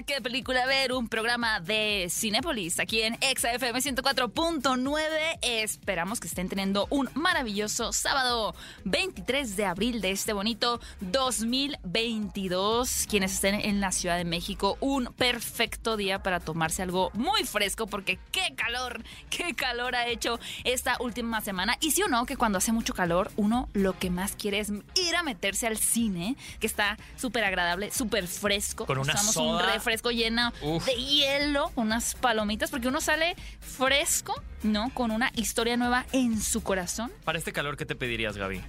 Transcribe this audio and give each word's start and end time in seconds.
A 0.00 0.02
¿Qué 0.02 0.20
película 0.20 0.66
ver? 0.66 0.92
Un 0.92 1.08
programa 1.08 1.60
de 1.60 2.08
Cinépolis 2.10 2.80
aquí 2.80 3.02
en 3.02 3.16
ExaFM 3.20 3.80
104.9. 3.80 5.38
Esperamos 5.42 6.20
que 6.20 6.26
estén 6.26 6.48
teniendo 6.48 6.86
un 6.90 7.08
maravilloso 7.14 7.92
sábado 7.92 8.54
23 8.84 9.56
de 9.56 9.66
abril 9.66 10.00
de 10.00 10.10
este 10.10 10.32
bonito 10.32 10.80
2022. 11.00 13.06
Quienes 13.08 13.34
estén 13.34 13.56
en 13.56 13.80
la 13.80 13.92
Ciudad 13.92 14.16
de 14.16 14.24
México, 14.24 14.76
un 14.80 15.12
perfecto 15.14 15.96
día 15.96 16.22
para 16.22 16.40
tomarse 16.40 16.82
algo 16.82 17.10
muy 17.14 17.44
fresco 17.44 17.86
porque 17.86 18.18
qué 18.32 18.54
calor, 18.56 19.02
qué 19.28 19.54
calor 19.54 19.94
ha 19.94 20.08
hecho 20.08 20.40
esta 20.64 20.96
última 21.00 21.40
semana. 21.40 21.76
Y 21.80 21.92
sí 21.92 22.02
o 22.02 22.08
no, 22.08 22.26
que 22.26 22.36
cuando 22.36 22.58
hace 22.58 22.72
mucho 22.72 22.94
calor, 22.94 23.30
uno 23.36 23.68
lo 23.74 23.98
que 23.98 24.10
más 24.10 24.34
quiere 24.34 24.60
es 24.60 24.72
ir 24.94 25.16
a 25.16 25.22
meterse 25.22 25.66
al 25.66 25.78
cine, 25.78 26.36
que 26.58 26.66
está 26.66 26.96
súper 27.16 27.44
agradable, 27.44 27.90
súper 27.90 28.26
fresco. 28.26 28.86
Con 28.86 28.98
una 28.98 29.14
Usamos 29.14 29.34
soda. 29.34 29.64
un 29.64 29.72
refresco 29.72 29.89
lleno 30.10 30.52
Uf. 30.62 30.84
de 30.86 30.94
hielo, 30.94 31.70
unas 31.76 32.14
palomitas, 32.14 32.70
porque 32.70 32.88
uno 32.88 33.00
sale 33.00 33.36
fresco, 33.60 34.34
¿no? 34.62 34.90
Con 34.94 35.10
una 35.10 35.30
historia 35.34 35.76
nueva 35.76 36.04
en 36.12 36.40
su 36.40 36.62
corazón. 36.62 37.10
Para 37.24 37.38
este 37.38 37.52
calor, 37.52 37.76
¿qué 37.76 37.86
te 37.86 37.94
pedirías, 37.96 38.36
Gaby? 38.36 38.60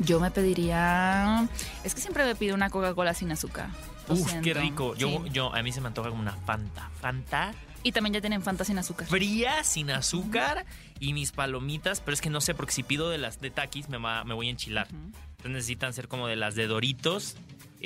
Yo 0.00 0.20
me 0.20 0.30
pediría. 0.30 1.48
Es 1.84 1.94
que 1.94 2.00
siempre 2.00 2.24
me 2.24 2.34
pido 2.34 2.54
una 2.54 2.70
Coca-Cola 2.70 3.14
sin 3.14 3.32
azúcar. 3.32 3.68
Lo 4.08 4.14
Uf, 4.14 4.32
qué 4.42 4.54
rico. 4.54 4.94
Yo, 4.94 5.08
Sí. 5.08 5.30
yo, 5.32 5.54
a 5.54 5.62
mí 5.62 5.72
se 5.72 5.80
me 5.80 5.88
antoja 5.88 6.10
como 6.10 6.20
una 6.22 6.32
Fanta. 6.32 6.90
Fanta 7.00 7.52
Y 7.82 7.92
también 7.92 8.14
ya 8.14 8.20
tienen 8.20 8.42
Fanta 8.42 8.64
sin 8.64 8.78
azúcar. 8.78 9.06
fría, 9.08 9.62
sin 9.64 9.90
azúcar 9.92 10.66
y 11.00 11.12
mis 11.12 11.30
palomitas, 11.32 12.00
pero 12.00 12.14
es 12.14 12.20
que 12.20 12.30
no 12.30 12.40
sé, 12.40 12.52
porque 12.54 12.72
si 12.72 12.82
pido 12.82 13.10
de 13.10 13.18
las 13.18 13.40
de 13.40 13.50
Takis 13.50 13.88
me, 13.88 13.96
va- 13.98 14.24
me 14.24 14.34
voy 14.34 14.48
a 14.48 14.50
enchilar. 14.50 14.88
Entonces 14.90 15.52
necesitan 15.52 15.92
ser 15.92 16.08
como 16.08 16.26
de 16.26 16.34
las 16.36 16.54
de 16.56 16.66
Doritos, 16.66 17.36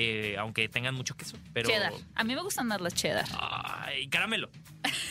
eh, 0.03 0.37
aunque 0.39 0.69
tengan 0.69 0.95
mucho 0.95 1.15
queso. 1.17 1.37
Pero. 1.53 1.69
Cheddar. 1.69 1.93
A 2.15 2.25
mí 2.25 2.35
me 2.35 2.43
gustan 2.43 2.67
más 2.67 2.81
las 2.81 2.95
cheddar. 2.95 3.27
Ay, 3.39 4.09
caramelo. 4.09 4.49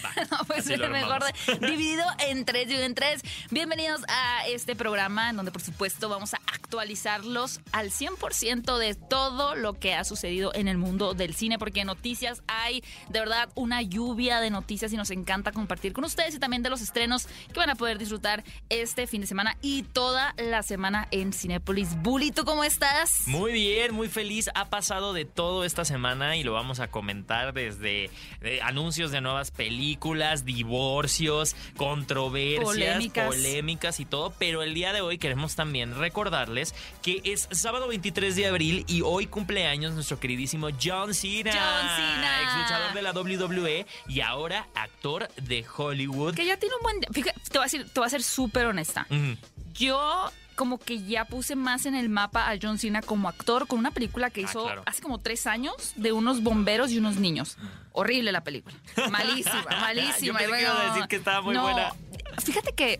Va, 0.04 0.10
No, 0.32 0.38
pues 0.48 0.66
mejor 0.68 1.22
de- 1.24 1.68
dividido 1.68 2.04
en 2.28 2.44
tres, 2.46 2.64
dividido 2.68 2.86
en 2.86 2.96
tres. 2.96 3.22
Bienvenidos 3.52 4.02
a 4.08 4.48
este 4.48 4.76
programa 4.76 5.30
en 5.30 5.36
donde 5.36 5.52
por 5.52 5.62
supuesto 5.62 6.10
vamos 6.10 6.34
a 6.34 6.40
actualizarlos 6.70 7.62
al 7.72 7.90
100% 7.90 8.78
de 8.78 8.94
todo 8.94 9.56
lo 9.56 9.74
que 9.74 9.96
ha 9.96 10.04
sucedido 10.04 10.54
en 10.54 10.68
el 10.68 10.78
mundo 10.78 11.16
del 11.16 11.34
cine, 11.34 11.58
porque 11.58 11.84
noticias 11.84 12.44
hay 12.48 12.84
de 13.10 13.20
verdad 13.20 13.50
una 13.56 13.82
lluvia 13.82 14.40
de 14.40 14.52
noticias 14.52 14.94
y 14.94 14.98
nos 14.98 15.10
encanta 15.10 15.52
compartir 15.52 15.94
con 15.94 16.04
ustedes 16.04 16.36
y 16.36 16.40
también 16.40 16.62
de 16.62 16.70
los 16.70 16.82
estrenos 16.82 17.28
que 17.52 17.60
van 17.60 17.72
a 17.72 17.76
poder 17.76 17.98
disfrutar 17.98 18.44
este 18.70 19.08
fin 19.08 19.22
de 19.22 19.28
semana 19.28 19.58
y 19.64 19.82
toda 19.82 20.36
la 20.38 20.62
semana 20.62 21.08
en 21.10 21.34
Cinépolis. 21.34 22.00
Bully, 22.04 22.30
¿tú 22.30 22.46
cómo 22.46 22.64
estás? 22.64 23.28
Muy 23.28 23.52
bien, 23.52 23.96
muy 23.96 24.08
feliz. 24.08 24.48
Ha 24.54 24.70
pasado 24.70 25.14
de 25.14 25.26
todo 25.26 25.66
esta 25.66 25.86
semana 25.86 26.38
y 26.38 26.44
lo 26.44 26.54
vamos 26.54 26.80
a 26.80 26.92
comentar 26.92 27.52
desde 27.52 28.12
eh, 28.42 28.60
anuncios 28.62 29.10
de 29.10 29.22
nuevas 29.22 29.50
películas, 29.50 30.46
divorcios, 30.46 31.56
controversias, 31.78 32.64
Polémicas. 32.64 33.26
polémicas 33.26 34.00
y 34.00 34.06
todo. 34.06 34.32
Pero 34.38 34.62
el 34.62 34.76
día 34.76 34.94
de 34.94 35.02
hoy 35.02 35.18
queremos 35.18 35.56
también 35.56 35.96
recordarles 35.96 36.59
que 37.02 37.22
es 37.24 37.48
sábado 37.52 37.88
23 37.88 38.36
de 38.36 38.48
abril 38.48 38.84
y 38.88 39.02
hoy 39.02 39.28
cumpleaños 39.28 39.94
nuestro 39.94 40.20
queridísimo 40.20 40.70
John 40.82 41.14
Cena. 41.14 41.52
John 41.52 41.90
Cena. 41.96 42.42
Ex 42.44 42.58
luchador 42.58 42.94
de 42.94 43.02
la 43.02 43.12
WWE 43.12 43.86
y 44.08 44.22
ahora 44.22 44.68
actor 44.76 45.28
de 45.36 45.66
Hollywood. 45.78 46.36
Que 46.36 46.46
ya 46.46 46.58
tiene 46.58 46.76
un 46.76 46.84
buen... 46.84 47.14
Fíjate, 47.14 47.40
te 47.42 47.58
voy 47.58 47.62
a 47.62 47.66
decir, 47.66 47.86
te 47.92 48.00
voy 48.00 48.08
a 48.08 48.10
ser 48.10 48.24
súper 48.24 48.66
honesta. 48.66 49.08
Yo 49.74 50.32
como 50.56 50.78
que 50.78 51.02
ya 51.04 51.24
puse 51.24 51.56
más 51.56 51.86
en 51.86 51.96
el 51.96 52.10
mapa 52.10 52.50
a 52.52 52.58
John 52.62 52.78
Cena 52.78 53.02
como 53.02 53.30
actor 53.30 53.66
con 53.66 53.80
una 53.80 53.92
película 53.92 54.30
que 54.30 54.42
Ah, 54.42 54.44
hizo 54.44 54.64
claro. 54.66 54.84
hace 54.86 55.02
como 55.02 55.18
tres 55.20 55.48
años 55.48 55.94
de 55.96 56.12
unos 56.12 56.44
bomberos 56.44 56.92
y 56.92 56.98
unos 56.98 57.16
niños. 57.16 57.58
Horrible 57.94 58.34
la 58.34 58.44
película. 58.44 58.76
Malísima, 59.10 59.64
malísima. 59.80 60.42
Yo 60.42 60.50
pensé 60.50 60.52
que 60.58 60.62
ibas 60.62 60.80
a 60.80 60.94
decir 60.94 61.08
que 61.08 61.16
estaba 61.16 61.42
muy 61.42 61.56
no, 61.56 61.62
buena. 61.64 61.94
Fíjate 62.44 62.74
que 62.74 63.00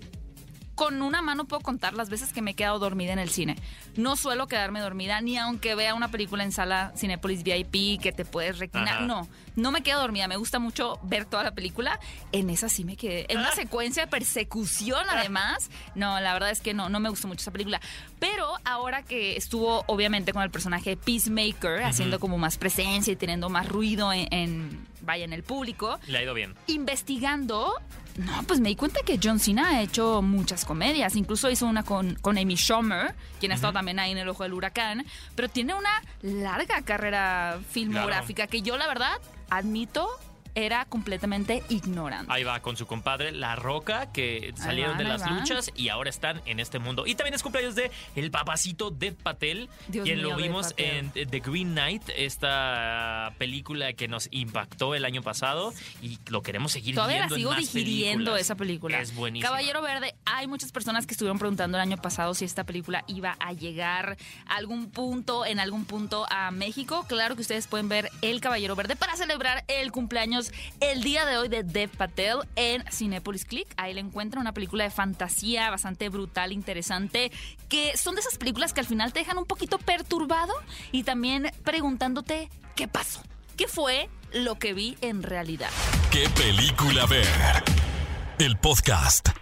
con 0.80 1.02
una 1.02 1.22
mano 1.22 1.44
puedo 1.44 1.62
contar 1.62 1.94
las 1.94 2.10
veces 2.10 2.32
que 2.32 2.42
me 2.42 2.52
he 2.52 2.54
quedado 2.54 2.80
dormida 2.80 3.12
en 3.12 3.20
el 3.20 3.30
cine. 3.30 3.58
No 3.98 4.16
suelo 4.16 4.48
quedarme 4.48 4.80
dormida 4.80 5.20
ni 5.20 5.38
aunque 5.38 5.76
vea 5.76 5.94
una 5.94 6.08
película 6.10 6.46
en 6.46 6.54
sala 6.54 6.94
Cinepolis 6.96 7.44
VIP 7.44 8.00
que 8.02 8.14
te 8.14 8.24
puedes 8.24 8.60
reclinar. 8.60 8.96
Ajá. 9.00 9.06
No, 9.06 9.28
no 9.58 9.72
me 9.74 9.84
quedo 9.84 10.00
dormida. 10.00 10.30
Me 10.30 10.38
gusta 10.38 10.58
mucho 10.58 10.98
ver 11.04 11.26
toda 11.26 11.44
la 11.44 11.52
película. 11.52 12.00
En 12.32 12.50
esa 12.50 12.70
sí 12.70 12.86
me 12.86 12.96
quedé. 12.96 13.26
En 13.28 13.40
una 13.40 13.52
secuencia 13.52 14.06
de 14.06 14.10
persecución, 14.10 15.04
además. 15.10 15.70
No, 15.96 16.18
la 16.22 16.32
verdad 16.32 16.50
es 16.50 16.62
que 16.62 16.74
no, 16.74 16.88
no 16.88 17.02
me 17.02 17.10
gustó 17.10 17.28
mucho 17.28 17.42
esa 17.42 17.52
película. 17.52 17.82
Pero 18.20 18.48
ahora 18.64 19.04
que 19.04 19.36
estuvo, 19.36 19.84
obviamente, 19.88 20.32
con 20.32 20.44
el 20.44 20.50
personaje 20.50 20.92
de 20.92 20.98
Peacemaker, 20.98 21.84
haciendo 21.84 22.22
como 22.22 22.38
más 22.38 22.58
presencia 22.58 23.12
y 23.12 23.18
teniendo 23.18 23.50
más 23.50 23.68
ruido 23.68 24.14
en, 24.14 24.28
en- 24.32 24.88
vaya, 25.02 25.26
en 25.26 25.34
el 25.34 25.44
público, 25.44 26.00
Le 26.08 26.18
ha 26.20 26.24
ido 26.24 26.34
bien. 26.34 26.56
investigando, 26.68 27.74
no, 28.18 28.44
pues 28.44 28.60
me 28.60 28.70
di 28.70 28.76
cuenta 28.76 29.02
que 29.06 29.20
John 29.22 29.40
Cena 29.40 29.70
ha 29.70 29.82
hecho 29.82 30.22
muchas 30.22 30.66
comedias. 30.66 31.16
Incluso 31.16 31.50
hizo 31.50 31.66
una 31.66 31.84
con, 31.84 32.16
con 32.16 32.38
Amy 32.38 32.58
Schumer, 32.58 33.16
quien 33.40 33.52
ha 33.52 33.56
estado 33.56 33.74
también 33.74 34.00
ahí 34.00 34.12
en 34.12 34.18
el 34.18 34.28
ojo 34.28 34.44
del 34.44 34.54
huracán. 34.54 35.06
Pero 35.36 35.48
tiene 35.48 35.74
una 35.74 35.90
larga 36.22 36.82
carrera 36.82 37.60
filmográfica 37.70 38.48
que 38.48 38.62
yo, 38.62 38.78
la 38.78 38.88
verdad, 38.88 39.14
admito, 39.50 40.10
era 40.66 40.86
completamente 40.86 41.64
ignorante. 41.70 42.32
Ahí 42.32 42.44
va 42.44 42.60
con 42.62 42.78
su 42.78 42.86
compadre 42.86 43.32
La 43.32 43.56
Roca, 43.56 44.12
que 44.12 44.54
salieron 44.56 44.98
van, 44.98 45.04
de 45.04 45.04
las 45.06 45.30
luchas 45.30 45.72
y 45.76 45.90
ahora 45.90 46.10
están 46.10 46.42
en 46.46 46.60
este 46.60 46.80
mundo. 46.80 47.06
Y 47.06 47.16
también 47.16 47.34
es 47.34 47.44
cumpleaños 47.44 47.76
de 47.76 47.92
el 48.16 48.32
papacito 48.32 48.92
Dev 48.92 49.16
Patel, 49.16 49.70
Dios 49.88 50.06
quien 50.06 50.20
mío, 50.20 50.30
lo 50.30 50.36
vimos 50.36 50.74
en 50.78 51.12
The 51.12 51.40
Green 51.40 51.72
Knight, 51.72 52.04
esta 52.16 53.34
película 53.38 53.94
que 53.94 54.08
nos 54.08 54.28
impactó 54.32 54.96
el 54.96 55.06
año 55.06 55.22
pasado 55.22 55.74
y 56.02 56.20
lo 56.28 56.42
queremos 56.42 56.72
seguir 56.72 56.96
Todavía 56.96 57.28
viendo 57.28 57.36
en 57.36 57.40
sigo 57.40 57.56
digiriendo 57.56 58.18
películas. 58.18 58.42
esa 58.42 58.56
película. 58.56 59.00
Es 59.00 59.16
buenísima. 59.16 59.50
Caballero 59.50 59.82
Verde, 59.82 60.16
hay 60.26 60.48
muchas 60.48 60.72
personas 60.72 61.06
que 61.06 61.14
estuvieron 61.14 61.40
preguntando 61.40 61.78
el 61.78 61.82
año 61.82 61.98
pasado 61.98 62.34
si 62.34 62.46
esta 62.46 62.64
película 62.64 63.04
iba 63.08 63.36
a 63.40 63.54
llegar 63.54 64.18
a 64.46 64.56
algún 64.56 64.90
punto, 64.90 65.46
en 65.46 65.60
algún 65.60 65.86
punto 65.86 66.26
a 66.30 66.52
México. 66.52 67.06
Claro 67.08 67.36
que 67.36 67.42
ustedes 67.42 67.68
pueden 67.68 67.90
ver 67.90 68.10
El 68.22 68.42
Caballero 68.42 68.76
Verde 68.76 68.96
para 68.96 69.16
celebrar 69.16 69.64
el 69.68 69.92
cumpleaños 69.92 70.49
el 70.80 71.04
día 71.04 71.26
de 71.26 71.38
hoy 71.38 71.48
de 71.48 71.64
Dev 71.64 71.90
Patel 71.90 72.40
en 72.56 72.84
Cinepolis 72.92 73.46
Click. 73.46 73.68
Ahí 73.78 73.94
le 73.94 74.02
encuentran 74.02 74.42
una 74.42 74.54
película 74.54 74.84
de 74.84 74.90
fantasía 74.90 75.70
bastante 75.70 76.10
brutal, 76.10 76.52
interesante, 76.52 77.32
que 77.68 77.98
son 77.98 78.16
de 78.16 78.22
esas 78.22 78.38
películas 78.38 78.74
que 78.74 78.82
al 78.82 78.88
final 78.88 79.14
te 79.14 79.20
dejan 79.20 79.38
un 79.38 79.46
poquito 79.46 79.78
perturbado 79.78 80.54
y 80.92 81.04
también 81.04 81.52
preguntándote 81.64 82.50
qué 82.76 82.88
pasó, 82.88 83.22
qué 83.56 83.68
fue 83.68 84.10
lo 84.32 84.56
que 84.56 84.74
vi 84.74 84.98
en 85.02 85.24
realidad. 85.24 85.70
¿Qué 86.12 86.30
película 86.30 87.06
ver? 87.06 87.28
El 88.38 88.58
podcast. 88.58 89.39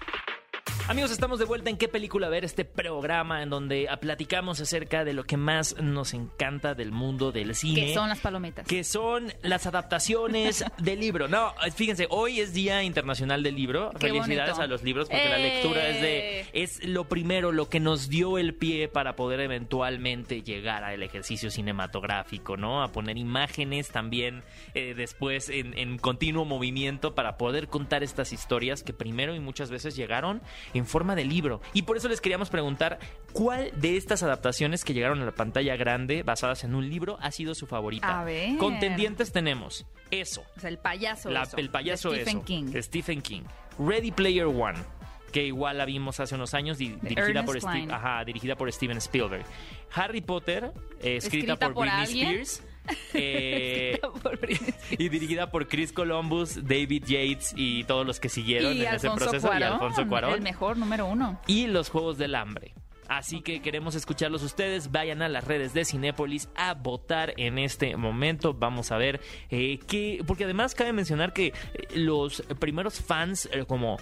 Amigos, 0.90 1.12
estamos 1.12 1.38
de 1.38 1.44
vuelta 1.44 1.70
en 1.70 1.76
qué 1.76 1.90
película 1.90 2.30
ver 2.30 2.46
este 2.46 2.64
programa 2.64 3.44
en 3.44 3.50
donde 3.50 3.90
platicamos 4.00 4.62
acerca 4.62 5.04
de 5.04 5.12
lo 5.12 5.26
que 5.26 5.36
más 5.36 5.76
nos 5.82 6.14
encanta 6.14 6.76
del 6.76 6.94
mundo 6.94 7.34
del 7.34 7.56
cine. 7.56 7.88
Que 7.88 7.94
son 7.94 8.08
las 8.08 8.20
palometas. 8.20 8.66
que 8.66 8.86
son 8.86 9.34
las 9.42 9.66
adaptaciones 9.68 10.64
del 10.78 11.02
libro. 11.02 11.28
No, 11.28 11.54
fíjense, 11.76 12.08
hoy 12.10 12.40
es 12.40 12.54
Día 12.54 12.84
Internacional 12.84 13.44
del 13.44 13.56
Libro. 13.56 13.92
Qué 14.00 14.08
Felicidades 14.08 14.52
bonito. 14.52 14.62
a 14.62 14.68
los 14.68 14.82
libros 14.84 15.10
porque 15.10 15.28
la 15.28 15.40
¡Eh! 15.40 15.56
lectura 15.56 15.90
es 15.90 16.02
de 16.02 16.46
es 16.54 16.82
lo 16.86 17.04
primero, 17.10 17.52
lo 17.52 17.68
que 17.68 17.82
nos 17.82 18.08
dio 18.08 18.38
el 18.38 18.54
pie 18.56 18.88
para 18.88 19.18
poder 19.18 19.42
eventualmente 19.42 20.42
llegar 20.42 20.86
al 20.86 21.04
ejercicio 21.04 21.52
cinematográfico, 21.52 22.56
¿no? 22.56 22.82
A 22.82 22.94
poner 22.94 23.18
imágenes 23.18 23.90
también 23.90 24.42
eh, 24.74 24.94
después 24.96 25.50
en, 25.50 25.78
en 25.78 25.98
continuo 25.98 26.46
movimiento 26.46 27.14
para 27.14 27.36
poder 27.38 27.68
contar 27.68 28.04
estas 28.04 28.32
historias 28.32 28.84
que 28.84 28.94
primero 28.94 29.36
y 29.36 29.42
muchas 29.42 29.70
veces 29.70 29.98
llegaron 29.98 30.42
en 30.78 30.86
forma 30.86 31.16
de 31.16 31.26
libro. 31.26 31.62
Y 31.74 31.84
por 31.84 31.98
eso 31.98 32.08
les 32.08 32.22
queríamos 32.22 32.50
preguntar 32.50 33.00
cuál 33.34 33.72
de 33.80 33.98
estas 33.98 34.24
adaptaciones 34.24 34.84
que 34.84 34.94
llegaron 34.94 35.22
a 35.22 35.26
la 35.26 35.32
pantalla 35.34 35.76
grande 35.76 36.24
basadas 36.24 36.64
en 36.64 36.76
un 36.76 36.90
libro 36.90 37.18
ha 37.22 37.32
sido 37.32 37.56
su 37.56 37.68
favorita. 37.68 38.22
A 38.22 38.24
ver. 38.24 38.58
Contendientes 38.58 39.32
tenemos 39.32 39.86
eso, 40.12 40.44
O 40.56 40.60
sea, 40.60 40.70
el 40.70 40.78
payaso. 40.78 41.30
la- 41.30 41.44
eso, 41.44 41.58
el 41.58 41.70
payaso 41.70 42.10
de 42.12 42.18
Stephen 42.22 42.38
eso, 42.38 42.46
King. 42.46 42.64
de 42.66 42.84
Stephen 42.84 43.22
King. 43.22 43.42
Ready 43.80 44.12
Player 44.12 44.46
One, 44.46 44.80
que 45.32 45.46
igual 45.46 45.78
la 45.78 45.86
vimos 45.86 46.20
hace 46.20 46.36
unos 46.36 46.54
años, 46.54 46.78
di- 46.78 46.96
dirigida, 47.02 47.44
por 47.44 47.60
Steve- 47.60 47.92
ajá, 47.94 48.24
dirigida 48.26 48.56
por 48.56 48.72
Steven 48.72 48.98
Spielberg. 48.98 49.46
Harry 49.94 50.22
Potter, 50.22 50.72
eh, 51.02 51.18
escrita, 51.18 51.54
Escrita 51.54 51.56
por, 51.58 51.74
por 51.74 51.84
Britney 51.86 52.02
alguien. 52.06 52.42
Spears. 52.42 52.64
Eh, 53.14 54.00
y 54.92 55.10
dirigida 55.10 55.50
por 55.52 55.68
Chris 55.68 55.92
Columbus, 55.94 56.66
David 56.68 57.04
Yates 57.06 57.54
y 57.56 57.84
todos 57.86 58.06
los 58.06 58.20
que 58.20 58.30
siguieron 58.30 58.76
y 58.76 58.86
en 58.86 58.96
ese 58.96 59.10
proceso 59.12 59.50
y 59.58 59.64
Alfonso 59.64 60.08
Cuarón. 60.08 60.34
el 60.34 60.42
mejor 60.42 60.78
número 60.78 61.06
uno. 61.08 61.40
Y 61.48 61.68
los 61.68 61.90
Juegos 61.90 62.18
del 62.18 62.36
Hambre. 62.36 62.74
Así 63.10 63.40
que 63.42 63.62
queremos 63.62 63.96
escucharlos 63.96 64.44
ustedes. 64.44 64.92
Vayan 64.92 65.22
a 65.22 65.30
las 65.30 65.46
redes 65.46 65.74
de 65.74 65.86
Cinépolis 65.86 66.50
a 66.58 66.74
votar 66.74 67.34
en 67.38 67.58
este 67.58 67.96
momento. 67.96 68.54
Vamos 68.54 68.92
a 68.92 68.98
ver 68.98 69.22
eh, 69.50 69.80
qué. 69.88 70.22
Porque 70.28 70.44
además 70.44 70.76
cabe 70.76 70.92
mencionar 70.92 71.32
que 71.32 71.48
eh, 71.48 71.54
los 71.96 72.42
primeros 72.60 73.00
fans, 73.00 73.48
eh, 73.54 73.64
como 73.66 73.96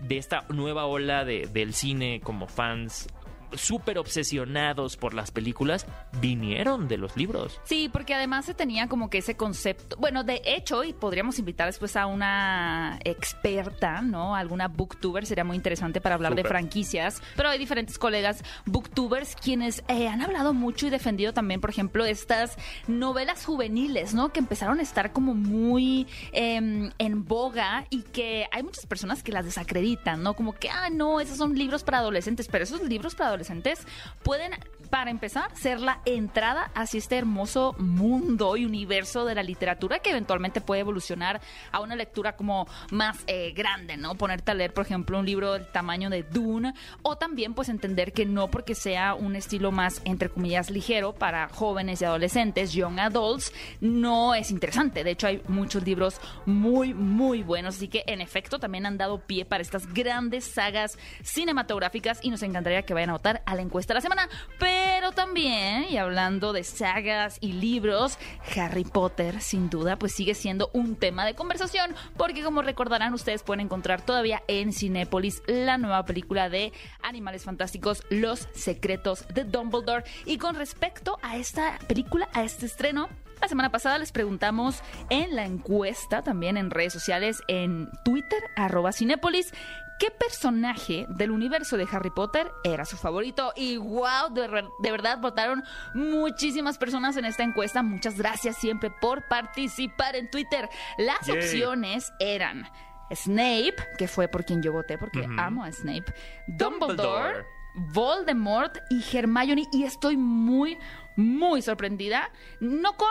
de 0.00 0.18
esta 0.18 0.44
nueva 0.50 0.84
ola 0.84 1.24
de- 1.24 1.46
del 1.46 1.72
cine, 1.72 2.20
como 2.22 2.46
fans 2.46 3.08
súper 3.56 3.98
obsesionados 3.98 4.96
por 4.96 5.14
las 5.14 5.30
películas, 5.30 5.86
vinieron 6.20 6.88
de 6.88 6.98
los 6.98 7.16
libros. 7.16 7.60
Sí, 7.64 7.88
porque 7.92 8.14
además 8.14 8.44
se 8.44 8.54
tenía 8.54 8.88
como 8.88 9.10
que 9.10 9.18
ese 9.18 9.36
concepto. 9.36 9.96
Bueno, 9.98 10.24
de 10.24 10.42
hecho, 10.44 10.84
y 10.84 10.92
podríamos 10.92 11.38
invitar 11.38 11.66
después 11.66 11.96
a 11.96 12.06
una 12.06 12.98
experta, 13.04 14.02
¿no? 14.02 14.34
Alguna 14.34 14.68
booktuber, 14.68 15.26
sería 15.26 15.44
muy 15.44 15.56
interesante 15.56 16.00
para 16.00 16.14
hablar 16.14 16.34
de 16.34 16.44
franquicias. 16.44 17.22
Pero 17.36 17.48
hay 17.48 17.58
diferentes 17.58 17.98
colegas 17.98 18.42
booktubers 18.66 19.36
quienes 19.36 19.84
eh, 19.88 20.08
han 20.08 20.22
hablado 20.22 20.54
mucho 20.54 20.86
y 20.86 20.90
defendido 20.90 21.32
también, 21.32 21.60
por 21.60 21.70
ejemplo, 21.70 22.04
estas 22.04 22.56
novelas 22.86 23.44
juveniles, 23.44 24.14
¿no? 24.14 24.32
Que 24.32 24.40
empezaron 24.40 24.80
a 24.80 24.82
estar 24.82 25.12
como 25.12 25.34
muy 25.34 26.06
em, 26.32 26.90
en 26.98 27.24
boga 27.24 27.86
y 27.90 28.02
que 28.02 28.46
hay 28.50 28.62
muchas 28.62 28.86
personas 28.86 29.22
que 29.22 29.32
las 29.32 29.44
desacreditan, 29.44 30.22
¿no? 30.22 30.34
Como 30.34 30.54
que, 30.54 30.68
ah, 30.70 30.90
no, 30.90 31.20
esos 31.20 31.38
son 31.38 31.54
libros 31.54 31.84
para 31.84 31.98
adolescentes, 31.98 32.48
pero 32.48 32.64
esos 32.64 32.82
libros 32.82 33.14
para 33.14 33.28
adolescentes 33.28 33.43
pueden, 34.22 34.52
para 34.94 35.10
empezar, 35.10 35.50
ser 35.56 35.80
la 35.80 35.98
entrada 36.04 36.70
hacia 36.72 36.98
este 36.98 37.18
hermoso 37.18 37.74
mundo 37.78 38.56
y 38.56 38.64
universo 38.64 39.24
de 39.24 39.34
la 39.34 39.42
literatura 39.42 39.98
que 39.98 40.10
eventualmente 40.10 40.60
puede 40.60 40.82
evolucionar 40.82 41.40
a 41.72 41.80
una 41.80 41.96
lectura 41.96 42.36
como 42.36 42.68
más 42.92 43.18
eh, 43.26 43.52
grande, 43.56 43.96
¿no? 43.96 44.14
Ponerte 44.14 44.52
a 44.52 44.54
leer, 44.54 44.72
por 44.72 44.84
ejemplo, 44.84 45.18
un 45.18 45.26
libro 45.26 45.54
del 45.54 45.66
tamaño 45.66 46.10
de 46.10 46.22
Dune 46.22 46.74
o 47.02 47.16
también 47.16 47.54
pues 47.54 47.70
entender 47.70 48.12
que 48.12 48.24
no 48.24 48.52
porque 48.52 48.76
sea 48.76 49.14
un 49.14 49.34
estilo 49.34 49.72
más, 49.72 50.00
entre 50.04 50.28
comillas, 50.28 50.70
ligero 50.70 51.12
para 51.12 51.48
jóvenes 51.48 52.00
y 52.00 52.04
adolescentes, 52.04 52.72
young 52.72 53.00
adults, 53.00 53.52
no 53.80 54.36
es 54.36 54.52
interesante. 54.52 55.02
De 55.02 55.10
hecho, 55.10 55.26
hay 55.26 55.42
muchos 55.48 55.82
libros 55.82 56.20
muy, 56.46 56.94
muy 56.94 57.42
buenos, 57.42 57.74
así 57.74 57.88
que 57.88 58.04
en 58.06 58.20
efecto 58.20 58.60
también 58.60 58.86
han 58.86 58.96
dado 58.96 59.18
pie 59.18 59.44
para 59.44 59.60
estas 59.60 59.92
grandes 59.92 60.44
sagas 60.44 60.96
cinematográficas 61.24 62.20
y 62.22 62.30
nos 62.30 62.44
encantaría 62.44 62.82
que 62.82 62.94
vayan 62.94 63.10
a 63.10 63.14
votar 63.14 63.42
a 63.44 63.56
la 63.56 63.62
encuesta 63.62 63.92
de 63.92 63.96
la 63.96 64.00
semana. 64.00 64.28
Pero 64.60 64.83
también, 65.12 65.86
y 65.90 65.96
hablando 65.96 66.52
de 66.52 66.64
sagas 66.64 67.38
y 67.40 67.52
libros, 67.52 68.18
Harry 68.56 68.84
Potter 68.84 69.40
sin 69.40 69.70
duda 69.70 69.96
pues 69.96 70.12
sigue 70.12 70.34
siendo 70.34 70.70
un 70.72 70.96
tema 70.96 71.24
de 71.24 71.34
conversación 71.34 71.94
porque 72.16 72.42
como 72.42 72.62
recordarán 72.62 73.14
ustedes 73.14 73.42
pueden 73.42 73.60
encontrar 73.60 74.02
todavía 74.02 74.42
en 74.48 74.72
Cinépolis 74.72 75.42
la 75.46 75.78
nueva 75.78 76.04
película 76.04 76.48
de 76.48 76.72
Animales 77.02 77.44
Fantásticos, 77.44 78.02
Los 78.10 78.48
Secretos 78.54 79.26
de 79.32 79.44
Dumbledore. 79.44 80.04
Y 80.24 80.38
con 80.38 80.54
respecto 80.54 81.18
a 81.22 81.36
esta 81.36 81.78
película, 81.86 82.28
a 82.32 82.42
este 82.42 82.66
estreno, 82.66 83.08
la 83.40 83.48
semana 83.48 83.70
pasada 83.70 83.98
les 83.98 84.12
preguntamos 84.12 84.80
en 85.10 85.36
la 85.36 85.44
encuesta, 85.44 86.22
también 86.22 86.56
en 86.56 86.70
redes 86.70 86.92
sociales, 86.92 87.42
en 87.48 87.90
Twitter, 88.04 88.42
arroba 88.56 88.92
Cinépolis, 88.92 89.52
¿qué 89.98 90.10
personaje 90.10 91.06
del 91.08 91.30
universo 91.30 91.76
de 91.76 91.86
Harry 91.90 92.10
Potter 92.10 92.50
era 92.64 92.84
su 92.84 92.96
favorito? 92.96 93.52
Y 93.56 93.76
wow, 93.76 94.32
de, 94.32 94.48
ver- 94.48 94.68
de 94.82 94.90
verdad 94.90 95.18
votaron 95.20 95.62
muchísimas 95.94 96.78
personas 96.78 97.16
en 97.16 97.24
esta 97.24 97.42
encuesta. 97.42 97.82
Muchas 97.82 98.16
gracias 98.18 98.56
siempre 98.56 98.90
por 99.00 99.26
participar 99.28 100.16
en 100.16 100.30
Twitter. 100.30 100.68
Las 100.98 101.26
Yay. 101.26 101.38
opciones 101.38 102.12
eran 102.18 102.68
Snape, 103.12 103.76
que 103.98 104.08
fue 104.08 104.28
por 104.28 104.44
quien 104.44 104.62
yo 104.62 104.72
voté 104.72 104.98
porque 104.98 105.26
amo 105.38 105.64
a 105.64 105.70
Snape, 105.72 106.12
Dumbledore, 106.48 106.96
Dumbledore. 106.96 107.44
Voldemort 107.92 108.78
y 108.90 109.04
Hermione 109.16 109.64
y 109.72 109.82
estoy 109.84 110.16
muy, 110.16 110.78
muy 111.16 111.60
sorprendida, 111.62 112.30
no 112.60 112.92
con 112.96 113.08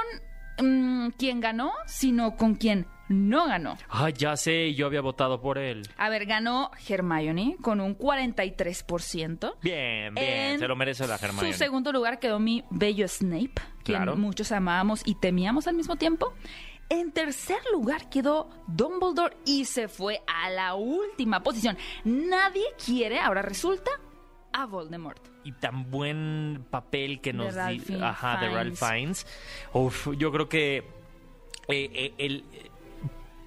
mm, 0.65 1.09
quien 1.17 1.41
ganó, 1.41 1.73
sino 1.85 2.35
con 2.37 2.55
quien 2.55 2.87
no 3.09 3.45
ganó. 3.47 3.77
Ay, 3.89 4.13
ya 4.13 4.35
sé, 4.37 4.73
yo 4.73 4.85
había 4.87 5.01
votado 5.01 5.41
por 5.41 5.57
él. 5.57 5.87
A 5.97 6.09
ver, 6.09 6.25
ganó 6.25 6.71
Hermione 6.87 7.57
con 7.61 7.79
un 7.81 7.97
43%. 7.97 9.55
Bien, 9.61 10.13
bien, 10.13 10.53
En 10.53 10.59
se 10.59 10.67
lo 10.67 10.75
merece 10.75 11.07
la 11.07 11.15
Hermione. 11.15 11.51
Su 11.51 11.57
segundo 11.57 11.91
lugar 11.91 12.19
quedó 12.19 12.39
mi 12.39 12.63
bello 12.69 13.07
Snape, 13.07 13.53
quien 13.83 13.97
Claro. 13.97 14.15
muchos 14.15 14.51
amábamos 14.51 15.01
y 15.05 15.15
temíamos 15.15 15.67
al 15.67 15.75
mismo 15.75 15.95
tiempo. 15.95 16.33
En 16.89 17.11
tercer 17.11 17.57
lugar 17.71 18.09
quedó 18.09 18.49
Dumbledore 18.67 19.35
y 19.45 19.65
se 19.65 19.87
fue 19.87 20.21
a 20.27 20.49
la 20.49 20.75
última 20.75 21.41
posición. 21.41 21.77
Nadie 22.03 22.65
quiere, 22.83 23.19
ahora 23.19 23.41
resulta, 23.41 23.89
a 24.51 24.65
Voldemort. 24.65 25.19
y 25.45 25.51
tan 25.53 25.89
buen 25.91 26.65
papel 26.69 27.19
que 27.19 27.33
nos 27.33 27.53
Ralph 27.55 27.85
di, 27.87 28.01
ajá, 28.01 28.37
de 28.37 28.49
Ralph 28.49 28.77
Fiennes. 28.77 29.25
Uf, 29.73 30.07
yo 30.17 30.31
creo 30.31 30.47
que 30.47 30.77
eh, 30.77 31.89
eh, 31.93 32.13
el- 32.17 32.45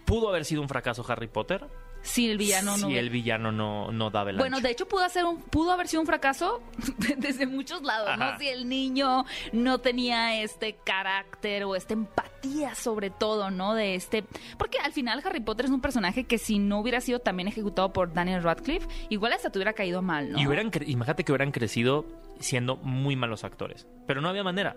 pudo 0.07 0.29
haber 0.31 0.45
sido 0.47 0.63
un 0.63 0.69
fracaso 0.69 1.05
Harry 1.09 1.27
Potter 1.29 1.67
Si 2.03 2.31
el 2.31 2.39
villano 2.39 2.77
no. 2.79 2.87
si 2.89 2.97
el 2.97 3.11
villano 3.11 3.53
no, 3.53 3.91
no 3.93 4.11
daba 4.11 4.31
el 4.31 4.37
Bueno, 4.39 4.57
ancho. 4.57 4.67
de 4.69 4.73
hecho 4.73 4.89
pudo, 4.89 5.05
hacer 5.05 5.25
un, 5.25 5.43
pudo 5.43 5.73
haber 5.73 5.89
sido 5.89 6.01
un 6.01 6.07
fracaso 6.07 6.63
desde 7.19 7.47
muchos 7.47 7.83
lados, 7.83 8.09
Ajá. 8.09 8.33
¿no? 8.33 8.39
Si 8.39 8.49
el 8.49 8.69
niño 8.69 9.25
no 9.53 9.79
tenía 9.79 10.41
este 10.41 10.77
carácter 10.85 11.65
o 11.65 11.75
esta 11.77 11.93
empatía 11.95 12.75
sobre 12.77 13.11
todo, 13.11 13.51
¿no? 13.51 13.75
De 13.75 13.97
este... 13.97 14.25
Porque 14.57 14.79
al 14.79 14.93
final 14.93 15.21
Harry 15.25 15.41
Potter 15.41 15.67
es 15.67 15.73
un 15.73 15.81
personaje 15.81 16.25
que 16.25 16.39
si 16.39 16.59
no 16.61 16.79
hubiera 16.79 17.01
sido 17.01 17.19
también 17.19 17.49
ejecutado 17.49 17.93
por 17.93 18.13
Daniel 18.15 18.43
Radcliffe, 18.45 18.87
igual 19.09 19.33
hasta 19.33 19.51
te 19.51 19.59
hubiera 19.59 19.73
caído 19.73 20.01
mal, 20.01 20.31
¿no? 20.31 20.39
Y 20.41 20.47
hubieran, 20.47 20.71
imagínate 20.87 21.25
que 21.25 21.33
hubieran 21.33 21.51
crecido 21.51 22.07
siendo 22.39 22.77
muy 22.77 23.17
malos 23.17 23.43
actores. 23.43 23.87
Pero 24.07 24.21
no 24.21 24.29
había 24.29 24.45
manera. 24.45 24.77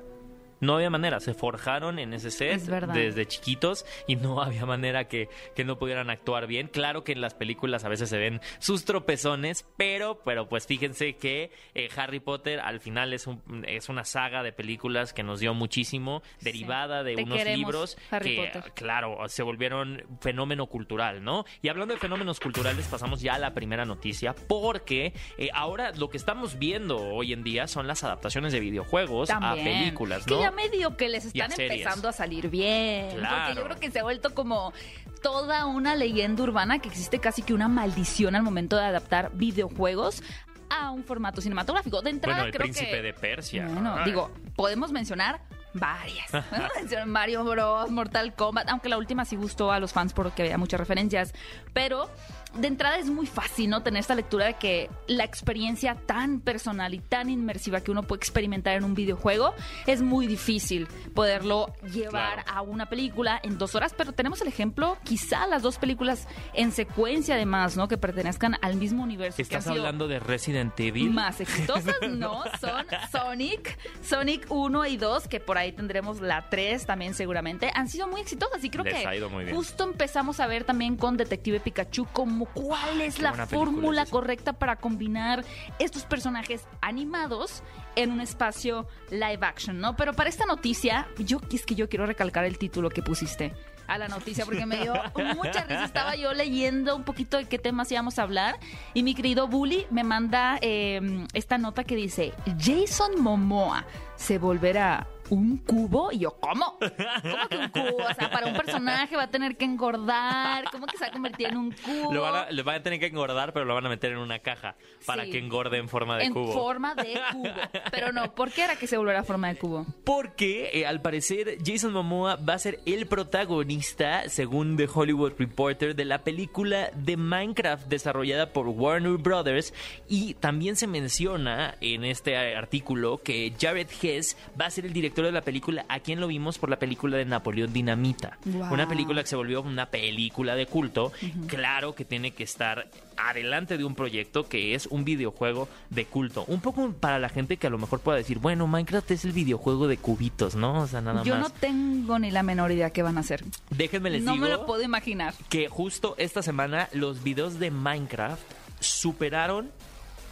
No 0.60 0.76
había 0.76 0.90
manera. 0.90 1.20
Se 1.20 1.34
forjaron 1.34 2.00
en 2.00 2.14
ese 2.14 2.32
set 2.32 2.54
Es 2.54 2.68
desde 2.68 3.26
chiquitos 3.26 3.86
y 4.08 4.16
no 4.16 4.42
había 4.42 4.66
manera 4.66 5.08
que, 5.08 5.30
que 5.56 5.64
no 5.64 5.78
pudieran 5.80 6.10
actuar 6.10 6.48
bien. 6.48 6.68
Claro 6.68 7.04
que 7.04 7.12
en 7.12 7.22
las 7.22 7.34
películas 7.34 7.86
a 7.86 7.90
veces 7.90 8.10
se 8.10 8.18
ven 8.18 8.42
sus 8.60 8.86
tropezones, 8.86 9.66
pero, 9.78 10.22
pero 10.24 10.50
pues 10.50 10.68
fíjense 10.68 11.16
que 11.16 11.52
eh, 11.76 11.90
Harry 11.96 12.20
Potter 12.20 12.60
al 12.60 12.80
final 12.80 13.14
es, 13.14 13.28
un, 13.28 13.42
es 13.68 13.90
una 13.90 14.04
saga 14.04 14.44
de 14.44 14.52
películas 14.52 15.14
que 15.14 15.24
nos 15.24 15.40
dio 15.40 15.54
muchísimo, 15.54 16.22
derivada 16.42 17.04
de 17.04 17.16
Te 17.16 17.24
unos 17.24 17.38
queremos, 17.38 17.58
libros 17.58 17.98
Harry 18.12 18.36
que, 18.36 18.52
Potter. 18.54 18.72
claro, 18.74 19.18
se 19.28 19.44
volvieron 19.44 20.04
fenómeno 20.22 20.68
cultural, 20.68 21.24
¿no? 21.24 21.46
Y 21.62 21.70
hablando 21.70 21.94
de 21.94 22.00
fenómenos 22.00 22.40
culturales, 22.40 22.88
pasamos 22.88 23.22
ya 23.22 23.36
a 23.36 23.40
la 23.40 23.54
primera 23.54 23.86
noticia, 23.86 24.34
porque 24.48 25.14
eh, 25.38 25.50
ahora 25.54 25.92
lo 25.92 26.10
que 26.10 26.18
estamos 26.18 26.60
viendo 26.60 26.98
hoy 26.98 27.34
en 27.34 27.44
día 27.44 27.68
son 27.68 27.88
las 27.88 28.04
adaptaciones 28.04 28.54
de 28.54 28.60
videojuegos 28.60 29.30
a 29.30 29.54
películas, 29.56 30.28
¿no? 30.28 30.49
Ya 30.50 30.56
medio 30.56 30.96
que 30.98 31.10
les 31.10 31.26
están 31.26 31.52
empezando 31.58 32.10
a 32.10 32.12
salir 32.14 32.50
bien. 32.50 33.08
Porque 33.10 33.20
Claro. 33.28 33.56
yo 33.56 33.64
creo 33.66 33.80
que 33.80 33.92
se 33.92 34.00
ha 34.00 34.04
vuelto 34.04 34.34
como 34.34 34.74
toda 35.22 35.66
una 35.66 35.96
leyenda 35.96 36.44
urbana 36.44 36.80
que 36.80 36.88
existe 36.88 37.20
casi 37.20 37.42
que 37.42 37.54
una 37.54 37.68
maldición 37.68 38.36
al 38.36 38.44
momento 38.44 38.78
de 38.78 38.84
adaptar 38.86 39.32
videojuegos 39.34 40.24
a 40.70 40.92
un 40.92 41.04
formato 41.04 41.42
cinematográfico. 41.42 42.02
De 42.02 42.12
entrada, 42.12 42.38
Bueno, 42.38 42.48
el 42.48 42.52
creo 42.54 42.64
príncipe 42.64 42.92
que... 42.92 43.02
de 43.02 43.14
Persia. 43.14 43.68
Bueno, 43.68 43.98
digo, 44.06 44.32
podemos 44.56 44.92
mencionar 44.92 45.42
varias. 45.74 46.30
Mario 47.08 47.44
Bros, 47.44 47.90
Mortal 47.92 48.34
Kombat, 48.36 48.70
aunque 48.70 48.88
la 48.90 48.98
última 48.98 49.26
sí 49.26 49.36
gustó 49.36 49.72
a 49.72 49.80
los 49.80 49.94
fans 49.94 50.14
porque 50.14 50.44
había 50.44 50.58
muchas 50.58 50.80
referencias. 50.80 51.34
Pero 51.74 52.10
de 52.56 52.68
entrada 52.68 52.98
es 52.98 53.10
muy 53.10 53.26
fácil, 53.28 53.70
¿no? 53.70 53.84
Tener 53.84 54.00
esta 54.00 54.16
lectura 54.16 54.46
de 54.48 54.54
que 54.56 54.90
la 55.08 55.24
experiencia 55.24 55.96
tan 55.96 56.40
personal 56.42 56.94
y 56.94 57.00
tan 57.00 57.30
inmersiva 57.30 57.82
que 57.82 57.92
uno 57.92 58.04
puede 58.04 58.20
experimentar 58.20 58.76
en 58.76 58.84
un 58.84 58.94
videojuego 58.96 59.54
es 59.86 60.02
muy 60.02 60.28
difícil 60.28 60.88
poderlo 61.14 61.74
llevar 61.94 62.44
Claro. 62.44 62.52
a 62.54 62.62
una 62.62 62.88
película 62.90 63.40
en 63.44 63.58
dos 63.58 63.76
horas. 63.76 63.94
Pero 63.96 64.12
tenemos 64.14 64.42
el 64.42 64.48
ejemplo, 64.48 64.98
quizá 65.04 65.46
las 65.48 65.62
dos 65.62 65.78
películas 65.78 66.28
en 66.54 66.72
secuencia 66.72 67.36
además, 67.36 67.78
¿no? 67.78 67.88
Que 67.88 67.98
pertenezcan 67.98 68.56
al 68.62 68.76
mismo 68.76 69.04
universo. 69.04 69.42
¿Estás 69.42 69.68
hablando 69.68 70.08
de 70.08 70.20
Resident 70.20 70.80
Evil? 70.80 71.12
más 71.12 71.40
exitosas, 71.42 71.96
no, 72.10 72.44
son 72.60 72.86
Sonic, 73.12 73.78
Sonic 74.04 74.46
1 74.50 74.86
y 74.88 74.98
2, 74.98 75.28
que 75.28 75.40
por 75.40 75.58
ahí 75.58 75.72
tendremos 75.72 76.20
la 76.22 76.50
3 76.50 76.86
también 76.86 77.14
seguramente, 77.14 77.72
han 77.74 77.88
sido 77.90 78.08
muy 78.08 78.22
exitosas 78.22 78.64
y 78.64 78.70
creo 78.70 78.84
Les 78.84 78.96
que 78.96 79.52
justo 79.54 79.84
empezamos 79.84 80.40
a 80.40 80.48
ver 80.48 80.64
también 80.64 80.96
con 80.96 81.18
Detective 81.18 81.60
Pikachu 81.60 82.06
como 82.12 82.39
cuál 82.46 83.02
es 83.02 83.20
la 83.20 83.34
fórmula 83.48 84.04
es 84.04 84.10
correcta 84.10 84.54
para 84.54 84.78
combinar 84.78 85.44
estos 85.80 86.04
personajes 86.04 86.64
animados 86.82 87.64
en 87.96 88.12
un 88.12 88.22
espacio 88.22 88.88
live 89.10 89.40
action, 89.42 89.80
¿no? 89.80 89.96
Pero 89.96 90.14
para 90.14 90.30
esta 90.30 90.46
noticia, 90.46 91.08
yo 91.18 91.40
es 91.52 91.66
que 91.66 91.76
yo 91.76 91.90
quiero 91.90 92.06
recalcar 92.06 92.46
el 92.46 92.58
título 92.58 92.90
que 92.90 93.02
pusiste 93.02 93.54
a 93.90 93.98
la 93.98 94.08
noticia 94.08 94.46
porque 94.46 94.66
me 94.66 94.78
dio 94.78 94.94
mucha 95.36 95.64
risa. 95.64 95.86
Estaba 95.86 96.16
yo 96.16 96.34
leyendo 96.34 96.96
un 96.96 97.04
poquito 97.04 97.38
de 97.38 97.46
qué 97.46 97.58
temas 97.58 97.92
íbamos 97.92 98.20
a 98.20 98.24
hablar 98.24 98.60
y 98.94 99.04
mi 99.04 99.16
querido 99.16 99.48
Bully 99.48 99.88
me 99.90 100.04
manda 100.04 100.60
eh, 100.62 101.26
esta 101.34 101.58
nota 101.58 101.84
que 101.84 101.96
dice 101.96 102.34
Jason 102.60 103.20
Momoa 103.20 103.86
se 104.16 104.38
volverá 104.38 105.08
¿un 105.30 105.58
cubo? 105.58 106.12
Y 106.12 106.20
yo, 106.20 106.32
¿cómo? 106.40 106.78
¿Cómo 106.80 107.48
que 107.50 107.58
un 107.58 107.70
cubo? 107.70 107.98
O 108.10 108.14
sea, 108.14 108.30
para 108.32 108.48
un 108.48 108.54
personaje 108.54 109.16
va 109.16 109.24
a 109.24 109.30
tener 109.32 109.58
que 109.58 109.66
engordar. 109.66 110.66
¿Cómo 110.72 110.86
que 110.88 110.98
se 110.98 111.04
va 111.04 111.10
a 111.10 111.12
convertir 111.12 111.48
en 111.48 111.58
un 111.58 111.72
cubo? 111.72 112.14
Lo 112.14 112.22
van 112.22 112.36
a, 112.36 112.52
le 112.52 112.64
van 112.64 112.76
a 112.76 112.84
tener 112.84 113.00
que 113.00 113.08
engordar, 113.08 113.54
pero 113.54 113.66
lo 113.66 113.74
van 113.76 113.86
a 113.86 113.90
meter 113.90 114.12
en 114.12 114.18
una 114.18 114.40
caja 114.40 114.76
para 115.06 115.26
Sí. 115.26 115.32
que 115.32 115.38
engorde 115.40 115.78
en 115.78 115.90
forma 115.90 116.18
de 116.18 116.26
en 116.26 116.34
cubo. 116.34 116.52
forma 116.54 116.96
de 116.96 117.20
cubo. 117.32 117.50
Pero 117.92 118.12
no, 118.12 118.34
¿por 118.34 118.52
qué 118.52 118.64
era 118.64 118.76
que 118.78 118.88
se 118.88 118.98
volviera 118.98 119.24
forma 119.24 119.48
de 119.50 119.56
cubo? 119.58 119.86
Porque 120.04 120.70
eh, 120.74 120.86
al 120.86 121.02
parecer 121.02 121.58
Jason 121.66 121.94
Momoa 121.94 122.36
va 122.38 122.54
a 122.54 122.60
ser 122.60 122.80
el 122.86 123.06
protagonista, 123.08 124.30
según 124.30 124.78
The 124.78 124.88
Hollywood 124.94 125.34
Reporter, 125.38 125.96
de 125.96 126.06
la 126.06 126.24
película 126.24 126.92
de 126.96 127.18
Minecraft 127.18 127.88
desarrollada 127.88 128.54
por 128.54 128.68
Warner 128.68 129.18
Brothers. 129.18 129.74
Y 130.08 130.34
también 130.36 130.76
se 130.76 130.88
menciona 130.88 131.76
en 131.82 132.04
este 132.06 132.38
artículo 132.56 133.18
que 133.24 133.54
Jared 133.60 133.88
Hess 134.02 134.38
va 134.60 134.66
a 134.66 134.70
ser 134.72 134.86
el 134.86 134.94
director 134.94 135.19
de 135.28 135.34
la 135.34 135.42
película, 135.42 135.86
a 135.90 136.00
quien 136.00 136.20
lo 136.20 136.28
vimos 136.28 136.58
por 136.58 136.70
la 136.70 136.80
película 136.80 137.18
de 137.18 137.26
Napoleón 137.26 137.72
Dinamita. 137.74 138.38
Wow. 138.46 138.74
Una 138.74 138.88
película 138.88 139.22
que 139.22 139.28
se 139.30 139.36
volvió 139.36 139.62
una 139.62 139.88
película 139.88 140.56
de 140.56 140.66
culto. 140.66 141.12
Claro 141.48 141.96
que 141.96 142.06
tiene 142.06 142.32
que 142.32 142.44
estar 142.44 142.90
adelante 143.18 143.78
de 143.78 143.84
un 143.84 143.96
proyecto 143.96 144.48
que 144.48 144.76
es 144.76 144.88
un 144.88 145.04
videojuego 145.04 145.68
de 145.90 146.06
culto. 146.06 146.46
Un 146.48 146.62
poco 146.62 146.92
para 146.94 147.20
la 147.20 147.30
gente 147.30 147.58
que 147.58 147.68
a 147.68 147.70
lo 147.70 147.78
mejor 147.78 148.00
pueda 148.00 148.18
decir, 148.18 148.40
bueno, 148.40 148.66
Minecraft 148.68 149.12
es 149.12 149.26
el 149.26 149.32
videojuego 149.34 149.88
de 149.88 149.98
cubitos, 149.98 150.56
¿no? 150.56 150.82
O 150.82 150.88
sea, 150.88 151.02
nada 151.02 151.24
Yo 151.24 151.36
más. 151.36 151.44
no 151.44 151.50
tengo 151.60 152.18
ni 152.20 152.32
la 152.32 152.44
menor 152.44 152.72
idea 152.72 152.90
qué 152.92 153.04
van 153.04 153.18
a 153.18 153.22
hacer. 153.22 153.44
Déjenme 153.70 154.10
les 154.10 154.24
no 154.24 154.34
digo 154.34 154.46
me 154.46 154.52
lo 154.52 154.66
puedo 154.66 154.82
imaginar. 154.84 155.34
que 155.50 155.68
justo 155.68 156.16
esta 156.18 156.42
semana 156.42 156.88
los 156.94 157.24
videos 157.24 157.60
de 157.60 157.72
Minecraft 157.72 158.42
superaron 158.80 159.70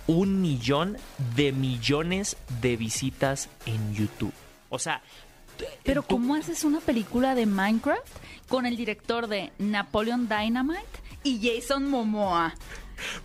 un 0.08 0.42
millón 0.42 0.98
de 1.36 1.52
millones 1.52 2.38
de 2.62 2.78
visitas 2.78 3.50
en 3.66 3.94
YouTube. 3.94 4.34
O 4.70 4.80
sea, 4.80 5.02
Pero 5.84 6.04
tú- 6.04 6.16
¿cómo 6.16 6.36
haces 6.36 6.64
una 6.64 6.80
película 6.82 7.34
de 7.34 7.46
Minecraft 7.48 8.08
con 8.48 8.66
el 8.68 8.78
director 8.78 9.28
de 9.28 9.52
Napoleon 9.58 10.28
Dynamite 10.30 10.86
y 11.28 11.40
Jason 11.42 11.90
Momoa? 11.90 12.56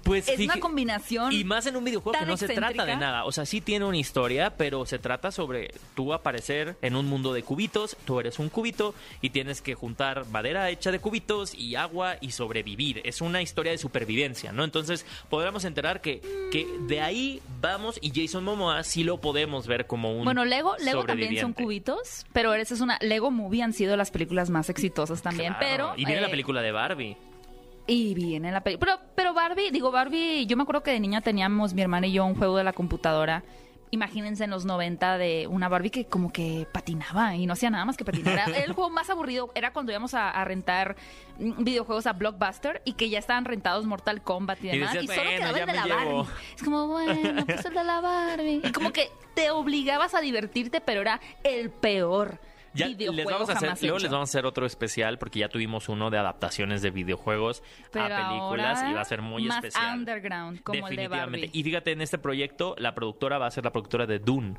pues 0.02 0.28
Es 0.28 0.38
una 0.40 0.58
combinación 0.58 1.32
Y 1.32 1.44
más 1.44 1.66
en 1.66 1.76
un 1.76 1.84
videojuego 1.84 2.18
que 2.18 2.26
no 2.26 2.36
se 2.36 2.48
trata 2.48 2.84
de 2.84 2.96
nada. 2.96 3.24
O 3.24 3.32
sea, 3.32 3.46
sí 3.46 3.60
tiene 3.60 3.84
una 3.84 3.96
historia, 3.96 4.54
pero 4.56 4.86
se 4.86 4.98
trata 4.98 5.30
sobre 5.30 5.72
tú 5.94 6.12
aparecer 6.12 6.76
en 6.82 6.96
un 6.96 7.06
mundo 7.06 7.32
de 7.32 7.42
cubitos, 7.42 7.96
tú 8.04 8.20
eres 8.20 8.38
un 8.38 8.48
cubito 8.48 8.94
y 9.20 9.30
tienes 9.30 9.62
que 9.62 9.74
juntar 9.74 10.26
madera 10.26 10.68
hecha 10.70 10.90
de 10.90 10.98
cubitos 10.98 11.54
y 11.54 11.76
agua 11.76 12.16
y 12.20 12.32
sobrevivir. 12.32 13.00
Es 13.04 13.20
una 13.20 13.42
historia 13.42 13.72
de 13.72 13.78
supervivencia, 13.78 14.52
¿no? 14.52 14.64
Entonces, 14.64 15.06
podríamos 15.30 15.64
enterar 15.64 16.00
que, 16.00 16.20
que 16.50 16.66
de 16.86 17.00
ahí 17.00 17.40
vamos 17.60 17.98
y 18.00 18.12
Jason 18.14 18.44
Momoa 18.44 18.82
sí 18.84 19.04
lo 19.04 19.20
podemos 19.20 19.66
ver 19.66 19.86
como 19.86 20.12
un 20.16 20.24
Bueno, 20.24 20.44
Lego, 20.44 20.76
Lego 20.78 21.04
también 21.04 21.38
son 21.40 21.52
cubitos, 21.52 22.26
pero 22.32 22.54
esa 22.54 22.74
es 22.74 22.80
una 22.80 22.98
Lego 23.00 23.30
Movie 23.30 23.62
han 23.62 23.72
sido 23.72 23.96
las 23.96 24.10
películas 24.10 24.50
más 24.50 24.68
exitosas 24.68 25.22
también, 25.22 25.54
Claro, 25.54 25.66
pero 25.68 25.92
Y 25.96 26.04
viene 26.04 26.20
la 26.20 26.28
eh, 26.28 26.30
película 26.30 26.62
de 26.62 26.72
Barbie. 26.72 27.16
Y 27.92 28.14
viene 28.14 28.50
la 28.50 28.62
película. 28.62 28.96
Pero, 28.96 29.10
pero 29.14 29.34
Barbie, 29.34 29.70
digo 29.70 29.90
Barbie, 29.90 30.46
yo 30.46 30.56
me 30.56 30.62
acuerdo 30.62 30.82
que 30.82 30.92
de 30.92 30.98
niña 31.00 31.20
teníamos 31.20 31.74
mi 31.74 31.82
hermana 31.82 32.06
y 32.06 32.12
yo 32.12 32.24
un 32.24 32.34
juego 32.34 32.56
de 32.56 32.64
la 32.64 32.72
computadora. 32.72 33.44
Imagínense 33.90 34.44
en 34.44 34.50
los 34.50 34.64
90 34.64 35.18
de 35.18 35.46
una 35.46 35.68
Barbie 35.68 35.90
que 35.90 36.06
como 36.06 36.32
que 36.32 36.66
patinaba 36.72 37.36
y 37.36 37.44
no 37.44 37.52
hacía 37.52 37.68
nada 37.68 37.84
más 37.84 37.98
que 37.98 38.06
patinar. 38.06 38.48
Era 38.48 38.64
el 38.64 38.72
juego 38.74 38.88
más 38.88 39.10
aburrido 39.10 39.50
era 39.54 39.74
cuando 39.74 39.92
íbamos 39.92 40.14
a, 40.14 40.30
a 40.30 40.42
rentar 40.46 40.96
mm, 41.38 41.64
videojuegos 41.64 42.06
a 42.06 42.14
Blockbuster 42.14 42.80
y 42.86 42.94
que 42.94 43.10
ya 43.10 43.18
estaban 43.18 43.44
rentados 43.44 43.84
Mortal 43.84 44.22
Kombat 44.22 44.64
y 44.64 44.68
demás. 44.68 44.94
Y, 44.94 45.06
decías, 45.06 45.14
solo 45.14 45.28
"Bueno, 45.28 45.38
quedaba 45.38 45.58
el 45.58 45.66
de 45.66 45.74
la 45.74 45.82
me 45.82 45.88
llevo". 45.88 46.16
Barbie. 46.16 46.32
Es 46.56 46.62
como, 46.62 46.86
bueno, 46.88 47.44
pues 47.44 47.64
el 47.66 47.74
de 47.74 47.84
la 47.84 48.00
Barbie. 48.00 48.60
Y 48.64 48.72
como 48.72 48.90
que 48.94 49.10
te 49.34 49.50
obligabas 49.50 50.14
a 50.14 50.22
divertirte, 50.22 50.80
pero 50.80 51.02
era 51.02 51.20
el 51.44 51.68
peor 51.68 52.38
Ya 52.74 52.88
les 52.88 53.24
vamos 53.26 53.48
a 53.50 53.52
hacer, 53.52 53.68
luego 53.82 53.98
hecho. 53.98 54.04
les 54.04 54.10
vamos 54.12 54.28
a 54.28 54.30
hacer 54.30 54.46
otro 54.46 54.64
especial 54.66 55.18
porque 55.18 55.40
ya 55.40 55.48
tuvimos 55.48 55.88
uno 55.88 56.10
de 56.10 56.18
adaptaciones 56.18 56.80
de 56.82 56.90
videojuegos 56.90 57.62
Pero 57.90 58.06
a 58.06 58.28
películas 58.28 58.84
y 58.88 58.92
va 58.94 59.00
a 59.02 59.04
ser 59.04 59.20
muy 59.22 59.44
más 59.44 59.58
especial. 59.64 59.98
underground, 59.98 60.62
como 60.62 60.76
el 60.88 60.96
de 60.96 61.02
Definitivamente. 61.02 61.46
Barbie. 61.48 61.58
Y 61.58 61.62
fíjate, 61.64 61.92
en 61.92 62.00
este 62.00 62.18
proyecto, 62.18 62.74
la 62.78 62.94
productora 62.94 63.38
va 63.38 63.46
a 63.46 63.50
ser 63.50 63.64
la 63.64 63.72
productora 63.72 64.06
de 64.06 64.18
Dune. 64.18 64.56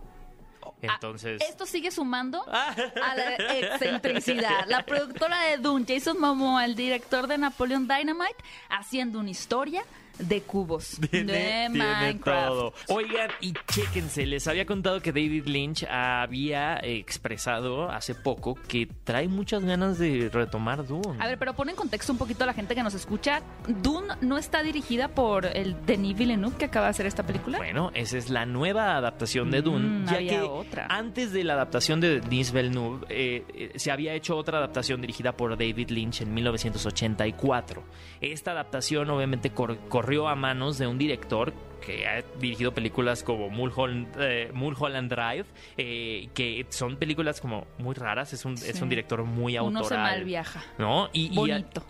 Ah, 0.86 0.94
Entonces. 0.96 1.42
Esto 1.42 1.66
sigue 1.66 1.92
sumando 1.92 2.44
a 2.52 3.16
la 3.16 3.36
excentricidad. 3.36 4.66
La 4.68 4.84
productora 4.86 5.42
de 5.46 5.58
Dune, 5.58 5.86
Jason 5.88 6.20
Momoa, 6.20 6.66
el 6.66 6.76
director 6.76 7.28
de 7.28 7.38
Napoleon 7.38 7.88
Dynamite, 7.88 8.36
haciendo 8.70 9.20
una 9.20 9.30
historia 9.30 9.84
de 10.20 10.42
cubos. 10.42 10.98
Tiene, 11.12 11.34
de 11.34 11.70
tiene 11.72 12.14
todo. 12.24 12.74
Oigan, 12.90 13.30
y 13.42 13.54
chéquense, 13.72 14.26
les 14.26 14.48
había 14.48 14.66
contado 14.66 15.02
que 15.02 15.12
David 15.12 15.46
Lynch 15.48 15.84
había 15.90 16.78
expresado 16.84 17.90
hace 17.90 18.16
poco 18.16 18.56
que 18.68 18.88
trae 19.04 19.28
muchas 19.28 19.64
ganas 19.66 19.98
de 19.98 20.30
retomar 20.32 20.86
Dune. 20.86 21.18
A 21.20 21.28
ver, 21.28 21.38
pero 21.40 21.54
pon 21.54 21.70
en 21.70 21.76
contexto 21.76 22.12
un 22.12 22.18
poquito 22.18 22.44
a 22.44 22.48
la 22.48 22.54
gente 22.54 22.76
que 22.76 22.84
nos 22.84 22.94
escucha. 22.94 23.42
Dune 23.82 24.14
no 24.22 24.38
está 24.38 24.62
dirigida 24.64 25.08
por 25.10 25.46
el 25.46 25.76
Denis 25.86 26.18
Villeneuve 26.18 26.58
que 26.58 26.66
acaba 26.66 26.88
de 26.88 26.92
hacer 26.92 27.06
esta 27.06 27.24
película. 27.26 27.58
Bueno, 27.58 27.92
esa 27.94 28.18
es 28.18 28.30
la 28.30 28.46
nueva 28.46 28.96
adaptación 28.98 29.50
de 29.52 29.62
Mm, 29.62 29.64
Dune, 29.64 30.06
ya 30.06 30.16
había 30.18 30.30
que 30.32 30.42
otra. 30.42 30.88
antes 30.90 31.32
de 31.32 31.44
la 31.44 31.54
adaptación 31.54 32.00
de 32.02 32.20
Denis 32.20 32.52
Villeneuve 32.52 33.06
eh, 33.10 33.46
eh, 33.54 33.72
se 33.76 33.92
había 33.92 34.14
hecho 34.14 34.36
otra 34.38 34.58
adaptación 34.60 35.02
dirigida 35.02 35.32
por 35.36 35.52
David 35.58 35.90
Lynch 35.90 36.22
en 36.22 36.34
1984. 36.34 37.84
Esta 38.22 38.52
adaptación 38.52 39.10
obviamente 39.10 39.52
cor- 39.52 39.78
corrió 40.04 40.28
a 40.28 40.36
manos 40.36 40.78
de 40.78 40.86
un 40.86 40.98
director 40.98 41.54
que 41.86 42.06
ha 42.06 42.22
dirigido 42.40 42.74
películas 42.74 43.24
como 43.24 43.50
Mulholland, 43.50 44.08
eh, 44.20 44.50
Mulholland 44.54 45.10
Drive, 45.10 45.46
eh, 45.78 46.28
que 46.34 46.66
son 46.70 46.98
películas 46.98 47.40
como 47.40 47.68
muy 47.78 47.94
raras, 47.96 48.34
es 48.34 48.44
un, 48.44 48.54
es 48.56 48.82
un 48.82 48.90
director 48.90 49.24
muy 49.24 49.56
autoral. 49.56 49.82
Uno 49.82 49.90
se 49.90 49.96
malviaja. 49.98 50.64
¿no? 50.78 51.10
Y, 51.14 51.30
y- 51.34 51.36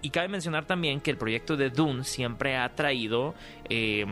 y 0.03 0.09
cabe 0.11 0.27
mencionar 0.27 0.65
también 0.65 0.99
que 1.01 1.09
el 1.11 1.17
proyecto 1.17 1.57
de 1.57 1.69
Dune 1.71 2.03
siempre 2.03 2.55
ha 2.55 2.69
traído 2.75 3.33
eh, 3.69 4.05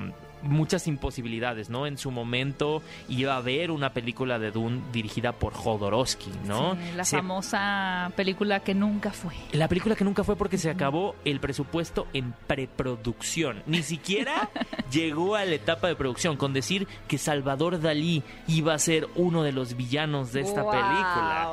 muchas 0.44 0.88
imposibilidades, 0.88 1.70
¿no? 1.70 1.86
En 1.88 1.98
su 1.98 2.12
momento 2.12 2.82
iba 3.10 3.34
a 3.34 3.38
haber 3.38 3.72
una 3.72 3.94
película 3.94 4.40
de 4.40 4.52
Dune 4.52 4.82
dirigida 4.92 5.32
por 5.34 5.54
Jodorowsky, 5.54 6.30
¿no? 6.46 6.76
Sí, 6.76 6.80
la 6.96 7.06
Se- 7.06 7.18
famosa 7.18 8.12
película 8.16 8.60
que 8.62 8.74
nunca 8.74 9.12
fue. 9.12 9.34
la 9.54 9.68
película 9.68 9.96
que 9.96 10.04
nunca 10.04 10.24
fue 10.24 10.36
porque 10.36 10.58
se 10.58 10.70
acabó 10.70 11.16
el 11.26 11.40
presupuesto 11.40 12.08
en 12.14 12.34
preproducción. 12.48 13.64
Ni 13.66 13.84
siquiera 13.84 14.50
llegó 14.92 15.36
a 15.36 15.46
la 15.46 15.56
etapa 15.56 15.88
de 15.88 15.96
producción 15.96 16.38
con 16.38 16.54
decir 16.54 16.88
que 17.08 17.18
Salvador 17.18 17.80
Dalí 17.80 18.24
iba 18.48 18.74
a 18.74 18.80
ser 18.80 19.08
uno 19.16 19.44
de 19.44 19.52
los 19.52 19.76
villanos 19.76 20.32
de 20.34 20.42
esta 20.42 20.64
Wow. 20.64 20.72
película. 20.72 21.50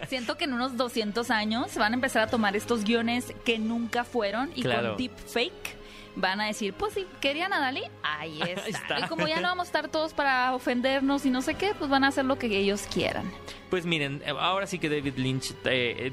Siento 0.08 0.36
que 0.36 0.44
en 0.44 0.52
unos 0.54 0.76
200 0.76 1.30
años 1.30 1.74
van 1.76 1.92
a 1.92 1.94
empezar 1.94 2.22
a 2.22 2.26
tomar 2.26 2.56
estos 2.56 2.84
guiones 2.84 3.32
que 3.44 3.58
nunca 3.58 4.04
fueron 4.04 4.50
y 4.54 4.62
Claro. 4.62 4.90
con 4.90 4.96
deepfake 4.98 5.76
van 6.16 6.40
a 6.40 6.46
decir, 6.46 6.74
pues 6.74 6.94
si 6.94 7.06
querían 7.20 7.52
a 7.52 7.60
Dalí, 7.60 7.82
ahí 8.02 8.40
está. 8.42 8.66
está. 8.68 9.00
Y 9.00 9.02
como 9.08 9.26
ya 9.26 9.36
no 9.40 9.48
vamos 9.48 9.64
a 9.64 9.68
estar 9.68 9.88
todos 9.88 10.12
para 10.14 10.54
ofendernos 10.54 11.24
y 11.26 11.30
no 11.30 11.42
sé 11.42 11.54
qué, 11.54 11.72
pues 11.78 11.90
van 11.90 12.04
a 12.04 12.08
hacer 12.08 12.24
lo 12.24 12.38
que 12.38 12.46
ellos 12.46 12.86
quieran. 12.92 13.30
Pues 13.70 13.86
miren, 13.86 14.22
eh, 14.26 14.32
ahora 14.38 14.66
sí 14.66 14.78
que 14.78 14.88
David 14.88 15.14
Lynch, 15.16 15.52
eh, 15.64 16.12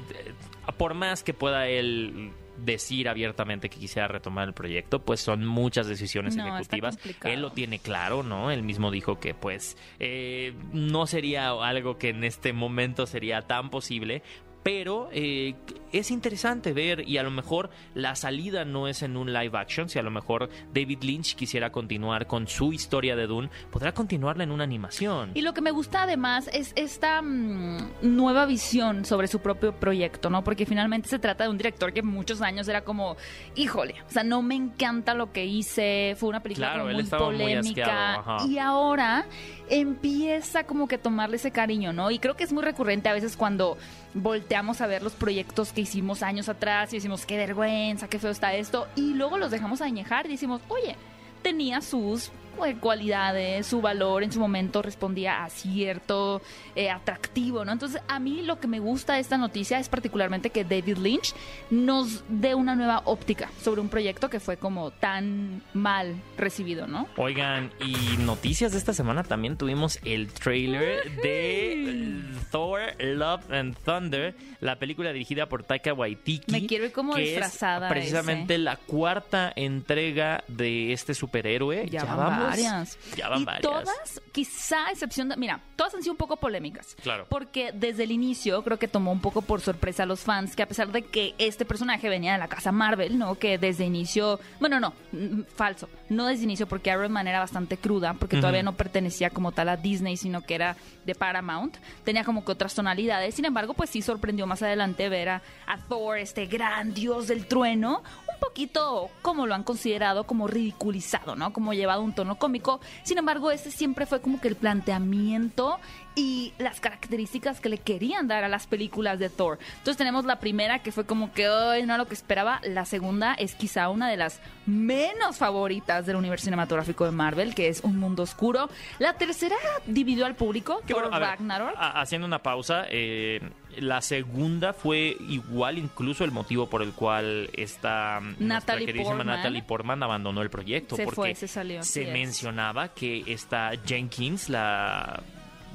por 0.76 0.94
más 0.94 1.22
que 1.22 1.34
pueda 1.34 1.66
él 1.68 2.32
decir 2.64 3.08
abiertamente 3.08 3.68
que 3.68 3.78
quisiera 3.78 4.08
retomar 4.08 4.48
el 4.48 4.54
proyecto, 4.54 5.00
pues 5.00 5.20
son 5.20 5.46
muchas 5.46 5.86
decisiones 5.86 6.36
No, 6.36 6.46
ejecutivas. 6.48 6.98
Él 7.24 7.40
lo 7.40 7.52
tiene 7.52 7.78
claro, 7.78 8.22
¿no? 8.22 8.50
Él 8.50 8.62
mismo 8.62 8.90
dijo 8.90 9.20
que 9.20 9.34
pues 9.34 9.76
eh, 10.00 10.54
no 10.72 11.06
sería 11.06 11.50
algo 11.50 11.98
que 11.98 12.08
en 12.10 12.24
este 12.24 12.52
momento 12.52 13.06
sería 13.06 13.42
tan 13.42 13.70
posible. 13.70 14.22
Pero 14.64 15.08
eh, 15.12 15.54
es 15.92 16.10
interesante 16.10 16.72
ver 16.72 17.08
y 17.08 17.18
a 17.18 17.22
lo 17.22 17.30
mejor 17.30 17.70
la 17.94 18.14
salida 18.14 18.64
no 18.64 18.88
es 18.88 19.02
en 19.02 19.16
un 19.16 19.32
live 19.32 19.56
action, 19.58 19.88
si 19.88 19.98
a 19.98 20.02
lo 20.02 20.10
mejor 20.10 20.48
David 20.72 21.02
Lynch 21.02 21.34
quisiera 21.34 21.70
continuar 21.70 22.26
con 22.26 22.46
su 22.48 22.72
historia 22.72 23.16
de 23.16 23.26
Dune, 23.26 23.50
podrá 23.70 23.92
continuarla 23.92 24.44
en 24.44 24.50
una 24.50 24.64
animación. 24.64 25.30
Y 25.34 25.42
lo 25.42 25.54
que 25.54 25.60
me 25.60 25.70
gusta 25.70 26.02
además 26.02 26.48
es 26.52 26.72
esta 26.76 27.22
mm, 27.22 27.90
nueva 28.02 28.46
visión 28.46 29.04
sobre 29.04 29.28
su 29.28 29.40
propio 29.40 29.72
proyecto, 29.74 30.30
¿no? 30.30 30.44
Porque 30.44 30.66
finalmente 30.66 31.08
se 31.08 31.18
trata 31.18 31.44
de 31.44 31.50
un 31.50 31.56
director 31.58 31.92
que 31.92 32.02
muchos 32.02 32.40
años 32.42 32.68
era 32.68 32.82
como, 32.82 33.16
híjole, 33.54 33.94
o 34.08 34.10
sea, 34.12 34.24
no 34.24 34.42
me 34.42 34.54
encanta 34.54 35.14
lo 35.14 35.32
que 35.32 35.46
hice, 35.46 36.14
fue 36.18 36.28
una 36.28 36.40
película 36.42 36.72
Claro, 36.72 36.84
muy 36.84 36.94
muy 36.94 37.04
polémica. 37.04 38.14
ajá. 38.16 38.36
y 38.46 38.58
ahora 38.58 39.26
empieza 39.70 40.64
como 40.64 40.88
que 40.88 40.96
a 40.96 41.02
tomarle 41.02 41.36
ese 41.36 41.50
cariño, 41.50 41.92
¿no? 41.92 42.10
Y 42.10 42.18
creo 42.18 42.34
que 42.36 42.44
es 42.44 42.52
muy 42.52 42.62
recurrente 42.62 43.08
a 43.08 43.12
veces 43.12 43.36
cuando 43.36 43.76
volteamos 44.14 44.80
a 44.80 44.86
ver 44.86 45.02
los 45.02 45.12
proyectos 45.12 45.72
que 45.78 45.82
hicimos 45.82 46.24
años 46.24 46.48
atrás 46.48 46.92
y 46.92 46.96
decimos, 46.96 47.24
qué 47.24 47.36
vergüenza, 47.36 48.08
qué 48.08 48.18
feo 48.18 48.32
está 48.32 48.52
esto, 48.52 48.88
y 48.96 49.14
luego 49.14 49.38
los 49.38 49.52
dejamos 49.52 49.80
añejar 49.80 50.26
y 50.26 50.30
decimos, 50.30 50.60
oye, 50.66 50.96
tenía 51.40 51.80
sus 51.80 52.32
cualidades, 52.80 53.66
su 53.66 53.80
valor 53.80 54.22
en 54.22 54.32
su 54.32 54.40
momento 54.40 54.82
respondía 54.82 55.44
a 55.44 55.50
cierto 55.50 56.42
eh, 56.74 56.90
atractivo, 56.90 57.64
¿no? 57.64 57.72
Entonces, 57.72 58.00
a 58.08 58.18
mí 58.18 58.42
lo 58.42 58.60
que 58.60 58.66
me 58.68 58.78
gusta 58.80 59.14
de 59.14 59.20
esta 59.20 59.38
noticia 59.38 59.78
es 59.78 59.88
particularmente 59.88 60.50
que 60.50 60.64
David 60.64 60.98
Lynch 60.98 61.34
nos 61.70 62.24
dé 62.28 62.54
una 62.54 62.74
nueva 62.74 63.02
óptica 63.04 63.50
sobre 63.62 63.80
un 63.80 63.88
proyecto 63.88 64.28
que 64.30 64.40
fue 64.40 64.56
como 64.56 64.90
tan 64.90 65.62
mal 65.74 66.14
recibido, 66.36 66.86
¿no? 66.86 67.06
Oigan, 67.16 67.70
y 67.84 68.16
noticias 68.18 68.72
de 68.72 68.78
esta 68.78 68.92
semana 68.92 69.22
también 69.24 69.56
tuvimos 69.56 69.98
el 70.04 70.32
trailer 70.32 71.10
de 71.22 72.20
Thor 72.50 72.80
Love 72.98 73.50
and 73.52 73.76
Thunder, 73.84 74.34
la 74.60 74.76
película 74.76 75.12
dirigida 75.12 75.46
por 75.48 75.62
Taika 75.62 75.92
Waititi. 75.92 76.52
Me 76.52 76.66
quiero 76.66 76.84
ir 76.86 76.92
como 76.92 77.14
que 77.14 77.22
es 77.22 77.28
disfrazada 77.30 77.88
precisamente 77.88 78.54
ese. 78.54 78.62
la 78.62 78.76
cuarta 78.76 79.52
entrega 79.56 80.44
de 80.48 80.92
este 80.92 81.14
superhéroe. 81.14 81.88
Ya, 81.90 82.04
van 82.04 82.16
vamos- 82.16 82.47
varias. 82.50 82.98
Ya 83.16 83.28
van 83.28 83.42
y 83.42 83.44
varias. 83.44 83.62
todas, 83.62 84.20
quizá 84.32 84.86
a 84.86 84.90
excepción 84.90 85.28
de... 85.28 85.36
Mira, 85.36 85.60
todas 85.76 85.94
han 85.94 86.02
sido 86.02 86.12
un 86.12 86.18
poco 86.18 86.36
polémicas. 86.36 86.96
Claro. 87.02 87.26
Porque 87.28 87.72
desde 87.72 88.04
el 88.04 88.12
inicio 88.12 88.62
creo 88.62 88.78
que 88.78 88.88
tomó 88.88 89.12
un 89.12 89.20
poco 89.20 89.42
por 89.42 89.60
sorpresa 89.60 90.04
a 90.04 90.06
los 90.06 90.20
fans 90.20 90.56
que 90.56 90.62
a 90.62 90.68
pesar 90.68 90.92
de 90.92 91.02
que 91.02 91.34
este 91.38 91.64
personaje 91.64 92.08
venía 92.08 92.32
de 92.32 92.38
la 92.38 92.48
casa 92.48 92.72
Marvel, 92.72 93.18
¿no? 93.18 93.36
Que 93.36 93.58
desde 93.58 93.84
inicio... 93.84 94.40
Bueno, 94.60 94.80
no, 94.80 94.92
mm, 95.12 95.42
falso. 95.54 95.88
No 96.08 96.26
desde 96.26 96.44
inicio 96.44 96.66
porque 96.66 96.90
Iron 96.90 97.12
Man 97.12 97.28
era 97.28 97.40
bastante 97.40 97.76
cruda, 97.76 98.14
porque 98.14 98.38
todavía 98.38 98.62
no 98.62 98.76
pertenecía 98.76 99.30
como 99.30 99.52
tal 99.52 99.68
a 99.68 99.76
Disney, 99.76 100.16
sino 100.16 100.42
que 100.42 100.54
era 100.54 100.76
de 101.04 101.14
Paramount. 101.14 101.76
Tenía 102.04 102.24
como 102.24 102.44
que 102.44 102.52
otras 102.52 102.74
tonalidades. 102.74 103.34
Sin 103.34 103.44
embargo, 103.44 103.74
pues 103.74 103.90
sí 103.90 104.02
sorprendió 104.02 104.46
más 104.46 104.62
adelante 104.62 105.08
ver 105.08 105.28
a, 105.28 105.42
a 105.66 105.78
Thor, 105.78 106.18
este 106.18 106.46
gran 106.46 106.94
dios 106.94 107.28
del 107.28 107.46
trueno, 107.46 108.02
un 108.32 108.40
poquito 108.40 109.10
como 109.22 109.46
lo 109.46 109.54
han 109.54 109.64
considerado 109.64 110.24
como 110.24 110.46
ridiculizado, 110.46 111.36
¿no? 111.36 111.52
Como 111.52 111.74
llevado 111.74 112.00
a 112.00 112.04
un 112.04 112.14
tono 112.14 112.37
cómico. 112.38 112.80
Sin 113.02 113.18
embargo, 113.18 113.50
ese 113.50 113.70
siempre 113.70 114.06
fue 114.06 114.20
como 114.20 114.40
que 114.40 114.48
el 114.48 114.56
planteamiento 114.56 115.78
y 116.14 116.52
las 116.58 116.80
características 116.80 117.60
que 117.60 117.68
le 117.68 117.78
querían 117.78 118.26
dar 118.26 118.42
a 118.42 118.48
las 118.48 118.66
películas 118.66 119.18
de 119.20 119.30
Thor. 119.30 119.58
Entonces 119.78 119.96
tenemos 119.96 120.24
la 120.24 120.40
primera 120.40 120.80
que 120.80 120.90
fue 120.90 121.04
como 121.06 121.32
que 121.32 121.48
hoy 121.48 121.82
no 121.82 121.94
era 121.94 121.98
lo 121.98 122.08
que 122.08 122.14
esperaba. 122.14 122.60
La 122.64 122.84
segunda 122.84 123.34
es 123.34 123.54
quizá 123.54 123.88
una 123.88 124.08
de 124.08 124.16
las 124.16 124.40
menos 124.66 125.36
favoritas 125.38 126.06
del 126.06 126.16
universo 126.16 126.44
cinematográfico 126.44 127.04
de 127.04 127.12
Marvel, 127.12 127.54
que 127.54 127.68
es 127.68 127.82
Un 127.84 127.98
Mundo 127.98 128.24
Oscuro. 128.24 128.68
La 128.98 129.12
tercera 129.14 129.56
dividió 129.86 130.26
al 130.26 130.34
público, 130.34 130.80
Thor 130.86 131.02
bueno, 131.02 131.16
a 131.16 131.18
ver, 131.20 131.28
Ragnarok. 131.28 131.74
haciendo 131.76 132.26
una 132.26 132.42
pausa, 132.42 132.84
eh, 132.90 133.40
la 133.80 134.00
segunda 134.00 134.72
fue 134.72 135.16
igual 135.28 135.78
incluso 135.78 136.24
el 136.24 136.30
motivo 136.30 136.68
por 136.68 136.82
el 136.82 136.92
cual 136.92 137.50
esta 137.54 138.20
mm, 138.20 138.34
Natalie 138.40 138.86
queridísima 138.86 139.16
Portman. 139.16 139.36
Natalie 139.36 139.62
Portman 139.62 140.02
abandonó 140.02 140.42
el 140.42 140.50
proyecto. 140.50 140.96
Se 140.96 141.04
porque 141.04 141.14
fue, 141.16 141.34
se 141.34 141.48
salió, 141.48 141.82
Se 141.82 142.00
así 142.02 142.08
es. 142.08 142.12
mencionaba 142.12 142.88
que 142.94 143.24
esta 143.26 143.72
Jenkins, 143.84 144.48
la 144.48 145.22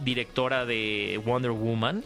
directora 0.03 0.65
de 0.65 1.21
Wonder 1.25 1.51
Woman, 1.51 2.03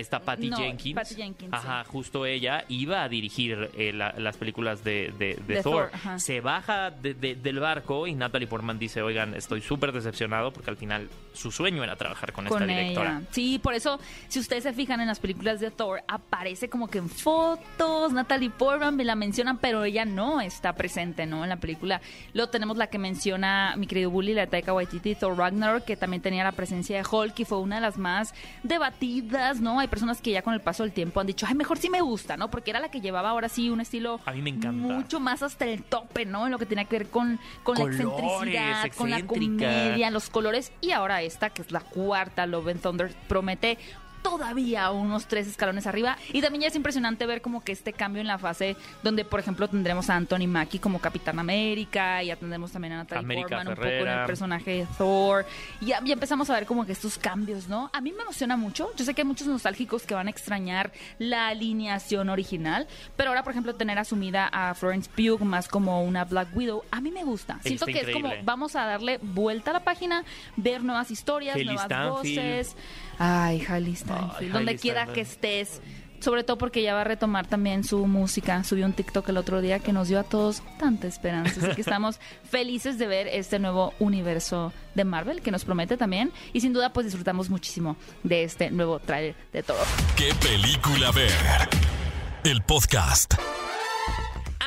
esta 0.00 0.20
Patty 0.20 0.50
No, 0.50 0.56
Jenkins, 0.56 0.94
Patty 0.94 1.14
Jenkins, 1.14 1.52
ajá, 1.52 1.84
justo 1.84 2.26
ella 2.26 2.64
iba 2.68 3.02
a 3.02 3.08
dirigir 3.08 3.70
eh, 3.76 3.92
la- 3.92 4.12
las 4.18 4.36
películas 4.36 4.84
de, 4.84 5.12
de- 5.18 5.34
de 5.46 5.54
De 5.56 5.62
Thor. 5.62 5.90
Thor. 5.90 6.20
Se 6.20 6.40
baja 6.40 6.90
de- 6.90 7.14
de- 7.14 7.34
del 7.34 7.60
barco 7.60 8.06
y 8.06 8.14
Natalie 8.14 8.46
Portman 8.48 8.78
dice, 8.78 9.02
oigan, 9.02 9.34
estoy 9.34 9.60
súper 9.60 9.92
decepcionado 9.92 10.52
porque 10.52 10.70
al 10.70 10.76
final 10.76 11.08
su 11.32 11.50
sueño 11.52 11.84
era 11.84 11.96
trabajar 11.96 12.32
con, 12.32 12.46
esta 12.46 12.64
directora. 12.64 13.18
ella. 13.18 13.28
Sí, 13.30 13.58
por 13.58 13.74
eso, 13.74 14.00
si 14.28 14.38
ustedes 14.40 14.64
se 14.64 14.72
fijan 14.72 15.00
en 15.00 15.06
las 15.06 15.20
películas 15.20 15.60
de 15.60 15.70
Thor, 15.70 16.02
aparece 16.08 16.68
como 16.68 16.88
que 16.88 16.98
en 16.98 17.08
fotos, 17.08 18.12
Natalie 18.12 18.50
Portman 18.50 18.96
me 18.96 19.04
la 19.04 19.14
mencionan, 19.14 19.58
pero 19.58 19.84
ella 19.84 20.04
no 20.04 20.40
está 20.40 20.72
presente, 20.74 21.26
¿no? 21.26 21.44
En 21.44 21.48
la 21.50 21.56
película. 21.56 22.00
Luego 22.34 22.50
tenemos 22.50 22.76
la 22.76 22.88
que 22.88 22.98
menciona 22.98 23.74
mi 23.76 23.86
querido 23.86 24.10
Bully, 24.10 24.34
la 24.34 24.42
de 24.42 24.46
Taika 24.48 24.72
Waititi, 24.72 25.14
Thor 25.14 25.36
Ragnarok, 25.36 25.84
que 25.84 25.96
también 25.96 26.22
tenía 26.22 26.44
la 26.44 26.52
presencia 26.52 26.96
de 27.00 27.06
Hulk 27.08 27.38
y 27.40 27.44
fue 27.44 27.58
una 27.60 27.76
de 27.76 27.80
las 27.82 27.98
más 27.98 28.34
debatidas, 28.62 29.60
¿no? 29.60 29.80
Hay 29.80 29.87
personas 29.88 30.20
que 30.20 30.30
ya 30.30 30.42
con 30.42 30.54
el 30.54 30.60
paso 30.60 30.82
del 30.82 30.92
tiempo 30.92 31.20
han 31.20 31.26
dicho, 31.26 31.46
ay, 31.48 31.54
mejor 31.54 31.78
sí 31.78 31.90
me 31.90 32.00
gusta, 32.00 32.36
¿no? 32.36 32.50
Porque 32.50 32.70
era 32.70 32.80
la 32.80 32.90
que 32.90 33.00
llevaba 33.00 33.30
ahora 33.30 33.48
sí 33.48 33.70
un 33.70 33.80
estilo 33.80 34.20
A 34.26 34.32
mí 34.32 34.42
me 34.42 34.50
encanta. 34.50 34.94
mucho 34.94 35.20
más 35.20 35.42
hasta 35.42 35.64
el 35.66 35.82
tope, 35.82 36.24
¿no? 36.26 36.46
En 36.46 36.52
lo 36.52 36.58
que 36.58 36.66
tenía 36.66 36.84
que 36.84 36.98
ver 36.98 37.08
con, 37.08 37.38
con 37.62 37.78
la 37.78 37.84
excentricidad, 37.84 38.90
con 38.96 39.10
la 39.10 39.24
comedia, 39.26 40.10
los 40.10 40.30
colores. 40.30 40.72
Y 40.80 40.92
ahora 40.92 41.22
esta, 41.22 41.50
que 41.50 41.62
es 41.62 41.72
la 41.72 41.80
cuarta, 41.80 42.46
Love 42.46 42.68
and 42.68 42.80
Thunder, 42.80 43.14
promete 43.28 43.78
todavía 44.22 44.90
unos 44.90 45.26
tres 45.26 45.46
escalones 45.46 45.86
arriba. 45.86 46.16
Y 46.32 46.40
también 46.40 46.62
ya 46.62 46.68
es 46.68 46.76
impresionante 46.76 47.26
ver 47.26 47.42
como 47.42 47.62
que 47.62 47.72
este 47.72 47.92
cambio 47.92 48.20
en 48.20 48.26
la 48.26 48.38
fase 48.38 48.76
donde, 49.02 49.24
por 49.24 49.40
ejemplo, 49.40 49.68
tendremos 49.68 50.10
a 50.10 50.16
Anthony 50.16 50.46
Mackie 50.46 50.78
como 50.78 51.00
Capitán 51.00 51.38
América, 51.38 52.22
y 52.22 52.26
ya 52.26 52.36
tendremos 52.36 52.72
también 52.72 52.94
a 52.94 52.96
Natalie 52.98 53.24
América 53.24 53.48
Portman 53.56 53.68
un 53.68 53.74
poco 53.74 53.86
en 53.86 54.08
el 54.08 54.26
personaje 54.26 54.70
de 54.70 54.86
Thor. 54.96 55.46
Y 55.80 55.86
ya, 55.86 56.00
ya 56.04 56.12
empezamos 56.14 56.50
a 56.50 56.54
ver 56.54 56.66
como 56.66 56.86
que 56.86 56.92
estos 56.92 57.18
cambios, 57.18 57.68
¿no? 57.68 57.90
A 57.92 58.00
mí 58.00 58.12
me 58.12 58.22
emociona 58.22 58.56
mucho. 58.56 58.90
Yo 58.96 59.04
sé 59.04 59.14
que 59.14 59.22
hay 59.22 59.26
muchos 59.26 59.46
nostálgicos 59.46 60.02
que 60.04 60.14
van 60.14 60.26
a 60.26 60.30
extrañar 60.30 60.92
la 61.18 61.48
alineación 61.48 62.28
original, 62.28 62.86
pero 63.16 63.30
ahora, 63.30 63.42
por 63.42 63.52
ejemplo, 63.52 63.74
tener 63.74 63.98
asumida 63.98 64.48
a 64.52 64.74
Florence 64.74 65.10
Pugh 65.14 65.40
más 65.40 65.68
como 65.68 66.02
una 66.02 66.24
Black 66.24 66.48
Widow, 66.54 66.84
a 66.90 67.00
mí 67.00 67.10
me 67.10 67.24
gusta. 67.24 67.58
Siento 67.62 67.86
Está 67.86 68.00
que 68.00 68.10
es 68.10 68.14
como, 68.14 68.30
vamos 68.44 68.76
a 68.76 68.84
darle 68.84 69.18
vuelta 69.22 69.70
a 69.70 69.74
la 69.74 69.84
página, 69.84 70.24
ver 70.56 70.82
nuevas 70.82 71.10
historias, 71.10 71.56
nuevas 71.56 71.84
Stanfield. 71.84 72.10
voces. 72.10 72.76
Ay, 73.18 73.66
Ay, 73.68 74.48
donde 74.48 74.58
Hailey 74.58 74.78
quiera 74.78 75.06
que 75.06 75.20
estés. 75.20 75.80
Sobre 76.20 76.42
todo 76.42 76.58
porque 76.58 76.82
ya 76.82 76.94
va 76.94 77.02
a 77.02 77.04
retomar 77.04 77.46
también 77.46 77.84
su 77.84 78.04
música. 78.06 78.64
Subió 78.64 78.86
un 78.86 78.92
TikTok 78.92 79.28
el 79.28 79.36
otro 79.36 79.60
día 79.60 79.78
que 79.78 79.92
nos 79.92 80.08
dio 80.08 80.18
a 80.18 80.24
todos 80.24 80.62
tanta 80.78 81.06
esperanza. 81.06 81.60
Así 81.64 81.76
que 81.76 81.80
estamos 81.80 82.18
felices 82.50 82.98
de 82.98 83.06
ver 83.06 83.28
este 83.28 83.60
nuevo 83.60 83.94
universo 84.00 84.72
de 84.96 85.04
Marvel 85.04 85.42
que 85.42 85.52
nos 85.52 85.64
promete 85.64 85.96
también. 85.96 86.32
Y 86.52 86.60
sin 86.60 86.72
duda, 86.72 86.92
pues 86.92 87.06
disfrutamos 87.06 87.50
muchísimo 87.50 87.96
de 88.24 88.42
este 88.42 88.70
nuevo 88.72 88.98
trailer 88.98 89.36
de 89.52 89.62
todo. 89.62 89.78
¿Qué 90.16 90.34
película 90.42 91.12
ver? 91.12 91.30
El 92.42 92.62
podcast. 92.62 93.34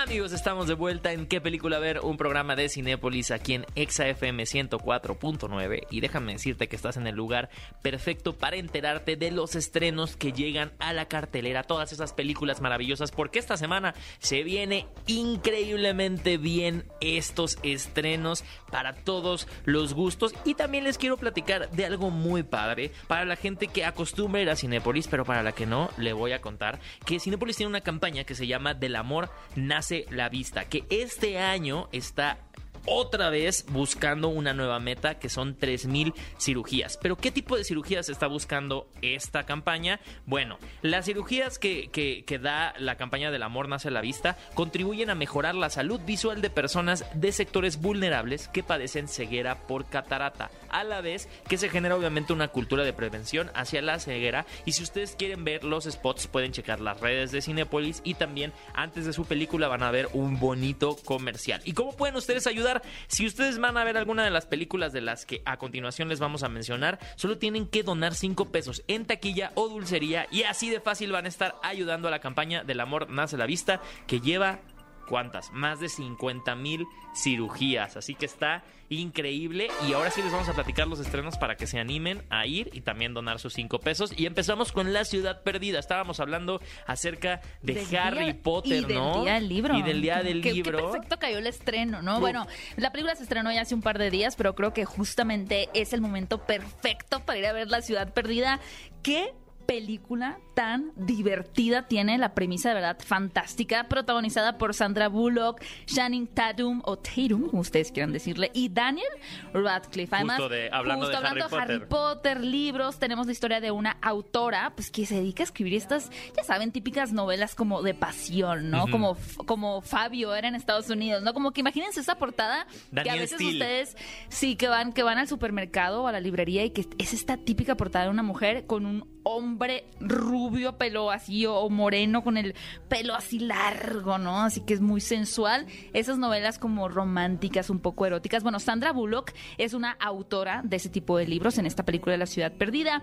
Amigos, 0.04 0.32
estamos 0.32 0.68
de 0.68 0.74
vuelta 0.74 1.14
en 1.14 1.28
¿Qué 1.28 1.40
película 1.40 1.78
ver? 1.78 2.00
Un 2.00 2.18
programa 2.18 2.56
de 2.56 2.70
Cinépolis 2.70 3.30
aquí 3.30 3.54
en 3.54 3.68
ExaFM 3.76 4.46
104.9 4.46 5.86
y 5.92 6.00
déjame 6.02 6.34
decirte 6.34 6.68
que 6.68 6.76
estás 6.76 6.98
en 6.98 7.06
el 7.06 7.14
lugar 7.14 7.52
perfecto 7.84 8.36
para 8.36 8.56
enterarte 8.56 9.16
de 9.16 9.30
los 9.30 9.54
estrenos 9.54 10.16
que 10.16 10.34
llegan 10.34 10.72
a 10.80 10.92
la 10.94 11.08
cartelera, 11.08 11.62
todas 11.62 11.94
esas 11.94 12.14
películas 12.14 12.62
maravillosas, 12.62 13.12
porque 13.12 13.38
esta 13.38 13.58
semana 13.58 13.94
se 14.18 14.42
viene 14.42 14.88
increíblemente 15.06 16.38
bien 16.40 16.86
estos 17.00 17.60
estrenos 17.62 18.44
para 18.72 18.94
todos 18.94 19.48
los 19.66 19.94
gustos. 19.94 20.34
Y 20.46 20.56
también 20.56 20.84
les 20.84 20.98
quiero 20.98 21.18
platicar 21.18 21.70
de 21.70 21.86
algo 21.86 22.10
muy 22.10 22.42
padre 22.42 22.92
para 23.08 23.24
la 23.24 23.36
gente 23.36 23.68
que 23.68 23.86
acostumbra 23.86 24.42
ir 24.42 24.50
a 24.50 24.56
Cinépolis, 24.56 25.08
pero 25.08 25.26
para 25.26 25.44
la 25.44 25.52
que 25.52 25.68
no, 25.68 25.92
le 26.00 26.14
voy 26.14 26.32
a 26.32 26.42
contar 26.42 26.80
que 27.06 27.20
Cinépolis 27.20 27.58
tiene 27.58 27.70
una 27.70 27.82
campaña 27.82 28.24
que 28.24 28.34
se 28.34 28.48
llama 28.48 28.74
Del 28.74 28.96
amor 28.96 29.30
nace 29.56 29.91
la 30.10 30.30
vista, 30.30 30.66
que 30.66 30.84
este 30.90 31.38
año 31.40 31.90
está 31.92 32.40
otra 32.86 33.30
vez 33.30 33.66
buscando 33.70 34.28
una 34.30 34.54
nueva 34.54 34.80
meta 34.80 35.20
que 35.20 35.30
son 35.30 35.58
3.000 35.58 36.14
cirugías. 36.40 36.98
Pero 37.02 37.16
¿qué 37.18 37.32
tipo 37.32 37.56
de 37.58 37.64
cirugías 37.64 38.10
está 38.10 38.28
buscando 38.28 38.88
esta 39.02 39.46
campaña? 39.46 40.00
Bueno, 40.26 40.58
las 40.82 41.06
cirugías 41.06 41.60
que, 41.60 41.90
que- 41.92 42.24
que 42.26 42.40
da 42.40 42.74
la 42.80 42.96
campaña 42.98 43.32
del 43.32 43.44
amor 43.44 43.68
nace 43.70 43.90
a 43.90 43.92
la 43.92 44.02
vista 44.02 44.38
contribuyen 44.54 45.10
a 45.10 45.16
mejorar 45.16 45.56
la 45.56 45.70
salud 45.70 46.00
visual 46.02 46.42
de 46.42 46.50
personas 46.50 47.06
de 47.14 47.32
sectores 47.32 47.82
vulnerables 47.82 48.48
que 48.48 48.64
padecen 48.64 49.08
ceguera 49.08 49.68
por 49.68 49.86
catarata. 49.86 50.50
A 50.70 50.84
la 50.84 51.02
vez 51.02 51.28
que 51.48 51.58
se 51.58 51.70
genera 51.70 51.96
obviamente 51.96 52.34
una 52.34 52.48
cultura 52.48 52.84
de 52.84 52.94
prevención 52.94 53.52
hacia 53.54 53.82
la 53.82 54.00
ceguera. 54.00 54.46
Y 54.66 54.72
si 54.72 54.84
ustedes 54.84 55.16
quieren 55.18 55.44
ver 55.44 55.64
los 55.64 55.86
spots 55.86 56.28
pueden 56.28 56.52
checar 56.52 56.80
las 56.80 57.00
redes 57.00 57.32
de 57.32 57.42
Cinepolis 57.42 58.02
y 58.04 58.14
también 58.16 58.54
antes 58.74 59.06
de 59.06 59.14
su 59.14 59.26
película 59.26 59.68
van 59.68 59.84
a 59.84 59.92
ver 59.92 60.08
un 60.14 60.40
bonito 60.40 60.96
comercial. 61.06 61.62
¿Y 61.66 61.74
cómo 61.74 61.96
pueden 61.96 62.16
ustedes 62.16 62.48
ayudar? 62.48 62.71
Si 63.08 63.26
ustedes 63.26 63.60
van 63.60 63.78
a 63.78 63.84
ver 63.84 63.98
alguna 63.98 64.24
de 64.24 64.32
las 64.32 64.46
películas 64.46 64.94
de 64.94 65.02
las 65.02 65.26
que 65.26 65.42
a 65.46 65.58
continuación 65.58 66.10
les 66.10 66.20
vamos 66.20 66.44
a 66.44 66.50
mencionar, 66.50 67.00
solo 67.16 67.38
tienen 67.38 67.68
que 67.68 67.84
donar 67.84 68.16
5 68.16 68.50
pesos 68.52 68.84
en 68.88 69.06
taquilla 69.06 69.52
o 69.56 69.68
dulcería 69.68 70.28
y 70.32 70.44
así 70.44 70.70
de 70.70 70.80
fácil 70.80 71.12
van 71.12 71.26
a 71.26 71.30
estar 71.30 71.56
ayudando 71.64 72.08
a 72.08 72.12
la 72.12 72.20
campaña 72.20 72.64
del 72.64 72.80
amor 72.80 73.10
nace 73.10 73.38
la 73.38 73.46
vista 73.46 73.82
que 74.08 74.20
lleva 74.20 74.60
¿Cuántas? 75.08 75.52
Más 75.52 75.80
de 75.80 75.90
50 75.90 76.56
mil 76.56 76.86
cirugías. 77.14 77.98
Así 77.98 78.16
que 78.16 78.26
está 78.26 78.64
increíble. 78.90 79.70
Y 79.88 79.94
ahora 79.94 80.12
sí 80.12 80.22
les 80.22 80.32
vamos 80.32 80.50
a 80.50 80.54
platicar 80.54 80.88
los 80.88 81.00
estrenos 81.00 81.38
para 81.38 81.56
que 81.56 81.68
se 81.68 81.80
animen 81.80 82.24
a 82.30 82.46
ir 82.46 82.70
y 82.74 82.82
también 82.82 83.14
donar 83.14 83.40
sus 83.40 83.54
5 83.54 83.80
pesos. 83.80 84.14
Y 84.18 84.26
empezamos 84.26 84.72
con 84.72 84.92
La 84.94 85.06
Ciudad 85.06 85.44
Perdida. 85.44 85.80
Estábamos 85.80 86.20
hablando 86.20 86.62
acerca 86.88 87.42
de 87.62 87.74
Del 87.76 87.96
Harry 87.98 88.34
Potter, 88.34 88.80
y 88.84 88.86
del 88.86 88.96
¿no? 88.96 89.24
día 89.24 89.34
del 89.36 89.50
libro. 89.50 89.78
Y 89.78 89.82
del 89.82 90.02
día 90.02 90.24
del 90.24 90.42
Qué- 90.42 90.54
libro. 90.54 90.78
Qué 90.78 90.84
perfecto 90.92 91.20
cayó 91.20 91.38
el 91.38 91.48
estreno, 91.48 92.02
¿no? 92.02 92.16
Uf. 92.16 92.20
Bueno, 92.22 92.48
la 92.78 92.92
película 92.92 93.16
se 93.16 93.24
estrenó 93.24 93.52
ya 93.52 93.62
hace 93.62 93.76
un 93.76 93.82
par 93.82 93.98
de 93.98 94.10
días, 94.12 94.36
pero 94.36 94.56
creo 94.56 94.74
que 94.74 94.86
justamente 94.86 95.70
es 95.74 95.94
el 95.94 96.02
momento 96.02 96.46
perfecto 96.46 97.20
para 97.22 97.40
ir 97.40 97.46
a 97.46 97.54
ver 97.54 97.68
La 97.70 97.82
Ciudad 97.82 98.14
Perdida. 98.14 98.60
¿Qué 99.04 99.34
película 99.72 100.38
tan 100.54 100.92
divertida 100.98 101.88
tiene 101.88 102.18
la 102.18 102.34
premisa 102.34 102.68
de 102.70 102.76
verdad 102.76 102.98
fantástica, 103.00 103.88
protagonizada 103.88 104.58
por 104.58 104.74
Sandra 104.74 105.08
Bullock, 105.08 105.62
Channing 105.86 106.28
Tatum 106.28 106.82
o 106.84 106.98
Tatum, 106.98 107.48
como 107.50 107.62
ustedes 107.62 107.94
quieran 107.94 108.12
decirle, 108.12 108.52
y 108.54 108.68
Daniel 108.68 109.08
Radcliffe. 109.54 110.14
Además, 110.14 110.38
Justo 110.40 110.50
de- 110.50 110.70
hablando 110.74 111.08
de 111.08 111.16
Harry 111.16 111.42
Harry 111.58 111.80
Potter, 111.88 112.42
libros, 112.44 113.00
tenemos 113.00 113.28
la 113.28 113.32
historia 113.32 113.62
de 113.62 113.72
una 113.72 113.96
autora 114.02 114.74
pues 114.76 114.92
que 114.92 115.06
se 115.06 115.16
dedica 115.16 115.44
a 115.44 115.46
escribir 115.46 115.76
estas, 115.76 116.10
ya 116.36 116.44
saben, 116.44 116.74
típicas 116.74 117.14
novelas 117.14 117.56
como 117.56 117.82
de 117.82 117.94
pasión, 117.94 118.72
¿no? 118.72 118.88
Como 118.90 119.16
como 119.46 119.82
Fabio 119.82 120.36
era 120.36 120.50
en 120.50 120.56
Estados 120.56 120.90
Unidos, 120.90 121.24
¿no? 121.24 121.34
Como 121.34 121.52
que 121.52 121.62
imagínense 121.62 122.02
esa 122.02 122.16
portada 122.16 122.68
que 123.04 123.10
a 123.10 123.16
veces 123.16 123.36
Steele. 123.40 123.54
ustedes 123.54 123.96
sí 124.28 124.58
que 124.58 124.68
van 124.68 124.92
que 124.92 125.04
van 125.04 125.18
al 125.18 125.30
supermercado 125.30 126.04
o 126.04 126.08
a 126.08 126.12
la 126.12 126.20
librería 126.20 126.66
y 126.66 126.72
que 126.72 126.86
es 126.98 127.14
esta 127.14 127.38
típica 127.38 127.76
portada 127.76 128.04
de 128.06 128.12
una 128.12 128.24
mujer 128.24 128.66
con 128.68 128.86
un 128.86 129.21
hombre 129.24 129.86
rubio, 130.00 130.78
pelo 130.78 131.12
así 131.12 131.46
o, 131.46 131.70
moreno 131.70 132.24
con 132.24 132.38
el 132.38 132.56
pelo 132.88 133.16
así 133.16 133.40
largo, 133.40 134.18
¿no? 134.18 134.44
Así 134.44 134.62
que 134.62 134.74
es 134.74 134.82
muy 134.82 135.02
sensual. 135.02 135.68
Esas 135.94 136.18
novelas 136.18 136.60
como 136.60 136.90
románticas, 136.90 137.70
un 137.70 137.80
poco 137.80 138.06
eróticas. 138.06 138.44
Bueno, 138.44 138.60
Sandra 138.60 138.92
Bullock 138.92 139.32
es 139.58 139.74
una 139.74 139.92
autora 139.92 140.62
de 140.64 140.78
ese 140.78 140.90
tipo 140.90 141.18
de 141.18 141.28
libros 141.28 141.58
en 141.58 141.66
esta 141.66 141.84
película 141.84 142.14
de 142.14 142.18
La 142.18 142.26
ciudad 142.26 142.52
perdida 142.52 143.02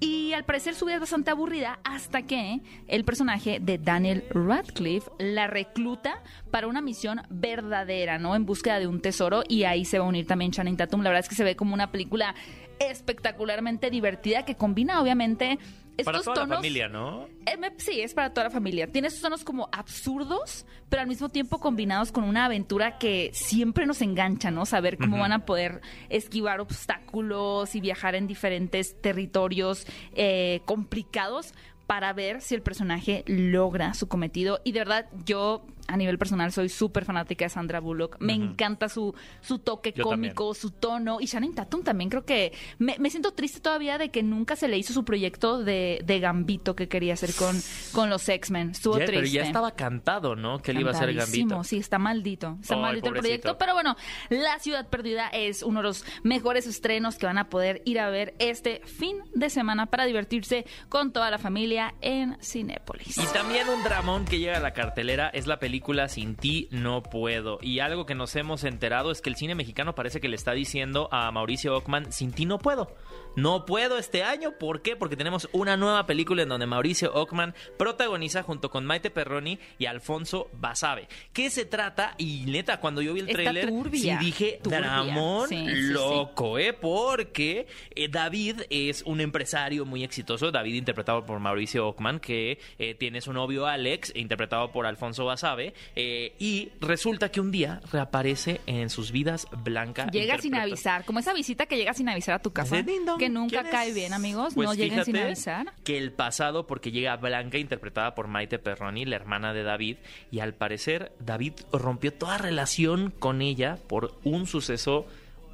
y 0.00 0.32
al 0.32 0.44
parecer 0.44 0.74
su 0.74 0.86
vida 0.86 0.96
es 0.96 1.00
bastante 1.00 1.30
aburrida 1.30 1.78
hasta 1.84 2.22
que 2.22 2.60
el 2.88 3.04
personaje 3.04 3.58
de 3.60 3.78
Daniel 3.78 4.24
Radcliffe 4.30 5.10
la 5.18 5.46
recluta 5.46 6.22
para 6.50 6.66
una 6.66 6.80
misión 6.80 7.22
verdadera, 7.30 8.18
¿no? 8.18 8.36
En 8.36 8.44
búsqueda 8.44 8.78
de 8.78 8.86
un 8.86 9.00
tesoro 9.00 9.42
y 9.48 9.64
ahí 9.64 9.84
se 9.84 9.98
va 9.98 10.04
a 10.04 10.08
unir 10.08 10.26
también 10.26 10.50
Channing 10.50 10.76
Tatum. 10.76 11.02
La 11.02 11.10
verdad 11.10 11.24
es 11.24 11.28
que 11.28 11.34
se 11.34 11.44
ve 11.44 11.56
como 11.56 11.74
una 11.74 11.90
película 11.90 12.34
espectacularmente 12.78 13.90
divertida 13.90 14.44
que 14.44 14.54
combina 14.56 15.00
obviamente 15.00 15.58
estos 15.96 16.04
Para 16.12 16.22
toda 16.24 16.34
tonos 16.34 16.48
la 16.50 16.56
familia, 16.56 16.88
¿no? 16.88 17.28
eh, 17.46 17.56
me- 17.56 17.72
sí, 17.78 18.00
es 18.00 18.14
para 18.14 18.30
toda 18.34 18.44
la 18.48 18.50
familia. 18.50 18.88
Tiene 18.88 19.06
esos 19.08 19.20
tonos 19.20 19.44
como 19.44 19.68
absurdos, 19.70 20.66
pero 20.88 21.02
al 21.02 21.08
mismo 21.08 21.28
tiempo 21.28 21.60
combinados 21.60 22.10
con 22.10 22.24
una 22.24 22.46
aventura 22.46 22.98
que 22.98 23.30
siempre 23.32 23.86
nos 23.86 24.02
engancha, 24.02 24.50
¿no? 24.50 24.66
Saber 24.66 24.98
cómo 24.98 25.18
van 25.18 25.30
a 25.30 25.44
poder 25.46 25.80
esquivar 26.08 26.60
obstáculos 26.60 27.74
y 27.76 27.80
viajar 27.80 28.16
en 28.16 28.26
diferentes 28.26 29.00
territorios 29.00 29.86
eh, 30.14 30.62
complicados 30.64 31.54
para 31.86 32.12
ver 32.12 32.40
si 32.40 32.54
el 32.54 32.62
personaje 32.62 33.22
logra 33.26 33.94
su 33.94 34.08
cometido. 34.08 34.60
Y 34.64 34.72
de 34.72 34.80
verdad, 34.80 35.06
yo 35.24 35.64
a 35.88 35.96
nivel 35.96 36.18
personal 36.18 36.50
soy 36.52 36.68
súper 36.68 37.04
fanática 37.04 37.44
de 37.44 37.48
Sandra 37.50 37.80
Bullock. 37.80 38.16
Me 38.20 38.32
encanta 38.32 38.88
su, 38.88 39.14
su 39.42 39.58
toque 39.58 39.92
Yo 39.92 40.04
cómico, 40.04 40.54
su 40.54 40.70
tono. 40.70 41.20
Y 41.20 41.26
Shannon 41.26 41.54
Tatum 41.54 41.82
también 41.82 42.08
creo 42.10 42.24
que... 42.24 42.52
Me, 42.78 42.96
me 42.98 43.10
siento 43.10 43.32
triste 43.34 43.60
todavía 43.60 43.98
de 43.98 44.10
que 44.10 44.22
nunca 44.22 44.56
se 44.56 44.66
le 44.68 44.78
hizo 44.78 44.92
su 44.94 45.04
proyecto 45.04 45.62
de, 45.62 46.00
de 46.04 46.20
Gambito 46.20 46.74
que 46.74 46.88
quería 46.88 47.12
hacer 47.14 47.34
con, 47.34 47.54
con 47.92 48.08
los 48.08 48.26
X-Men. 48.28 48.70
Estuvo 48.70 48.98
Ya, 48.98 49.04
triste. 49.04 49.20
pero 49.22 49.32
ya 49.32 49.42
estaba 49.42 49.72
cantado, 49.72 50.36
¿no? 50.36 50.60
Que 50.62 50.70
él 50.70 50.80
iba 50.80 50.92
a 50.92 50.94
ser 50.94 51.12
Gambito. 51.12 51.62
Sí, 51.64 51.76
está 51.76 51.98
maldito. 51.98 52.56
Está 52.62 52.76
maldito 52.76 53.08
el 53.08 53.14
proyecto. 53.14 53.58
Pero 53.58 53.74
bueno, 53.74 53.94
La 54.30 54.58
Ciudad 54.60 54.88
Perdida 54.88 55.28
es 55.28 55.62
uno 55.62 55.80
de 55.80 55.84
los 55.88 56.04
mejores 56.22 56.66
estrenos 56.66 57.16
que 57.16 57.26
van 57.26 57.36
a 57.38 57.50
poder 57.50 57.82
ir 57.84 58.00
a 58.00 58.08
ver 58.08 58.34
este 58.38 58.80
fin 58.86 59.18
de 59.34 59.50
semana 59.50 59.86
para 59.86 60.06
divertirse 60.06 60.64
con 60.88 61.12
toda 61.12 61.30
la 61.30 61.36
familia 61.38 61.94
en 62.00 62.38
Cinépolis. 62.42 63.18
Y 63.18 63.26
también 63.34 63.68
un 63.68 63.82
dramón 63.84 64.24
que 64.24 64.38
llega 64.38 64.56
a 64.56 64.60
la 64.60 64.72
cartelera 64.72 65.28
es 65.28 65.46
la 65.46 65.58
película 65.58 65.73
Sin 66.08 66.36
ti 66.36 66.68
no 66.70 67.02
puedo. 67.02 67.58
Y 67.60 67.80
algo 67.80 68.06
que 68.06 68.14
nos 68.14 68.36
hemos 68.36 68.64
enterado 68.64 69.10
es 69.10 69.20
que 69.20 69.30
el 69.30 69.36
cine 69.36 69.54
mexicano 69.54 69.94
parece 69.94 70.20
que 70.20 70.28
le 70.28 70.36
está 70.36 70.52
diciendo 70.52 71.08
a 71.12 71.30
Mauricio 71.30 71.76
Ockman, 71.76 72.12
Sin 72.12 72.32
ti 72.32 72.46
no 72.46 72.58
puedo. 72.58 72.94
No 73.36 73.66
puedo 73.66 73.98
este 73.98 74.22
año, 74.22 74.52
¿por 74.58 74.82
qué? 74.82 74.96
Porque 74.96 75.16
tenemos 75.16 75.48
una 75.52 75.76
nueva 75.76 76.06
película 76.06 76.42
en 76.42 76.48
donde 76.48 76.66
Mauricio 76.66 77.12
Ockman 77.14 77.54
protagoniza 77.76 78.42
junto 78.42 78.70
con 78.70 78.86
Maite 78.86 79.10
Perroni 79.10 79.58
y 79.78 79.86
Alfonso 79.86 80.48
Basabe. 80.52 81.08
¿Qué 81.32 81.50
se 81.50 81.64
trata? 81.64 82.14
Y 82.18 82.44
neta, 82.46 82.80
cuando 82.80 83.02
yo 83.02 83.14
vi 83.14 83.20
el 83.20 83.26
tráiler, 83.26 83.70
sí 83.92 84.12
dije, 84.20 84.60
turbia. 84.62 84.80
dramón 84.80 85.48
Sí, 85.48 85.56
sí, 85.56 85.66
sí. 85.66 85.80
loco, 85.92 86.58
¿eh? 86.58 86.72
Porque 86.72 87.66
eh, 87.94 88.08
David 88.08 88.62
es 88.70 89.02
un 89.02 89.20
empresario 89.20 89.84
muy 89.84 90.04
exitoso. 90.04 90.50
David, 90.50 90.74
interpretado 90.74 91.24
por 91.24 91.40
Mauricio 91.40 91.88
Ockman, 91.88 92.20
que 92.20 92.58
eh, 92.78 92.94
tiene 92.94 93.20
su 93.20 93.32
novio 93.32 93.66
Alex, 93.66 94.12
interpretado 94.14 94.70
por 94.70 94.86
Alfonso 94.86 95.24
Basabe. 95.24 95.74
eh, 95.96 96.34
y 96.38 96.70
resulta 96.80 97.30
que 97.30 97.40
un 97.40 97.50
día 97.50 97.80
reaparece 97.90 98.60
en 98.66 98.90
sus 98.90 99.12
vidas 99.12 99.46
Blanca. 99.64 100.06
Llega 100.10 100.38
sin 100.38 100.54
avisar, 100.54 101.04
como 101.04 101.18
esa 101.18 101.32
visita 101.32 101.66
que 101.66 101.76
llega 101.76 101.94
sin 101.94 102.08
avisar 102.08 102.34
a 102.34 102.38
tu 102.38 102.52
casa, 102.52 102.84
que 103.24 103.32
nunca 103.32 103.60
¿quién 103.62 103.70
cae 103.70 103.92
bien, 103.92 104.12
amigos, 104.12 104.54
Pues 104.54 104.68
no 104.68 104.74
lleguen 104.74 105.04
sin 105.04 105.16
avisar. 105.16 105.72
Que 105.84 105.98
el 105.98 106.12
pasado, 106.12 106.66
porque 106.66 106.90
llega 106.90 107.16
Blanca, 107.16 107.58
interpretada 107.58 108.14
por 108.14 108.28
Maite 108.28 108.58
Perroni, 108.58 109.04
la 109.04 109.16
hermana 109.16 109.52
de 109.52 109.62
David, 109.62 109.96
y 110.30 110.40
al 110.40 110.54
parecer 110.54 111.12
David 111.20 111.54
rompió 111.72 112.12
toda 112.12 112.38
relación 112.38 113.10
con 113.18 113.42
ella 113.42 113.78
por 113.88 114.18
un 114.24 114.46
suceso 114.46 115.06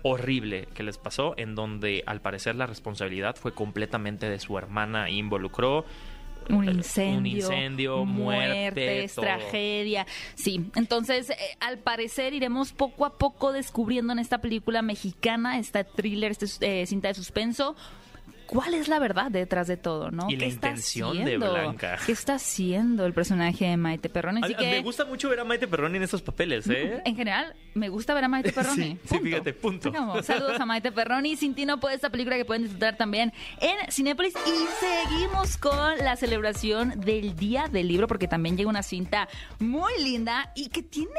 horrible 0.03 0.67
que 0.75 0.83
les 0.83 0.99
pasó, 0.99 1.35
en 1.37 1.55
donde 1.55 2.03
al 2.07 2.21
parecer 2.21 2.55
la 2.57 2.67
responsabilidad 2.67 3.37
fue 3.37 3.53
completamente 3.53 4.29
de 4.29 4.39
su 4.39 4.57
hermana 4.57 5.09
e 5.09 5.13
involucró 5.13 5.85
Un 6.55 6.69
incendio, 6.69 7.49
un 7.49 7.55
incendio, 7.55 8.05
muerte, 8.05 9.05
es 9.05 9.15
todo. 9.15 9.25
tragedia. 9.25 10.07
Sí, 10.35 10.71
entonces 10.75 11.31
eh, 11.31 11.37
al 11.61 11.79
parecer 11.79 12.35
iremos 12.35 12.73
poco 12.73 13.05
a 13.05 13.19
poco 13.19 13.53
descubriendo 13.53 14.13
en 14.13 14.19
esta 14.19 14.39
película 14.39 14.83
mexicana, 14.83 15.59
esta 15.59 15.85
thriller, 15.85 16.33
esta 16.33 16.47
eh, 16.67 16.87
cinta 16.87 17.09
de 17.09 17.15
suspenso. 17.15 17.77
¿Cuál 18.51 18.75
es 18.75 18.89
la 18.89 18.99
verdad 18.99 19.31
detrás 19.31 19.69
de 19.69 19.77
todo, 19.77 20.11
no? 20.11 20.29
Y 20.29 20.33
la 20.35 20.41
¿Qué 20.41 20.47
está 20.47 20.69
intención 20.71 21.13
de 21.17 21.23
haciendo? 21.23 21.53
Blanca. 21.53 21.99
¿Qué 22.05 22.11
está 22.11 22.35
haciendo 22.35 23.07
el 23.07 23.13
personaje 23.13 23.65
de 23.67 23.77
Maite 23.77 24.09
Perroni? 24.09 24.41
Así 24.43 24.55
a- 24.55 24.57
que, 24.57 24.71
Me 24.71 24.83
gusta 24.83 25.05
mucho 25.05 25.29
ver 25.29 25.39
a 25.39 25.45
Maite 25.45 25.69
Perroni 25.69 25.99
en 25.99 26.03
estos 26.03 26.21
papeles, 26.21 26.67
¿eh? 26.69 27.01
en 27.05 27.15
general, 27.15 27.55
me 27.75 27.89
gusta 27.89 28.13
ver 28.13 28.25
a 28.25 28.29
Maite 28.29 28.53
Perroni. 28.53 28.99
Sí, 29.05 29.09
sí, 29.09 29.19
fíjate, 29.21 29.53
punto. 29.53 29.93
Saludos 30.25 30.59
a 30.61 30.67
Maite 30.67 30.91
Perroni. 30.91 31.37
Sin 31.37 31.55
ti 31.55 31.65
no 31.65 31.79
puede 31.79 31.95
esta 31.95 32.11
película 32.11 32.37
que 32.37 32.45
pueden 32.45 32.63
disfrutar 32.65 32.97
también 32.97 33.33
en 33.61 33.77
Cinépolis. 33.93 34.35
Y 34.35 34.67
seguimos 34.81 35.57
con 35.57 35.99
la 35.99 36.17
celebración 36.17 37.01
del 37.01 37.37
Día 37.37 37.69
del 37.69 37.87
Libro, 37.87 38.09
porque 38.09 38.27
también 38.27 38.57
llega 38.57 38.69
una 38.69 38.83
cinta 38.83 39.29
muy 39.61 39.93
linda 40.03 40.51
y 40.57 40.71
que 40.71 40.83
tiene. 40.83 41.11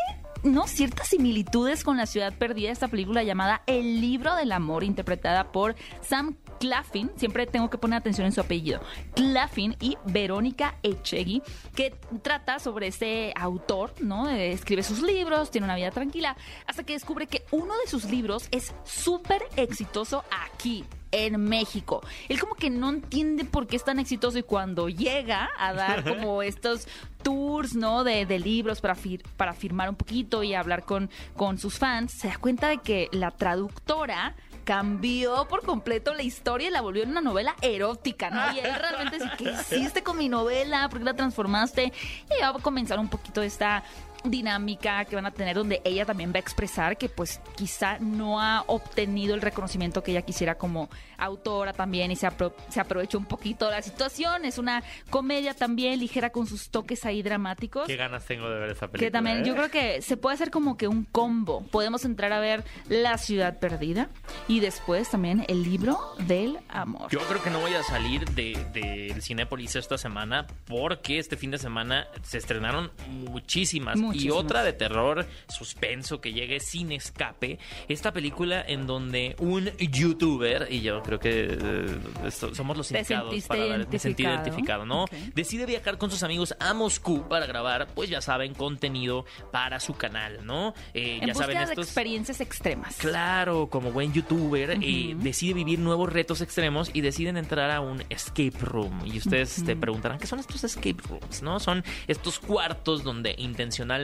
No, 0.43 0.65
ciertas 0.67 1.07
similitudes 1.09 1.83
con 1.83 1.97
La 1.97 2.07
Ciudad 2.07 2.33
Perdida, 2.33 2.71
esta 2.71 2.87
película 2.87 3.21
llamada 3.21 3.61
El 3.67 4.01
Libro 4.01 4.35
del 4.35 4.51
Amor, 4.51 4.83
interpretada 4.83 5.51
por 5.51 5.75
Sam 6.01 6.35
Claflin, 6.61 7.09
siempre 7.17 7.47
tengo 7.47 7.69
que 7.71 7.77
poner 7.79 7.97
atención 7.97 8.27
en 8.27 8.31
su 8.31 8.39
apellido, 8.39 8.81
Claflin 9.15 9.75
y 9.81 9.97
Verónica 10.05 10.75
Echegui, 10.83 11.41
que 11.75 11.95
trata 12.21 12.59
sobre 12.59 12.85
este 12.87 13.33
autor, 13.35 13.95
¿no? 13.99 14.29
Escribe 14.29 14.83
sus 14.83 15.01
libros, 15.01 15.49
tiene 15.49 15.65
una 15.65 15.75
vida 15.75 15.89
tranquila, 15.89 16.37
hasta 16.67 16.83
que 16.83 16.93
descubre 16.93 17.25
que 17.25 17.43
uno 17.49 17.73
de 17.83 17.89
sus 17.89 18.05
libros 18.05 18.47
es 18.51 18.73
súper 18.85 19.41
exitoso 19.57 20.23
aquí. 20.45 20.85
En 21.13 21.41
México. 21.43 21.99
Él 22.29 22.39
como 22.39 22.55
que 22.55 22.69
no 22.69 22.89
entiende 22.89 23.43
por 23.43 23.67
qué 23.67 23.75
es 23.75 23.83
tan 23.83 23.99
exitoso 23.99 24.37
y 24.37 24.43
cuando 24.43 24.87
llega 24.87 25.49
a 25.59 25.73
dar 25.73 26.05
como 26.07 26.41
estos 26.41 26.87
tours, 27.21 27.75
¿no? 27.75 28.05
De, 28.05 28.25
de 28.25 28.39
libros 28.39 28.79
para, 28.79 28.95
fir- 28.95 29.21
para 29.35 29.51
firmar 29.51 29.89
un 29.89 29.97
poquito 29.97 30.41
y 30.41 30.53
hablar 30.53 30.85
con, 30.85 31.09
con 31.35 31.57
sus 31.57 31.77
fans, 31.77 32.13
se 32.13 32.29
da 32.29 32.37
cuenta 32.37 32.69
de 32.69 32.77
que 32.77 33.09
la 33.11 33.31
traductora 33.31 34.37
cambió 34.71 35.49
por 35.49 35.63
completo 35.63 36.13
la 36.13 36.23
historia 36.23 36.69
y 36.69 36.71
la 36.71 36.79
volvió 36.79 37.03
en 37.03 37.09
una 37.09 37.19
novela 37.19 37.57
erótica, 37.61 38.29
¿no? 38.29 38.55
Y 38.55 38.59
él 38.59 38.73
realmente 38.73 39.17
dice, 39.17 39.29
¿qué 39.37 39.51
hiciste 39.75 40.01
con 40.01 40.17
mi 40.17 40.29
novela? 40.29 40.87
¿Por 40.87 40.99
qué 40.99 41.03
la 41.03 41.13
transformaste? 41.13 41.91
Y 42.29 42.41
va 42.41 42.47
a 42.47 42.53
comenzar 42.53 42.97
un 42.97 43.09
poquito 43.09 43.41
esta 43.41 43.83
dinámica 44.23 45.05
que 45.05 45.15
van 45.15 45.25
a 45.25 45.31
tener 45.31 45.55
donde 45.55 45.81
ella 45.83 46.05
también 46.05 46.31
va 46.31 46.37
a 46.37 46.39
expresar 46.39 46.97
que 46.97 47.09
pues 47.09 47.39
quizá 47.55 47.97
no 47.99 48.39
ha 48.41 48.63
obtenido 48.67 49.35
el 49.35 49.41
reconocimiento 49.41 50.03
que 50.03 50.11
ella 50.11 50.21
quisiera 50.21 50.55
como 50.57 50.89
autora 51.17 51.73
también 51.73 52.11
y 52.11 52.15
se, 52.15 52.27
apro- 52.27 52.53
se 52.69 52.79
aprovechó 52.79 53.17
un 53.17 53.25
poquito 53.25 53.65
de 53.65 53.71
la 53.71 53.81
situación. 53.81 54.45
Es 54.45 54.57
una 54.57 54.83
comedia 55.09 55.53
también 55.53 55.99
ligera 55.99 56.31
con 56.31 56.47
sus 56.47 56.69
toques 56.69 57.05
ahí 57.05 57.21
dramáticos. 57.21 57.87
Qué 57.87 57.95
ganas 57.95 58.25
tengo 58.25 58.49
de 58.49 58.59
ver 58.59 58.69
esa 58.71 58.87
película. 58.87 58.99
Que 59.07 59.11
también 59.11 59.39
¿eh? 59.39 59.43
yo 59.45 59.55
creo 59.55 59.69
que 59.69 60.01
se 60.01 60.17
puede 60.17 60.33
hacer 60.35 60.49
como 60.51 60.77
que 60.77 60.87
un 60.87 61.03
combo. 61.05 61.61
Podemos 61.71 62.05
entrar 62.05 62.33
a 62.33 62.39
ver 62.39 62.63
La 62.89 63.17
ciudad 63.17 63.59
perdida 63.59 64.09
y 64.47 64.59
después 64.61 65.09
también 65.09 65.45
el 65.47 65.63
libro 65.63 65.99
del 66.19 66.57
amor. 66.69 67.09
Yo 67.11 67.19
creo 67.27 67.41
que 67.43 67.49
no 67.51 67.59
voy 67.59 67.73
a 67.75 67.83
salir 67.83 68.25
de, 68.31 68.53
del 68.73 69.21
Cinépolis 69.21 69.75
esta 69.75 69.97
semana 69.97 70.47
porque 70.67 71.19
este 71.19 71.37
fin 71.37 71.51
de 71.51 71.57
semana 71.59 72.07
se 72.23 72.37
estrenaron 72.39 72.91
muchísimas, 73.09 73.97
Muchísimas 74.11 74.35
Muchísimos. 74.35 74.43
otra 74.45 74.63
de 74.63 74.73
terror, 74.73 75.25
suspenso, 75.47 76.21
que 76.21 76.33
llegue 76.33 76.59
sin 76.59 76.91
escape. 76.91 77.59
Esta 77.87 78.11
película 78.11 78.63
en 78.67 78.87
donde 78.87 79.35
un 79.39 79.69
youtuber, 79.77 80.67
y 80.69 80.81
yo 80.81 81.01
creo 81.03 81.19
que 81.19 81.57
eh, 81.59 81.97
esto- 82.25 82.53
somos 82.55 82.77
los 82.77 82.91
indicados 82.91 83.33
para 83.47 83.65
dar- 83.67 83.87
me 83.89 83.99
sentí 83.99 84.23
identificado. 84.23 84.85
¿no? 84.85 85.05
Decide 85.35 85.65
viajar 85.65 85.97
con 85.97 86.09
sus 86.11 86.23
amigos 86.23 86.55
a 86.59 86.73
Moscú 86.73 87.27
para 87.27 87.45
grabar, 87.45 87.87
pues 87.93 88.09
ya 88.09 88.21
saben, 88.21 88.53
contenido 88.53 89.25
para 89.51 89.79
su 89.79 89.93
canal, 89.93 90.45
¿no? 90.45 90.73
Eh, 90.93 91.19
En 91.21 91.27
ya 91.27 91.33
saben 91.35 91.57
de 91.57 91.63
estos... 91.63 91.85
experiencias 91.85 92.41
extremas. 92.41 92.95
Claro, 92.97 93.67
como 93.69 93.91
buen 93.91 94.13
youtuber, 94.13 94.71
eh, 94.81 95.13
Ujú. 95.13 95.23
decide 95.23 95.53
vivir 95.53 95.79
nuevos 95.79 96.11
retos 96.11 96.41
extremos 96.41 96.89
y 96.93 97.01
deciden 97.01 97.37
entrar 97.37 97.71
a 97.71 97.81
un 97.81 98.03
escape 98.09 98.57
room. 98.61 99.01
Y 99.05 99.17
ustedes 99.17 99.63
te 99.63 99.75
preguntarán, 99.75 100.17
¿qué 100.19 100.27
son 100.27 100.39
estos 100.39 100.63
escape 100.63 100.97
rooms? 101.07 101.41
¿No? 101.41 101.59
Son 101.59 101.83
estos 102.07 102.39
cuartos 102.39 103.03
donde 103.03 103.35
intencionalmente 103.37 104.00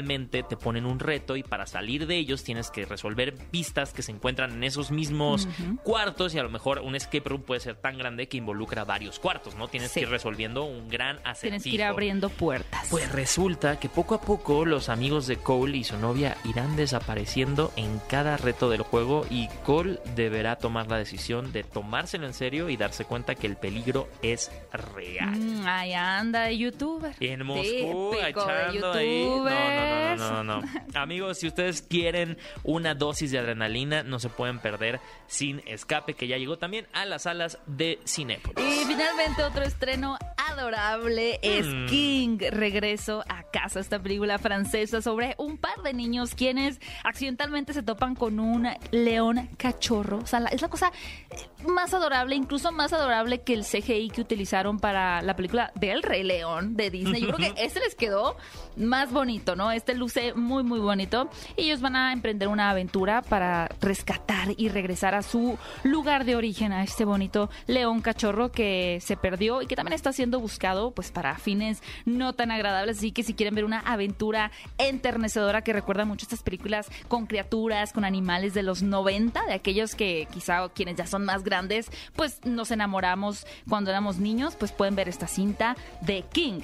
te 0.48 0.58
ponen 0.58 0.86
un 0.86 1.00
reto 1.00 1.36
y 1.36 1.44
para 1.44 1.66
salir 1.66 2.08
de 2.08 2.18
ellos 2.18 2.44
tienes 2.44 2.70
que 2.72 2.86
resolver 2.86 3.34
pistas 3.52 3.94
que 3.94 4.02
se 4.02 4.12
encuentran 4.12 4.52
en 4.54 4.64
esos 4.64 4.92
mismos 4.92 5.48
cuartos 5.84 6.34
y 6.36 6.40
a 6.40 6.44
lo 6.44 6.50
mejor 6.50 6.80
un 6.80 6.96
escape 6.96 7.30
room 7.30 7.42
puede 7.42 7.62
ser 7.62 7.76
tan 7.76 7.98
grande 7.98 8.28
que 8.28 8.38
involucra 8.38 8.84
varios 8.84 9.20
cuartos, 9.20 9.56
¿no? 9.56 9.68
Tienes 9.68 9.92
Sí. 9.92 10.02
que 10.02 10.06
ir 10.06 10.10
resolviendo 10.10 10.64
un 10.64 10.88
gran 10.90 11.18
acertijo. 11.24 11.42
Tienes 11.42 11.64
que 11.64 11.70
ir 11.70 11.84
abriendo 11.84 12.30
puertas. 12.30 12.88
Pues 12.90 13.12
resulta 13.12 13.80
que 13.80 13.90
poco 13.90 14.16
a 14.16 14.22
poco 14.22 14.66
los 14.66 14.90
amigos 14.90 15.28
de 15.28 15.38
Cole 15.38 15.78
y 15.78 15.84
su 15.84 15.98
novia 15.98 16.38
irán 16.44 16.76
desapareciendo 16.76 17.72
en 17.76 18.00
cada 18.10 18.38
reto 18.38 18.70
del 18.70 18.82
juego 18.82 19.26
y 19.30 19.48
Cole 19.64 20.00
deberá 20.16 20.58
tomar 20.58 20.88
la 20.88 20.98
decisión 20.98 21.52
de 21.52 21.64
tomárselo 21.64 22.26
en 22.28 22.34
serio 22.34 22.70
y 22.70 22.78
darse 22.78 23.06
cuenta 23.06 23.36
que 23.36 23.48
el 23.48 23.56
peligro 23.58 24.08
es 24.22 24.52
real. 24.72 25.38
Mm, 25.38 25.68
ahí 25.68 25.94
anda 25.94 26.44
de 26.44 26.58
youtuber. 26.58 27.16
En 27.20 27.46
Moscú, 27.46 28.12
de 28.12 28.30
echando 28.30 28.92
ahí. 28.94 29.26
No, 29.26 29.44
no. 29.44 29.87
No, 29.88 30.16
no, 30.16 30.44
no, 30.44 30.62
no. 30.62 30.68
Amigos, 31.00 31.40
si 31.40 31.48
ustedes 31.48 31.82
quieren 31.82 32.38
una 32.64 32.96
dosis 32.96 33.32
de 33.32 33.40
adrenalina, 33.40 34.04
no 34.04 34.20
se 34.20 34.30
pueden 34.30 34.60
perder 34.60 35.00
Sin 35.28 35.62
Escape, 35.66 36.14
que 36.14 36.28
ya 36.28 36.38
llegó 36.38 36.58
también 36.58 36.88
a 36.94 37.06
las 37.06 37.24
salas 37.24 37.60
de 37.66 38.00
Cinépolis. 38.06 38.58
Y 38.66 38.86
finalmente 38.86 39.44
otro 39.44 39.64
estreno 39.64 40.18
adorable 40.52 41.40
es 41.42 41.68
Mm. 41.68 41.86
King, 41.88 42.38
Regreso 42.52 43.24
a 43.28 43.44
casa, 43.44 43.80
esta 43.80 44.00
película 44.00 44.38
francesa 44.38 45.02
sobre 45.02 45.36
un 45.38 45.58
par 45.58 45.82
de 45.84 45.94
niños 45.94 46.34
quienes 46.36 46.80
accidentalmente 47.04 47.74
se 47.74 47.84
topan 47.84 48.16
con 48.16 48.40
un 48.40 48.68
león 48.92 49.50
cachorro. 49.58 50.20
O 50.20 50.28
sea, 50.28 50.40
es 50.52 50.62
la 50.62 50.70
cosa 50.70 50.92
eh, 51.30 51.36
más 51.68 51.94
adorable, 51.94 52.36
incluso 52.36 52.72
más 52.72 52.94
adorable 52.94 53.42
que 53.42 53.54
el 53.54 53.64
CGI 53.64 54.10
que 54.10 54.22
utilizaron 54.22 54.80
para 54.80 55.22
la 55.22 55.36
película 55.36 55.72
del 55.76 56.04
Rey 56.04 56.24
León 56.24 56.76
de 56.76 56.90
Disney. 56.90 57.22
Yo 57.22 57.34
creo 57.34 57.54
que 57.54 57.62
ese 57.64 57.80
les 57.80 57.96
quedó 57.96 58.38
más 58.76 59.12
bonito, 59.12 59.56
¿no? 59.56 59.72
Este 59.78 59.94
luce 59.94 60.34
muy, 60.34 60.64
muy 60.64 60.80
bonito. 60.80 61.30
Ellos 61.56 61.82
van 61.82 61.96
a 61.96 62.12
emprender 62.12 62.48
una 62.48 62.72
aventura 62.72 63.22
para 63.22 63.70
rescatar 63.80 64.50
y 64.58 64.70
regresar 64.70 65.14
a 65.14 65.22
su 65.22 65.60
lugar 65.84 66.26
de 66.26 66.36
origen, 66.36 66.74
a 66.74 66.84
este 66.84 67.06
bonito 67.06 67.52
león 67.68 68.02
cachorro 68.02 68.52
que 68.52 68.98
se 69.02 69.18
perdió 69.18 69.62
y 69.62 69.68
que 69.68 69.76
también 69.76 69.94
está 69.94 70.14
siendo 70.14 70.40
buscado 70.40 70.90
pues 70.90 71.12
para 71.12 71.38
fines 71.38 71.84
no 72.06 72.34
tan 72.34 72.50
agradables. 72.50 72.98
Así 72.98 73.12
que 73.12 73.22
si 73.22 73.36
quieren 73.36 73.54
ver 73.54 73.66
una 73.66 73.82
aventura 73.82 74.52
enternecedora 74.80 75.62
que 75.62 75.74
recuerda 75.74 76.06
mucho 76.06 76.26
estas 76.26 76.42
películas 76.42 76.90
con 77.08 77.28
criaturas, 77.28 77.94
con 77.94 78.04
animales 78.04 78.56
de 78.56 78.64
los 78.64 78.82
90, 78.82 79.46
de 79.46 79.54
aquellos 79.54 79.94
que 79.94 80.28
quizá 80.34 80.68
quienes 80.70 80.96
ya 80.96 81.06
son 81.06 81.24
más 81.24 81.44
grandes, 81.44 81.92
pues 82.16 82.44
nos 82.46 82.72
enamoramos 82.72 83.46
cuando 83.70 83.92
éramos 83.92 84.18
niños, 84.18 84.56
pues 84.56 84.72
pueden 84.72 84.96
ver 84.96 85.08
esta 85.08 85.28
cinta 85.28 85.78
de 86.02 86.24
King 86.24 86.62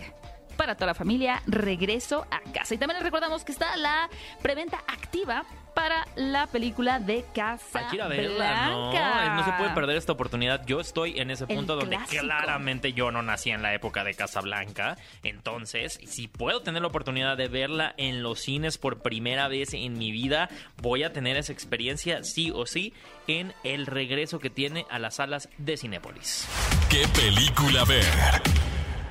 para 0.55 0.75
toda 0.75 0.87
la 0.87 0.93
familia, 0.93 1.41
regreso 1.47 2.25
a 2.31 2.39
casa. 2.51 2.75
Y 2.75 2.77
también 2.77 2.97
les 2.97 3.03
recordamos 3.03 3.43
que 3.43 3.51
está 3.51 3.75
la 3.77 4.09
preventa 4.41 4.77
activa 4.87 5.45
para 5.73 6.07
la 6.15 6.47
película 6.47 6.99
de 6.99 7.25
Casa 7.33 7.79
Hay 7.79 7.85
que 7.87 7.95
ir 7.95 8.01
a 8.01 8.07
verla, 8.07 8.67
¿no? 8.67 9.35
No 9.35 9.43
se 9.43 9.51
puede 9.53 9.71
perder 9.71 9.97
esta 9.97 10.11
oportunidad. 10.11 10.65
Yo 10.65 10.79
estoy 10.79 11.19
en 11.19 11.31
ese 11.31 11.45
El 11.49 11.55
punto 11.55 11.75
donde 11.75 11.97
clásico. 11.97 12.21
claramente 12.21 12.93
yo 12.93 13.11
no 13.11 13.21
nací 13.21 13.49
en 13.49 13.61
la 13.61 13.73
época 13.73 14.03
de 14.03 14.13
Casablanca. 14.13 14.97
Entonces, 15.23 15.99
si 16.05 16.27
puedo 16.27 16.61
tener 16.61 16.81
la 16.81 16.87
oportunidad 16.87 17.37
de 17.37 17.47
verla 17.47 17.93
en 17.97 18.23
los 18.23 18.39
cines 18.39 18.77
por 18.77 19.01
primera 19.01 19.47
vez 19.47 19.73
en 19.73 19.97
mi 19.97 20.11
vida, 20.11 20.49
voy 20.81 21.03
a 21.03 21.13
tener 21.13 21.37
esa 21.37 21.53
experiencia 21.53 22.23
sí 22.23 22.51
o 22.53 22.65
sí 22.65 22.93
en 23.27 23.53
el 23.63 23.85
regreso 23.85 24.39
que 24.39 24.49
tiene 24.49 24.85
a 24.89 24.99
las 24.99 25.15
salas 25.15 25.49
de 25.57 25.77
Cinépolis. 25.77 26.47
¿Qué 26.89 27.07
película 27.15 27.83
ver? 27.85 28.03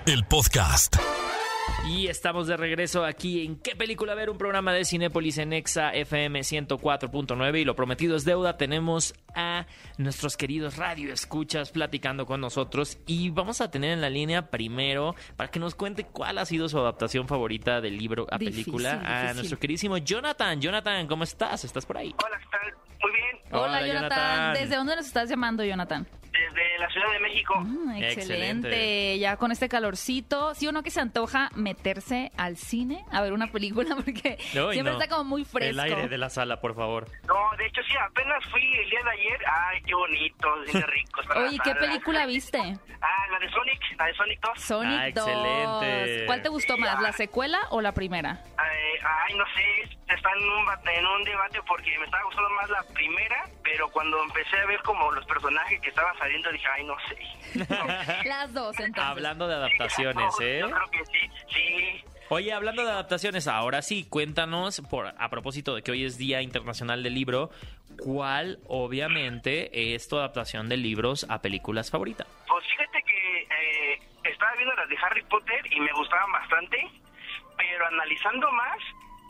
El 0.06 0.24
podcast. 0.24 0.96
Y 1.88 2.08
estamos 2.08 2.46
de 2.48 2.56
regreso 2.56 3.04
aquí 3.04 3.44
en 3.44 3.56
¿Qué 3.56 3.76
película 3.76 4.14
ver? 4.14 4.30
Un 4.30 4.38
programa 4.38 4.72
de 4.72 4.84
Cinépolis 4.84 5.38
en 5.38 5.52
Exa 5.52 5.90
FM 5.94 6.40
104.9 6.40 7.60
y 7.60 7.64
lo 7.64 7.76
prometido 7.76 8.16
es 8.16 8.24
deuda. 8.24 8.56
Tenemos 8.56 9.14
a 9.34 9.66
nuestros 9.98 10.36
queridos 10.36 10.76
radio 10.76 11.12
escuchas 11.12 11.70
platicando 11.70 12.26
con 12.26 12.40
nosotros 12.40 12.98
y 13.06 13.30
vamos 13.30 13.60
a 13.60 13.70
tener 13.70 13.92
en 13.92 14.00
la 14.00 14.10
línea 14.10 14.50
primero 14.50 15.14
para 15.36 15.50
que 15.50 15.60
nos 15.60 15.74
cuente 15.74 16.04
cuál 16.04 16.38
ha 16.38 16.46
sido 16.46 16.68
su 16.68 16.78
adaptación 16.78 17.28
favorita 17.28 17.80
del 17.80 17.96
libro 17.96 18.26
a 18.30 18.38
Difícil, 18.38 18.64
película 18.64 18.92
a 19.04 19.18
difícil. 19.20 19.36
nuestro 19.36 19.58
queridísimo 19.58 19.96
Jonathan. 19.98 20.60
Jonathan, 20.60 21.06
¿cómo 21.06 21.24
estás? 21.24 21.64
¿Estás 21.64 21.86
por 21.86 21.96
ahí? 21.98 22.14
Hola, 22.24 22.38
¿qué 22.38 22.46
tal? 22.50 22.74
Muy 23.02 23.10
bien. 23.12 23.36
Hola, 23.52 23.62
Hola, 23.78 23.86
Jonathan. 23.86 24.08
Jonathan. 24.10 24.54
¿Desde 24.54 24.76
dónde 24.76 24.96
nos 24.96 25.06
estás 25.06 25.28
llamando, 25.30 25.64
Jonathan? 25.64 26.06
Desde 26.48 26.78
la 26.78 26.88
Ciudad 26.90 27.12
de 27.12 27.18
México. 27.20 27.54
Mm, 27.60 27.90
excelente. 27.90 28.12
Excelente. 28.20 29.18
Ya 29.18 29.36
con 29.36 29.52
este 29.52 29.68
calorcito, 29.68 30.54
¿sí 30.54 30.66
o 30.66 30.72
no 30.72 30.82
que 30.82 30.90
se 30.90 31.00
antoja 31.00 31.50
meterse 31.54 32.32
al 32.36 32.56
cine 32.56 33.04
a 33.10 33.20
ver 33.22 33.32
una 33.32 33.46
película? 33.52 33.94
Porque 33.96 34.36
Ay, 34.38 34.46
siempre 34.72 34.82
no. 34.82 35.00
está 35.00 35.08
como 35.08 35.24
muy 35.24 35.44
fresco. 35.44 35.70
El 35.70 35.80
aire 35.80 36.08
de 36.08 36.18
la 36.18 36.30
sala, 36.30 36.60
por 36.60 36.74
favor. 36.74 37.06
No, 37.26 37.34
de 37.58 37.66
hecho 37.66 37.82
sí, 37.88 37.94
apenas 38.00 38.44
fui 38.50 38.62
el 38.62 38.90
día 38.90 39.00
de 39.04 39.10
ayer. 39.10 39.40
Ay, 39.46 39.82
qué 39.86 39.94
bonitos, 39.94 40.64
bien 40.72 40.82
ricos. 40.86 41.26
para 41.28 41.40
Oye, 41.44 41.56
la 41.58 41.64
¿qué 41.64 41.74
película 41.74 42.26
viste? 42.26 42.58
Ah, 42.58 43.26
la 43.30 43.38
de 43.38 43.50
Sonic, 43.50 43.80
la 43.98 44.06
de 44.06 44.14
Sonic 44.14 44.40
2. 44.40 44.60
Sonic 44.60 44.98
Ah, 45.00 45.10
2. 45.14 45.28
excelente. 45.28 46.26
¿Cuál 46.26 46.42
te 46.42 46.48
gustó 46.48 46.76
más, 46.78 47.00
la 47.00 47.12
secuela 47.12 47.60
o 47.70 47.80
la 47.80 47.92
primera? 47.92 48.42
Ay, 48.56 48.98
ay, 49.28 49.34
no 49.36 49.44
sé, 49.54 49.96
está 50.14 50.30
en 50.36 50.42
un, 50.48 50.66
en 50.96 51.06
un 51.06 51.24
debate 51.24 51.60
porque 51.66 51.98
me 51.98 52.04
estaba 52.04 52.22
gustando 52.24 52.50
más 52.50 52.70
la 52.70 52.82
primera, 52.94 53.44
pero 53.62 53.88
cuando 53.90 54.22
empecé 54.22 54.56
a 54.58 54.66
ver 54.66 54.80
como 54.82 55.10
los 55.12 55.24
personajes 55.26 55.80
que 55.80 55.88
estaban 55.88 56.16
saliendo 56.18 56.31
dije, 56.52 56.66
ay, 56.74 56.84
no 56.84 56.96
sé. 57.08 58.24
Las 58.28 58.52
dos, 58.52 58.78
entonces. 58.78 59.04
Hablando 59.04 59.48
de 59.48 59.54
adaptaciones, 59.54 60.34
¿eh? 60.40 60.60
Yo 60.60 60.70
creo 60.70 60.90
que 60.90 61.04
sí, 61.06 61.30
sí. 61.52 62.04
Oye, 62.28 62.52
hablando 62.52 62.82
de 62.84 62.90
adaptaciones, 62.90 63.46
ahora 63.46 63.82
sí, 63.82 64.06
cuéntanos, 64.08 64.80
por, 64.88 65.12
a 65.18 65.28
propósito 65.28 65.74
de 65.74 65.82
que 65.82 65.90
hoy 65.90 66.04
es 66.04 66.16
Día 66.16 66.40
Internacional 66.40 67.02
del 67.02 67.14
Libro, 67.14 67.50
¿cuál 67.98 68.58
obviamente 68.68 69.94
es 69.94 70.08
tu 70.08 70.16
adaptación 70.16 70.68
de 70.68 70.78
libros 70.78 71.26
a 71.28 71.42
películas 71.42 71.90
favorita? 71.90 72.26
Pues 72.48 72.64
fíjate 72.68 73.02
que 73.02 73.42
eh, 73.42 74.00
estaba 74.24 74.54
viendo 74.54 74.74
las 74.74 74.88
de 74.88 74.96
Harry 75.02 75.22
Potter 75.24 75.60
y 75.70 75.80
me 75.80 75.92
gustaban 75.92 76.32
bastante, 76.32 76.90
pero 77.58 77.86
analizando 77.86 78.50
más, 78.52 78.78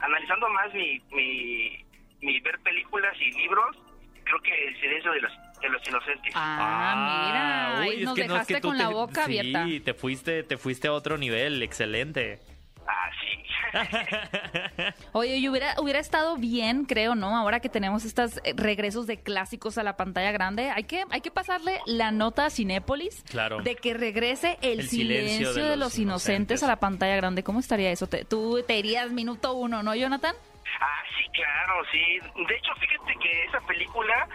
analizando 0.01 0.49
más 0.51 0.73
mi, 0.73 1.01
mi, 1.11 1.85
mi 2.21 2.39
ver 2.41 2.59
películas 2.61 3.17
y 3.21 3.33
libros, 3.33 3.77
creo 4.25 4.41
que 4.43 4.69
El 4.69 4.81
silencio 4.81 5.13
de 5.13 5.21
los, 5.23 5.33
de 5.63 5.69
los 5.71 5.87
inocentes. 5.89 6.33
Ah, 6.37 7.79
mira, 7.83 7.89
uy, 7.91 8.05
nos 8.05 8.15
que 8.15 8.21
no, 8.27 8.35
es 8.35 8.47
dejaste 8.47 8.55
que 8.55 8.61
con 8.61 8.77
te- 8.77 8.83
la 8.83 8.89
boca 8.91 9.25
sí, 9.27 9.39
abierta. 9.39 9.85
te 9.85 9.95
fuiste, 9.95 10.43
te 10.43 10.57
fuiste 10.59 10.89
a 10.89 10.93
otro 10.93 11.17
nivel, 11.17 11.63
excelente. 11.63 12.41
Ah, 12.87 13.09
sí. 13.21 13.29
Oye, 15.13 15.37
y 15.37 15.49
hubiera, 15.49 15.75
hubiera 15.81 15.99
estado 15.99 16.37
bien, 16.37 16.85
creo, 16.85 17.15
¿no? 17.15 17.37
Ahora 17.37 17.61
que 17.61 17.69
tenemos 17.71 18.05
estos 18.05 18.39
eh, 18.45 18.53
regresos 18.57 19.07
de 19.07 19.21
clásicos 19.23 19.79
a 19.79 19.83
la 19.83 19.97
pantalla 19.97 20.31
grande, 20.33 20.71
hay 20.71 20.85
que, 20.85 21.05
hay 21.11 21.21
que 21.23 21.31
pasarle 21.31 21.81
la 21.87 22.11
nota 22.11 22.47
a 22.47 22.51
Cinépolis 22.51 23.23
Claro. 23.31 23.63
de 23.63 23.77
que 23.77 23.95
regrese 23.95 24.59
el, 24.63 24.81
El 24.81 24.89
silencio, 24.89 25.55
de, 25.55 25.77
los, 25.77 25.99
inocentes. 25.99 26.63
a 26.63 26.67
la 26.67 26.77
pantalla 26.77 27.17
grande. 27.17 27.43
¿Cómo 27.43 27.61
estaría 27.61 27.91
eso? 27.91 28.07
Te- 28.07 28.25
tú 28.25 28.63
te 28.67 28.77
irías 28.79 29.11
minuto 29.11 29.55
uno, 29.55 29.83
¿no, 29.83 29.95
Jonathan? 29.95 30.35
Ah, 30.81 31.03
sí, 31.17 31.25
claro, 31.33 31.75
sí. 31.91 31.99
De 32.47 32.57
hecho, 32.57 32.73
fíjate 32.75 33.15
que 33.23 33.45
esa 33.45 33.61
película 33.67 34.29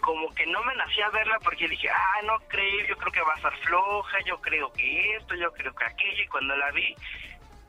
como 0.00 0.32
que 0.34 0.46
no 0.46 0.62
me 0.64 0.74
nacía 0.76 1.08
verla 1.10 1.38
porque 1.42 1.68
dije, 1.68 1.88
ah, 1.90 2.22
no 2.24 2.38
creo, 2.48 2.86
yo 2.88 2.96
creo 2.96 3.12
que 3.12 3.20
va 3.22 3.32
a 3.32 3.36
estar 3.36 3.56
floja, 3.58 4.18
yo 4.26 4.40
creo 4.40 4.72
que 4.72 5.16
esto, 5.16 5.34
yo 5.34 5.50
creo 5.52 5.74
que 5.74 5.84
aquello. 5.84 6.22
Y 6.22 6.28
cuando 6.28 6.56
la 6.56 6.70
vi 6.70 6.94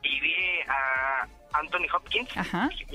y 0.02 0.20
vi 0.20 0.34
a 0.68 1.26
Anthony 1.54 1.86
Hopkins, 1.92 2.36
Ajá. 2.36 2.68
dije, 2.68 2.86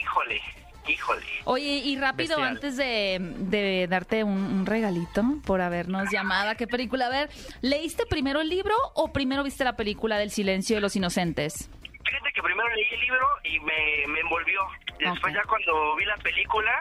híjole, 0.00 0.40
híjole. 0.86 1.26
Oye, 1.44 1.64
y 1.84 1.96
rápido, 1.98 2.36
Bestial. 2.36 2.48
antes 2.54 2.76
de, 2.76 3.18
de 3.20 3.86
darte 3.88 4.22
un, 4.22 4.38
un 4.38 4.66
regalito 4.66 5.22
por 5.44 5.60
habernos 5.60 6.10
llamado 6.12 6.50
a 6.50 6.54
qué 6.54 6.66
película 6.68 7.08
ver, 7.08 7.28
¿leíste 7.62 8.06
primero 8.06 8.40
el 8.40 8.48
libro 8.48 8.74
o 8.94 9.12
primero 9.12 9.42
viste 9.42 9.64
la 9.64 9.74
película 9.74 10.18
del 10.18 10.30
silencio 10.30 10.76
de 10.76 10.82
los 10.82 10.94
inocentes? 10.94 11.68
Fíjate 12.04 12.32
que 12.32 12.42
primero 12.42 12.68
leí 12.76 12.86
el 12.92 13.00
libro 13.00 13.26
y 13.42 13.58
me, 13.58 14.06
me 14.06 14.20
envolvió. 14.20 14.60
Después 15.00 15.34
ya 15.34 15.42
cuando 15.42 15.96
vi 15.96 16.04
la 16.04 16.16
película, 16.18 16.80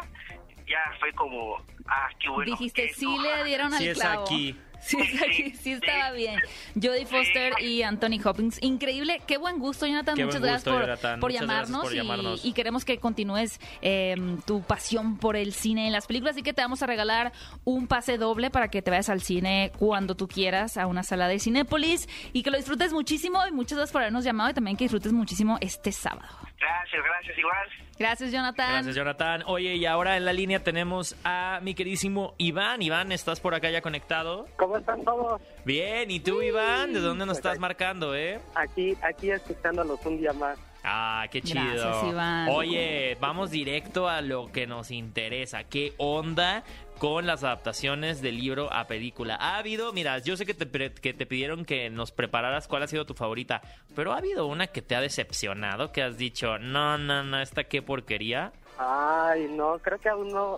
ya 0.67 0.79
fue 0.99 1.11
como, 1.13 1.57
ah, 1.87 2.09
qué 2.19 2.29
bueno. 2.29 2.51
Dijiste, 2.51 2.91
sí 2.93 3.07
le 3.17 3.43
dieron 3.43 3.73
al 3.73 3.79
Sí 3.79 3.89
es 3.89 3.97
clavo. 3.97 4.23
aquí, 4.23 4.57
Sí, 4.85 4.97
sí, 5.35 5.49
sí 5.61 5.71
estaba 5.73 6.11
bien. 6.11 6.39
Jodie 6.75 7.05
Foster 7.05 7.53
y 7.61 7.81
Anthony 7.81 8.19
Hopkins. 8.23 8.61
Increíble. 8.61 9.21
Qué 9.25 9.37
buen 9.37 9.57
gusto, 9.59 9.85
Jonathan. 9.87 10.15
Qué 10.15 10.25
Muchas 10.25 10.41
buen 10.41 10.51
gracias 10.51 10.73
por, 10.73 10.81
Jonathan. 10.83 11.19
por 11.19 11.31
Muchas 11.31 11.47
gracias 11.47 11.67
llamarnos, 11.69 11.83
por 11.83 11.93
y- 11.93 11.97
llamarnos. 11.97 12.45
Y, 12.45 12.53
queremos 12.53 12.85
que 12.85 12.97
continúes 12.99 13.59
eh, 13.81 14.15
tu 14.45 14.61
pasión 14.61 15.17
por 15.17 15.35
el 15.35 15.53
cine 15.53 15.87
y 15.87 15.89
las 15.89 16.05
películas. 16.07 16.35
Así 16.35 16.43
que 16.43 16.53
te 16.53 16.61
vamos 16.61 16.83
a 16.83 16.87
regalar 16.87 17.31
un 17.63 17.87
pase 17.87 18.17
doble 18.17 18.49
para 18.51 18.69
que 18.69 18.81
te 18.81 18.91
vayas 18.91 19.09
al 19.09 19.21
cine 19.21 19.71
cuando 19.79 20.15
tú 20.15 20.27
quieras 20.27 20.77
a 20.77 20.87
una 20.87 21.03
sala 21.03 21.27
de 21.27 21.39
Cinépolis 21.39 22.07
y 22.33 22.43
que 22.43 22.51
lo 22.51 22.57
disfrutes 22.57 22.93
muchísimo. 22.93 23.39
Y 23.47 23.51
muchas 23.51 23.77
gracias 23.77 23.91
por 23.91 24.01
habernos 24.01 24.23
llamado 24.23 24.51
y 24.51 24.53
también 24.53 24.77
que 24.77 24.83
disfrutes 24.85 25.13
muchísimo 25.13 25.57
este 25.61 25.91
sábado. 25.91 26.27
Gracias, 26.59 27.01
gracias, 27.03 27.37
igual. 27.37 27.67
Gracias, 27.97 28.31
Jonathan. 28.31 28.71
Gracias, 28.71 28.95
Jonathan. 28.95 29.43
Oye, 29.45 29.75
y 29.75 29.85
ahora 29.85 30.17
en 30.17 30.25
la 30.25 30.33
línea 30.33 30.63
tenemos 30.63 31.15
a 31.23 31.59
mi 31.61 31.75
queridísimo 31.75 32.33
Iván. 32.37 32.81
Iván, 32.81 33.11
¿estás 33.11 33.39
por 33.39 33.53
acá 33.55 33.69
ya 33.69 33.81
conectado? 33.81 34.47
¿Cómo 34.57 34.74
están 34.77 35.03
todos? 35.03 35.41
Bien, 35.65 36.09
¿y 36.11 36.19
tú, 36.19 36.41
Iván? 36.41 36.93
¿De 36.93 36.99
dónde 36.99 37.25
nos 37.25 37.35
Pues 37.35 37.39
estás 37.39 37.51
aquí- 37.53 37.59
marcando, 37.61 38.15
eh? 38.15 38.39
Aquí, 38.55 38.95
aquí 39.01 39.31
escuchándolos 39.31 40.05
un 40.05 40.17
día 40.17 40.33
más. 40.33 40.57
Ah, 40.83 41.25
qué 41.31 41.41
chido. 41.41 41.63
Gracias, 41.63 42.03
Iván. 42.11 42.49
Oye, 42.49 43.17
vamos 43.19 43.49
directo 43.49 44.07
a 44.07 44.21
lo 44.21 44.51
que 44.51 44.67
nos 44.67 44.91
interesa. 44.91 45.63
¿Qué 45.63 45.93
onda 45.97 46.63
con 46.99 47.25
las 47.25 47.43
adaptaciones 47.43 48.21
del 48.21 48.37
libro 48.37 48.71
a 48.71 48.85
película? 48.85 49.35
Ha 49.35 49.57
habido, 49.57 49.91
mira, 49.93 50.19
yo 50.19 50.37
sé 50.37 50.45
que 50.45 50.53
te, 50.53 50.91
que 50.93 51.13
te 51.15 51.25
pidieron 51.25 51.65
que 51.65 51.89
nos 51.89 52.11
prepararas 52.11 52.67
cuál 52.67 52.83
ha 52.83 52.87
sido 52.87 53.03
tu 53.05 53.15
favorita, 53.15 53.61
pero 53.95 54.13
ha 54.13 54.17
habido 54.17 54.45
una 54.45 54.67
que 54.67 54.83
te 54.83 54.95
ha 54.95 55.01
decepcionado, 55.01 55.91
que 55.91 56.03
has 56.03 56.17
dicho, 56.19 56.59
no, 56.59 56.99
no, 56.99 57.23
no, 57.23 57.41
esta 57.41 57.63
qué 57.63 57.81
porquería. 57.81 58.51
Ay, 58.77 59.47
no, 59.51 59.79
creo 59.79 59.97
que 59.99 60.09
aún 60.09 60.27
no. 60.27 60.57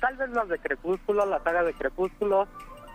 Tal 0.00 0.16
vez 0.16 0.30
las 0.30 0.48
de 0.48 0.58
Crepúsculo, 0.58 1.24
la 1.26 1.40
saga 1.44 1.62
de 1.62 1.74
Crepúsculo, 1.74 2.48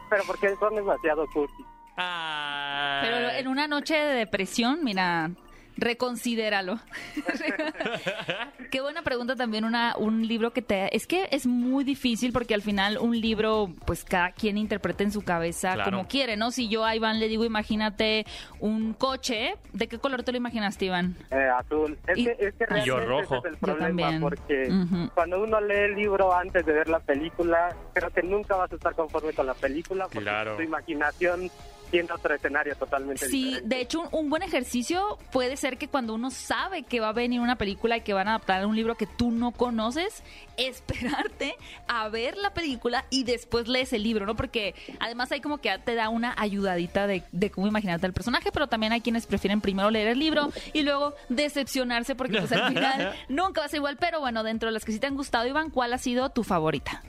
pero 0.09 0.23
porque 0.25 0.55
son 0.55 0.75
demasiado 0.75 1.25
cursi. 1.33 1.63
Ah, 1.97 2.99
Pero 3.03 3.29
en 3.31 3.47
una 3.47 3.67
noche 3.67 3.93
de 3.95 4.13
depresión, 4.15 4.79
mira, 4.83 5.31
reconsidéralo. 5.77 6.79
Qué 8.71 8.81
buena 8.81 9.01
pregunta 9.01 9.35
también 9.35 9.65
una 9.65 9.95
un 9.97 10.27
libro 10.27 10.51
que 10.51 10.61
te 10.61 10.95
es 10.95 11.07
que 11.07 11.27
es 11.31 11.47
muy 11.47 11.83
difícil 11.83 12.31
porque 12.31 12.53
al 12.53 12.61
final 12.61 12.97
un 12.99 13.19
libro 13.19 13.73
pues 13.85 14.03
cada 14.03 14.31
quien 14.31 14.57
interpreta 14.57 15.03
en 15.03 15.11
su 15.11 15.21
cabeza 15.21 15.73
Claro. 15.73 15.91
como 15.91 16.07
quiere, 16.07 16.37
¿no? 16.37 16.51
Si 16.51 16.67
yo 16.69 16.85
a 16.85 16.95
Iván 16.95 17.19
le 17.19 17.27
digo, 17.27 17.45
imagínate 17.45 18.25
un 18.59 18.93
coche, 18.93 19.55
¿de 19.73 19.87
qué 19.87 19.97
color 19.99 20.23
te 20.23 20.31
lo 20.31 20.37
imaginaste, 20.37 20.85
Iván? 20.85 21.15
Eh, 21.31 21.49
azul. 21.57 21.97
Es 22.07 22.17
Y- 22.17 22.25
que, 22.25 22.31
es 22.39 22.53
que 22.55 22.65
Y 22.79 22.85
yo 22.85 22.99
rojo. 22.99 23.35
ese 23.35 23.37
es 23.37 23.45
el 23.45 23.53
Yo 23.53 23.59
problema, 23.59 23.87
también. 23.87 24.21
porque 24.21 24.69
cuando 25.15 25.41
uno 25.41 25.59
lee 25.61 25.73
el 25.75 25.95
libro 25.95 26.33
antes 26.33 26.65
de 26.65 26.73
ver 26.73 26.89
la 26.89 26.99
película, 26.99 27.75
creo 27.93 28.09
que 28.11 28.21
nunca 28.23 28.55
vas 28.55 28.71
a 28.71 28.75
estar 28.75 28.93
conforme 28.95 29.33
con 29.33 29.45
la 29.47 29.53
película, 29.53 30.05
porque 30.05 30.19
Claro. 30.19 30.55
tu 30.57 30.61
imaginación 30.61 31.49
tiene 31.91 32.09
otro 32.11 32.33
escenario 32.35 32.75
totalmente 32.75 33.27
Sí, 33.27 33.45
diferente. 33.45 33.75
de 33.75 33.81
hecho, 33.81 34.01
un, 34.01 34.07
un 34.11 34.29
buen 34.29 34.43
ejercicio 34.43 35.17
puede 35.31 35.57
ser 35.57 35.77
que 35.77 35.87
cuando 35.87 36.13
uno 36.13 36.29
sabe 36.31 36.83
que 36.83 36.99
va 36.99 37.09
a 37.09 37.13
venir 37.13 37.41
una 37.41 37.55
película 37.57 37.97
y 37.97 38.01
que 38.01 38.13
van 38.13 38.27
a 38.27 38.31
adaptar 38.35 38.65
un 38.65 38.75
libro 38.75 38.95
que 38.95 39.07
tú 39.07 39.31
no 39.31 39.51
conoces, 39.51 40.23
esperarte 40.57 41.55
a 41.87 42.07
ver 42.09 42.37
la 42.37 42.53
película 42.53 43.05
y 43.09 43.23
después 43.23 43.67
lees 43.67 43.93
el 43.93 44.03
libro, 44.03 44.25
¿no? 44.25 44.35
Porque 44.35 44.75
además 44.99 45.31
hay 45.31 45.41
como 45.41 45.57
que 45.59 45.77
te 45.79 45.95
da 45.95 46.09
una 46.09 46.33
ayudadita 46.37 47.07
de, 47.07 47.23
de 47.31 47.49
cómo 47.51 47.67
imaginarte 47.67 48.05
el 48.07 48.13
personaje, 48.13 48.51
pero 48.51 48.67
también 48.67 48.93
hay 48.93 49.01
quienes 49.01 49.25
prefieren 49.25 49.61
primero 49.61 49.89
leer 49.89 50.07
el 50.09 50.19
libro 50.19 50.51
y 50.73 50.81
luego 50.83 51.13
decepcionarse 51.29 52.15
porque 52.15 52.39
pues 52.39 52.51
al 52.51 52.73
final 52.73 53.13
nunca 53.29 53.61
va 53.61 53.65
a 53.65 53.69
ser 53.69 53.77
igual. 53.77 53.97
Pero 53.97 54.19
bueno, 54.19 54.43
dentro 54.43 54.67
de 54.67 54.73
las 54.73 54.85
que 54.85 54.91
sí 54.91 54.99
te 54.99 55.07
han 55.07 55.15
gustado, 55.15 55.47
Iván, 55.47 55.69
¿cuál 55.69 55.93
ha 55.93 55.97
sido 55.97 56.29
tu 56.29 56.43
favorita? 56.43 57.01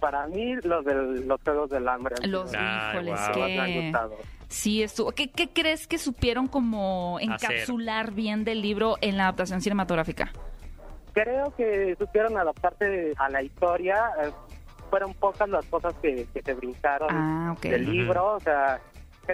Para 0.00 0.26
mí, 0.26 0.54
los 0.62 0.84
de 0.84 0.94
los 1.24 1.40
Juegos 1.42 1.70
del 1.70 1.88
Hambre. 1.88 2.14
Los 2.26 2.52
Ay, 2.54 2.90
híjoles, 2.98 3.20
que 3.32 3.40
me 3.40 3.60
han 3.60 3.82
gustado. 3.82 4.16
Sí, 4.48 4.82
estuvo. 4.82 5.10
¿Qué, 5.12 5.30
qué 5.30 5.48
crees 5.48 5.86
que 5.86 5.98
supieron 5.98 6.46
como 6.48 7.18
Hacer. 7.18 7.52
encapsular 7.52 8.12
bien 8.12 8.44
del 8.44 8.62
libro 8.62 8.96
en 9.00 9.16
la 9.16 9.24
adaptación 9.24 9.60
cinematográfica? 9.60 10.32
Creo 11.12 11.54
que 11.56 11.96
supieron 11.98 12.36
adaptarse 12.36 13.14
a 13.16 13.28
la 13.30 13.42
historia. 13.42 14.10
eh, 14.22 14.30
fueron 14.90 15.14
pocas 15.14 15.48
las 15.48 15.66
cosas 15.66 15.94
que, 16.00 16.26
que 16.32 16.42
se 16.42 16.54
brincaron 16.54 17.08
Ah, 17.10 17.56
del 17.60 17.90
libro. 17.90 18.34
O 18.36 18.40
sea, 18.40 18.80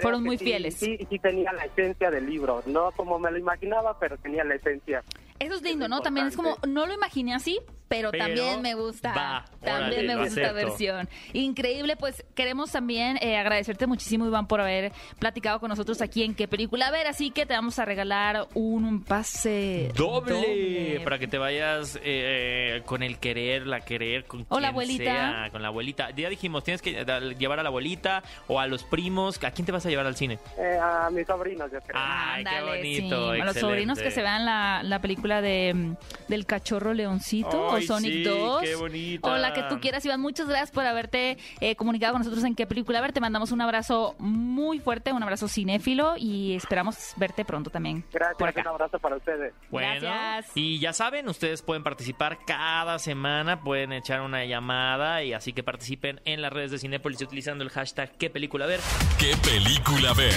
Fueron 0.01 0.23
muy 0.23 0.39
sí- 0.39 0.45
fieles. 0.45 0.73
Sí, 0.75 0.97
sí 1.07 1.19
tenía 1.19 1.53
la 1.53 1.65
esencia 1.65 2.09
del 2.09 2.27
libro. 2.27 2.63
No 2.65 2.91
como 2.93 3.19
me 3.19 3.29
lo 3.29 3.37
imaginaba, 3.37 3.99
pero 3.99 4.17
tenía 4.17 4.43
la 4.43 4.55
esencia. 4.55 5.03
Eso 5.37 5.53
es 5.55 5.61
lindo, 5.61 5.85
Es 5.85 5.89
¿no? 5.91 6.01
También 6.01 6.25
es 6.27 6.35
como, 6.35 6.57
no 6.67 6.87
lo 6.87 6.93
imaginé 6.93 7.35
así, 7.35 7.59
pero, 7.93 8.11
Pero 8.11 8.23
también 8.25 8.61
me 8.61 8.73
gusta. 8.73 9.13
va, 9.13 9.45
también 9.63 10.05
órale, 10.05 10.07
me 10.07 10.15
gusta 10.23 10.41
esta 10.41 10.53
versión. 10.53 11.09
Increíble, 11.33 11.95
pues 11.95 12.23
queremos 12.35 12.71
también 12.71 13.17
eh, 13.21 13.37
agradecerte 13.37 13.85
muchísimo, 13.87 14.25
Iván, 14.25 14.47
por 14.47 14.61
haber 14.61 14.91
platicado 15.19 15.59
con 15.59 15.69
nosotros 15.69 16.01
aquí 16.01 16.23
en 16.23 16.33
qué 16.33 16.47
película 16.47 16.89
ver. 16.91 17.07
Así 17.07 17.29
que 17.31 17.45
te 17.45 17.53
vamos 17.53 17.77
a 17.79 17.85
regalar 17.85 18.47
un 18.55 19.03
pase 19.03 19.91
Doble, 19.95 21.01
para 21.03 21.19
que 21.19 21.27
te 21.27 21.37
vayas 21.37 21.99
eh, 22.03 22.81
con 22.85 23.03
el 23.03 23.19
querer, 23.19 23.67
la 23.67 23.81
querer, 23.81 24.25
con 24.25 24.45
O 24.49 24.59
la 24.59 24.69
abuelita. 24.69 25.03
sea, 25.03 25.49
con 25.51 25.61
la 25.61 25.67
abuelita. 25.67 26.09
Ya 26.11 26.29
dijimos, 26.29 26.63
tienes 26.63 26.81
que 26.81 27.05
llevar 27.37 27.59
a 27.59 27.63
la 27.63 27.69
abuelita 27.69 28.23
o 28.47 28.59
a 28.59 28.67
los 28.67 28.83
primos. 28.83 29.41
¿A 29.43 29.51
quién 29.51 29.65
te 29.65 29.71
vas 29.71 29.85
a 29.85 29.89
llevar 29.89 30.07
al 30.07 30.15
cine? 30.15 30.39
Eh, 30.57 30.79
a 30.81 31.09
mis 31.11 31.27
sobrinos, 31.27 31.71
yo 31.71 31.79
creo. 31.81 31.95
Ay, 32.03 32.43
qué 32.43 32.61
bonito, 32.61 33.33
sí. 33.35 33.41
A 33.41 33.45
los 33.45 33.57
sobrinos 33.57 33.99
que 33.99 34.11
se 34.11 34.21
vean 34.21 34.45
la, 34.45 34.81
la 34.83 34.99
película 34.99 35.41
de 35.41 35.73
mm, 35.73 35.95
del 36.29 36.45
cachorro 36.45 36.93
leoncito 36.93 37.69
Ay, 37.73 37.82
o 37.82 37.82
Sonic 37.87 38.13
sí, 38.13 38.23
2. 38.23 38.61
qué 38.61 38.75
bonita. 38.75 39.31
O 39.31 39.37
la 39.37 39.53
que 39.53 39.63
tú 39.63 39.79
quieras, 39.79 40.05
Iván. 40.05 40.21
Muchas 40.21 40.47
gracias 40.47 40.71
por 40.71 40.85
haberte 40.85 41.37
eh, 41.59 41.75
comunicado 41.75 42.13
con 42.13 42.21
nosotros 42.21 42.43
en 42.43 42.55
qué 42.55 42.65
película 42.65 43.01
ver. 43.01 43.13
Te 43.13 43.19
mandamos 43.19 43.51
un 43.51 43.61
abrazo 43.61 44.15
muy 44.19 44.79
fuerte, 44.79 45.11
un 45.13 45.23
abrazo 45.23 45.47
cinéfilo 45.47 46.15
y 46.17 46.55
esperamos 46.55 47.13
verte 47.17 47.45
pronto 47.45 47.69
también 47.69 48.01
por 48.01 48.19
Gracias, 48.19 48.65
un 48.65 48.71
abrazo 48.71 48.99
para 48.99 49.17
ustedes. 49.17 49.53
Bueno, 49.69 50.01
Gracias. 50.01 50.51
y 50.55 50.79
ya 50.79 50.93
saben, 50.93 51.27
ustedes 51.29 51.61
pueden 51.61 51.83
participar 51.83 52.39
cada 52.45 52.99
semana, 52.99 53.61
pueden 53.61 53.93
echar 53.93 54.21
una 54.21 54.45
llamada 54.45 55.23
y 55.23 55.33
así 55.33 55.53
que 55.53 55.63
participen 55.63 56.21
en 56.25 56.41
las 56.41 56.51
redes 56.53 56.71
de 56.71 56.79
Cinépolis 56.79 57.21
utilizando 57.21 57.63
el 57.63 57.69
hashtag 57.69 58.11
qué 58.17 58.29
película 58.29 58.65
ver. 58.65 58.79
¿Qué 59.19 59.35
película 59.43 60.13
ver? 60.13 60.33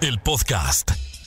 El 0.00 0.18
podcast. 0.20 1.17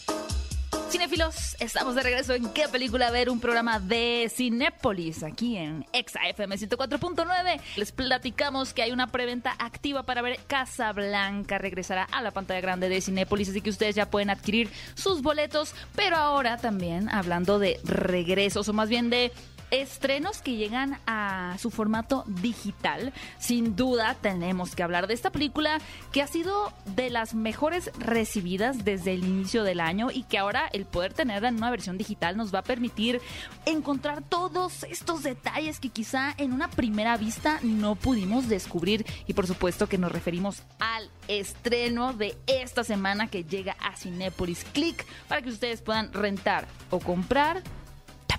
Cinéfilos, 0.91 1.55
estamos 1.61 1.95
de 1.95 2.03
regreso 2.03 2.33
en 2.33 2.49
qué 2.51 2.67
película 2.67 3.11
ver, 3.11 3.29
un 3.29 3.39
programa 3.39 3.79
de 3.79 4.29
Cinépolis 4.29 5.23
aquí 5.23 5.55
en 5.55 5.85
Exa 5.93 6.27
FM 6.27 6.57
104.9. 6.57 7.61
Les 7.77 7.93
platicamos 7.93 8.73
que 8.73 8.81
hay 8.81 8.91
una 8.91 9.07
preventa 9.07 9.55
activa 9.57 10.03
para 10.03 10.21
ver 10.21 10.37
Casablanca. 10.47 11.57
Regresará 11.59 12.03
a 12.03 12.21
la 12.21 12.31
pantalla 12.31 12.59
grande 12.59 12.89
de 12.89 12.99
Cinépolis, 12.99 13.47
así 13.47 13.61
que 13.61 13.69
ustedes 13.69 13.95
ya 13.95 14.09
pueden 14.09 14.29
adquirir 14.29 14.69
sus 14.95 15.21
boletos. 15.21 15.73
Pero 15.95 16.17
ahora 16.17 16.57
también 16.57 17.07
hablando 17.07 17.57
de 17.57 17.79
regresos, 17.85 18.67
o 18.67 18.73
más 18.73 18.89
bien 18.89 19.09
de 19.09 19.31
estrenos 19.71 20.41
que 20.41 20.55
llegan 20.55 20.99
a 21.07 21.55
su 21.59 21.71
formato 21.71 22.23
digital. 22.27 23.13
Sin 23.39 23.75
duda 23.75 24.15
tenemos 24.21 24.75
que 24.75 24.83
hablar 24.83 25.07
de 25.07 25.13
esta 25.13 25.31
película 25.31 25.79
que 26.11 26.21
ha 26.21 26.27
sido 26.27 26.73
de 26.85 27.09
las 27.09 27.33
mejores 27.33 27.91
recibidas 27.97 28.83
desde 28.85 29.13
el 29.13 29.23
inicio 29.23 29.63
del 29.63 29.79
año 29.79 30.11
y 30.11 30.23
que 30.23 30.37
ahora 30.37 30.69
el 30.73 30.85
poder 30.85 31.13
tenerla 31.13 31.47
en 31.47 31.55
una 31.55 31.71
versión 31.71 31.97
digital 31.97 32.37
nos 32.37 32.53
va 32.53 32.59
a 32.59 32.63
permitir 32.63 33.21
encontrar 33.65 34.21
todos 34.21 34.83
estos 34.83 35.23
detalles 35.23 35.79
que 35.79 35.89
quizá 35.89 36.33
en 36.37 36.53
una 36.53 36.69
primera 36.69 37.17
vista 37.17 37.59
no 37.63 37.95
pudimos 37.95 38.49
descubrir 38.49 39.05
y 39.25 39.33
por 39.33 39.47
supuesto 39.47 39.87
que 39.87 39.97
nos 39.97 40.11
referimos 40.11 40.63
al 40.79 41.09
estreno 41.27 42.13
de 42.13 42.37
esta 42.47 42.83
semana 42.83 43.27
que 43.27 43.43
llega 43.43 43.75
a 43.79 43.95
Cinépolis 43.95 44.65
Click 44.73 45.05
para 45.27 45.41
que 45.41 45.49
ustedes 45.49 45.81
puedan 45.81 46.11
rentar 46.11 46.67
o 46.89 46.99
comprar 46.99 47.63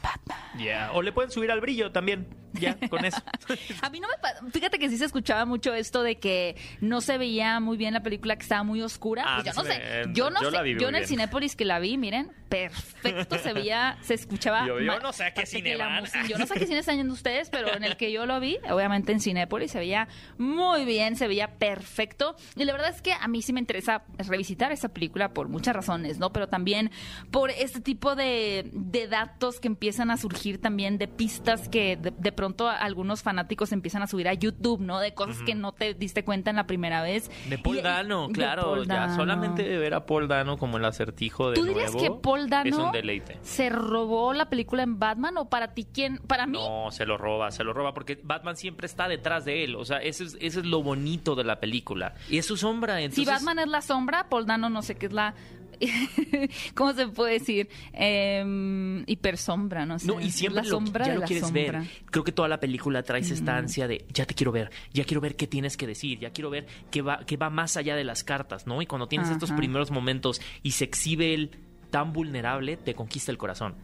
Batman. 0.03 0.39
Ya, 0.59 0.91
O 0.93 1.03
le 1.03 1.13
pueden 1.13 1.31
subir 1.31 1.51
al 1.51 1.61
brillo 1.61 1.93
también, 1.93 2.29
ya, 2.55 2.77
con 2.89 3.05
eso. 3.05 3.23
A 3.83 3.91
mí 3.91 4.01
no 4.01 4.09
me... 4.09 4.51
Fíjate 4.51 4.79
que 4.79 4.89
sí 4.89 4.99
se 4.99 5.05
escuchaba 5.05 5.45
mucho 5.45 5.73
esto 5.75 6.03
de 6.03 6.17
que 6.19 6.57
no 6.81 7.01
se 7.01 7.19
veía 7.19 7.61
muy 7.61 7.77
bien 7.77 7.95
la 7.95 8.03
película, 8.03 8.37
que 8.37 8.43
estaba 8.43 8.63
muy 8.63 8.83
oscura. 8.83 9.25
Ah, 9.27 9.41
Pues 9.43 9.55
yo 9.55 9.63
no 9.63 9.69
sé. 9.69 9.83
Yo 10.15 10.31
no 10.31 10.43
yo 10.43 10.51
sé. 10.51 10.75
Yo 10.81 10.89
en 10.89 10.95
el. 10.97 11.07
Cinépolis 11.07 11.57
que 11.57 11.65
la 11.65 11.79
vi, 11.79 11.99
miren, 11.99 12.31
perfecto 12.49 13.39
se 13.39 13.53
veía, 13.53 13.99
se 14.03 14.15
escuchaba... 14.15 14.67
Yo- 14.67 14.79
no 15.01 15.13
sé 15.13 15.25
a 15.25 15.35
qué 15.35 15.47
cine 15.47 15.77
van. 15.77 16.05
Yo 16.29 16.39
no 16.39 16.47
sé 16.47 16.55
a 16.55 16.57
qué 16.59 16.67
cine 16.67 16.79
están 16.79 16.97
yendo 16.97 17.13
ustedes, 17.13 17.51
pero 17.51 17.75
en 17.75 17.83
el 17.85 17.97
que 17.97 18.13
yo 18.13 18.27
lo 18.27 18.39
vi, 18.41 18.59
obviamente 18.71 19.13
en 19.13 19.21
Cinépolis, 19.21 19.71
se 19.73 19.79
veía 19.79 20.09
muy 20.39 20.85
bien, 20.85 21.17
se 21.17 21.27
veía 21.29 21.49
perfecto. 21.59 22.37
Y 22.57 22.65
la 22.65 22.73
verdad 22.73 22.91
es 22.91 23.03
que 23.03 23.13
a 23.13 23.27
mí 23.29 23.43
sí 23.43 23.53
me 23.53 23.61
interesa 23.61 24.03
revisitar 24.19 24.71
esa 24.73 24.89
película 24.91 25.33
por 25.33 25.49
muchas 25.49 25.75
razones, 25.75 26.19
¿no? 26.19 26.33
Pero 26.33 26.49
también 26.49 26.91
por 27.31 27.51
este 27.51 27.81
tipo 27.81 28.15
de, 28.15 28.71
de 28.73 29.09
datos 29.09 29.59
que 29.61 29.69
empiezan 29.69 30.11
a 30.11 30.17
surgir 30.17 30.61
también, 30.61 30.99
de 30.99 31.09
pistas 31.09 31.69
que 31.69 31.97
de, 31.97 32.13
de 32.17 32.33
pronto 32.43 32.69
algunos 32.69 33.23
fanáticos 33.23 33.71
empiezan 33.71 34.03
a 34.03 34.09
subir 34.09 34.27
a 34.27 34.35
YouTube, 34.35 34.81
¿no? 34.81 34.99
De 34.99 35.15
cosas 35.15 35.41
que 35.43 35.55
no 35.55 35.71
te 35.71 35.95
diste 35.95 36.25
cuenta 36.25 36.51
en 36.51 36.57
la 36.57 36.67
primera 36.67 37.01
vez. 37.01 37.31
De 37.49 37.57
Paul 37.57 37.79
Y- 37.79 37.83
Dano, 37.83 38.29
claro. 38.33 38.63
Paul 38.63 38.89
ya 38.89 38.95
Dano. 38.97 39.15
solamente 39.15 39.63
de 39.63 39.79
ver 39.79 39.95
a 39.95 40.07
Paul 40.07 40.27
Dano 40.27 40.57
como 40.59 40.77
el 40.77 40.85
acertijo 40.85 41.51
de 41.51 41.55
¿Tú 41.55 41.65
dirías 41.65 41.93
nuevo 41.95 42.17
que 42.17 42.21
Paul 42.21 42.51
Dano 42.51 42.69
es 42.69 42.75
un 42.77 42.91
deleite. 42.91 43.39
se 43.43 43.71
robó 43.71 44.33
la 44.33 44.49
película 44.49 44.83
en 44.83 44.99
Batman 44.99 45.37
o 45.37 45.49
para 45.49 45.73
ti 45.73 45.87
quién? 45.93 46.19
Para 46.19 46.47
mí, 46.49 46.59
No, 46.59 46.91
se 46.91 47.07
lo 47.07 47.17
roba, 47.17 47.53
se 47.53 47.63
lo 47.63 47.73
roba 47.73 47.95
porque 47.95 48.19
Batman 48.25 48.57
siempre 48.57 48.87
está 48.87 49.07
detrás 49.07 49.45
de 49.45 49.63
él. 49.63 49.77
O 49.77 49.85
sea, 49.85 49.99
eso 49.99 50.25
es, 50.25 50.37
eso 50.41 50.59
es 50.59 50.67
lo 50.67 50.83
bonito 50.83 51.37
de 51.37 51.45
la 51.45 51.61
película. 51.61 52.15
Y 52.29 52.39
es 52.39 52.47
su 52.47 52.57
sombra. 52.57 52.97
si 52.99 53.05
Entonces, 53.05 53.27
Batman 53.33 53.61
es 53.61 53.69
la 53.69 53.83
sombra, 53.83 54.29
Paul 54.29 54.47
Dano 54.47 54.69
no 54.69 54.83
sé 54.83 54.97
qué 54.97 55.07
es 55.07 55.13
la... 55.13 55.35
¿Cómo 56.75 56.93
se 56.93 57.09
puede 57.09 57.35
decir? 57.35 57.69
Eh, 57.93 59.05
hipersombra, 59.07 59.87
no 59.87 59.99
sé. 59.99 60.07
No, 60.07 60.21
y 60.21 60.31
siempre 60.31 60.63
la 60.63 60.69
lo, 60.69 60.77
sombra 60.77 61.07
ya 61.07 61.15
lo 61.15 61.21
la 61.21 61.27
quieres 61.27 61.45
sombra. 61.45 61.81
ver. 61.81 61.89
Creo 62.11 62.25
que 62.25 62.33
toda 62.33 62.49
la 62.49 62.61
película 62.61 63.03
traes 63.03 63.31
esta 63.31 63.57
ansia 63.57 63.89
de 63.89 64.05
ya 64.13 64.25
te 64.27 64.35
quiero 64.35 64.53
ver, 64.53 64.71
ya 64.93 65.05
quiero 65.05 65.21
ver 65.21 65.37
qué 65.37 65.47
tienes 65.47 65.77
que 65.77 65.87
decir, 65.87 66.19
ya 66.19 66.31
quiero 66.31 66.51
ver 66.51 66.67
qué 66.91 67.03
va, 67.03 67.21
qué 67.27 67.37
va 67.37 67.51
más 67.51 67.77
allá 67.77 67.97
de 67.97 68.05
las 68.05 68.25
cartas, 68.25 68.67
¿no? 68.67 68.83
Y 68.83 68.87
cuando 68.87 69.09
tienes 69.09 69.31
estos 69.31 69.53
primeros 69.53 69.91
momentos 69.91 70.41
y 70.63 70.73
se 70.73 70.85
exhibe 70.85 71.35
él 71.35 71.51
tan 71.91 72.13
vulnerable, 72.13 72.77
te 72.77 72.95
conquista 72.95 73.31
el 73.31 73.39
corazón. 73.39 73.75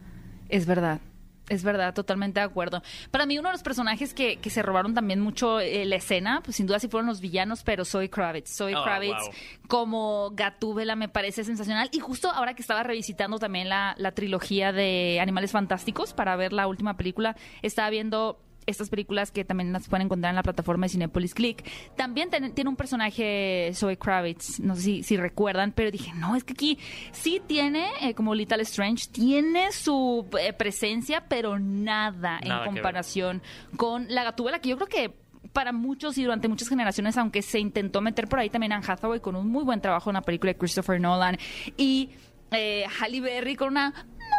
Es 0.49 0.65
verdad. 0.65 0.99
Es 1.49 1.63
verdad, 1.63 1.93
totalmente 1.93 2.39
de 2.39 2.45
acuerdo. 2.45 2.81
Para 3.11 3.25
mí, 3.25 3.37
uno 3.37 3.49
de 3.49 3.53
los 3.53 3.63
personajes 3.63 4.13
que, 4.13 4.37
que 4.37 4.49
se 4.49 4.61
robaron 4.61 4.93
también 4.93 5.19
mucho 5.19 5.59
eh, 5.59 5.83
la 5.85 5.95
escena, 5.97 6.41
pues 6.43 6.57
sin 6.57 6.67
duda 6.67 6.79
sí 6.79 6.87
fueron 6.87 7.07
los 7.07 7.19
villanos, 7.21 7.63
pero 7.63 7.85
Soy 7.85 8.07
Kravitz. 8.09 8.49
Soy 8.49 8.73
Oh, 8.75 8.83
Kravitz 8.83 9.17
wow. 9.19 9.33
como 9.67 10.31
Gatúbela 10.33 10.95
me 10.95 11.09
parece 11.09 11.43
sensacional. 11.43 11.89
Y 11.91 11.99
justo 11.99 12.29
ahora 12.29 12.53
que 12.53 12.61
estaba 12.61 12.83
revisitando 12.83 13.39
también 13.39 13.67
la, 13.69 13.95
la 13.97 14.11
trilogía 14.13 14.71
de 14.71 15.19
Animales 15.19 15.51
Fantásticos 15.51 16.13
para 16.13 16.35
ver 16.35 16.53
la 16.53 16.67
última 16.67 16.95
película, 16.97 17.35
estaba 17.61 17.89
viendo 17.89 18.39
estas 18.69 18.89
películas 18.89 19.31
que 19.31 19.43
también 19.45 19.73
las 19.73 19.87
pueden 19.87 20.05
encontrar 20.05 20.31
en 20.31 20.35
la 20.35 20.43
plataforma 20.43 20.85
de 20.85 20.89
Cinepolis 20.89 21.33
Click. 21.33 21.63
También 21.95 22.29
ten- 22.29 22.53
tiene 22.53 22.69
un 22.69 22.75
personaje, 22.75 23.71
Zoe 23.73 23.97
Kravitz, 23.97 24.59
no 24.59 24.75
sé 24.75 24.81
si, 24.81 25.03
si 25.03 25.17
recuerdan, 25.17 25.71
pero 25.71 25.91
dije, 25.91 26.11
no, 26.15 26.35
es 26.35 26.43
que 26.43 26.53
aquí 26.53 26.77
sí 27.11 27.41
tiene, 27.45 27.87
eh, 28.01 28.13
como 28.13 28.35
Little 28.35 28.61
Strange, 28.63 29.07
tiene 29.11 29.71
su 29.71 30.25
eh, 30.39 30.53
presencia, 30.53 31.25
pero 31.27 31.59
nada, 31.59 32.39
Nada 32.41 32.65
en 32.65 32.71
comparación 32.73 33.41
con 33.77 34.05
la 34.09 34.23
Gatúbela, 34.23 34.59
que 34.59 34.69
yo 34.69 34.75
creo 34.77 34.87
que 34.87 35.13
para 35.53 35.71
muchos 35.71 36.17
y 36.17 36.23
durante 36.23 36.47
muchas 36.47 36.69
generaciones, 36.69 37.17
aunque 37.17 37.41
se 37.41 37.59
intentó 37.59 38.01
meter 38.01 38.27
por 38.27 38.39
ahí 38.39 38.49
también 38.49 38.71
Anne 38.73 38.85
Hathaway 38.87 39.19
con 39.19 39.35
un 39.35 39.47
muy 39.49 39.63
buen 39.63 39.81
trabajo 39.81 40.09
en 40.09 40.17
una 40.17 40.21
película 40.21 40.51
de 40.53 40.57
Christopher 40.59 40.99
Nolan 41.01 41.37
y 41.77 42.09
eh, 42.51 42.85
Halle 42.99 43.21
Berry 43.21 43.55
con 43.55 43.69
una 43.69 43.93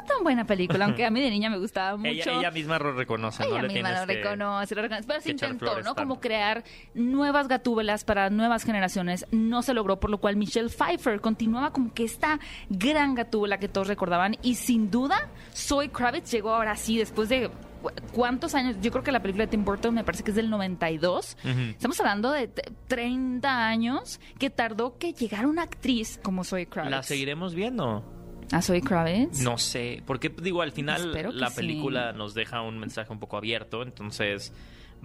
tan 0.04 0.22
buena 0.22 0.44
película, 0.44 0.84
aunque 0.84 1.04
a 1.04 1.10
mí 1.10 1.20
de 1.20 1.30
niña 1.30 1.50
me 1.50 1.58
gustaba 1.58 1.96
mucho. 1.96 2.08
Ella, 2.10 2.38
ella 2.38 2.50
misma 2.50 2.78
lo 2.78 2.92
reconoce, 2.92 3.42
¿no? 3.44 3.50
Ella 3.58 3.62
misma 3.68 3.92
lo 3.92 4.06
reconoce, 4.06 4.74
lo 4.74 4.82
reconoce. 4.82 5.06
Pero 5.06 5.20
se 5.20 5.30
intentó, 5.30 5.80
¿no? 5.82 5.94
Como 5.94 6.20
crear 6.20 6.64
nuevas 6.94 7.48
gatúbelas 7.48 8.04
para 8.04 8.30
nuevas 8.30 8.64
generaciones. 8.64 9.26
No 9.30 9.62
se 9.62 9.74
logró, 9.74 10.00
por 10.00 10.10
lo 10.10 10.18
cual 10.18 10.36
Michelle 10.36 10.68
Pfeiffer 10.68 11.20
continuaba 11.20 11.72
como 11.72 11.92
que 11.94 12.04
esta 12.04 12.38
gran 12.68 13.14
gatúbela 13.14 13.58
que 13.58 13.68
todos 13.68 13.88
recordaban. 13.88 14.36
Y 14.42 14.54
sin 14.56 14.90
duda, 14.90 15.28
Zoe 15.54 15.90
Kravitz 15.90 16.30
llegó 16.30 16.50
ahora 16.54 16.76
sí, 16.76 16.98
después 16.98 17.28
de 17.28 17.50
cu- 17.82 17.90
cuántos 18.12 18.54
años. 18.54 18.76
Yo 18.82 18.90
creo 18.90 19.02
que 19.02 19.12
la 19.12 19.20
película 19.20 19.44
de 19.46 19.50
Tim 19.50 19.64
Burton 19.64 19.94
me 19.94 20.04
parece 20.04 20.22
que 20.24 20.30
es 20.30 20.36
del 20.36 20.50
92. 20.50 21.36
Ujú. 21.44 21.50
Estamos 21.70 21.98
hablando 22.00 22.30
de 22.32 22.48
t- 22.48 22.62
30 22.88 23.66
años 23.66 24.20
que 24.38 24.50
tardó 24.50 24.98
que 24.98 25.12
llegara 25.12 25.46
una 25.48 25.62
actriz 25.62 26.18
como 26.22 26.44
Zoe 26.44 26.66
Kravitz. 26.66 26.90
La 26.90 27.02
seguiremos 27.02 27.54
viendo. 27.54 28.04
¿A 28.52 28.62
Zoe 28.62 28.80
Kravitz? 28.80 29.40
No 29.40 29.58
sé, 29.58 30.02
porque 30.06 30.28
digo, 30.28 30.62
al 30.62 30.72
final 30.72 31.12
la 31.38 31.50
sí. 31.50 31.56
película 31.56 32.12
nos 32.12 32.34
deja 32.34 32.62
un 32.62 32.78
mensaje 32.78 33.12
un 33.12 33.20
poco 33.20 33.36
abierto, 33.36 33.82
entonces 33.82 34.52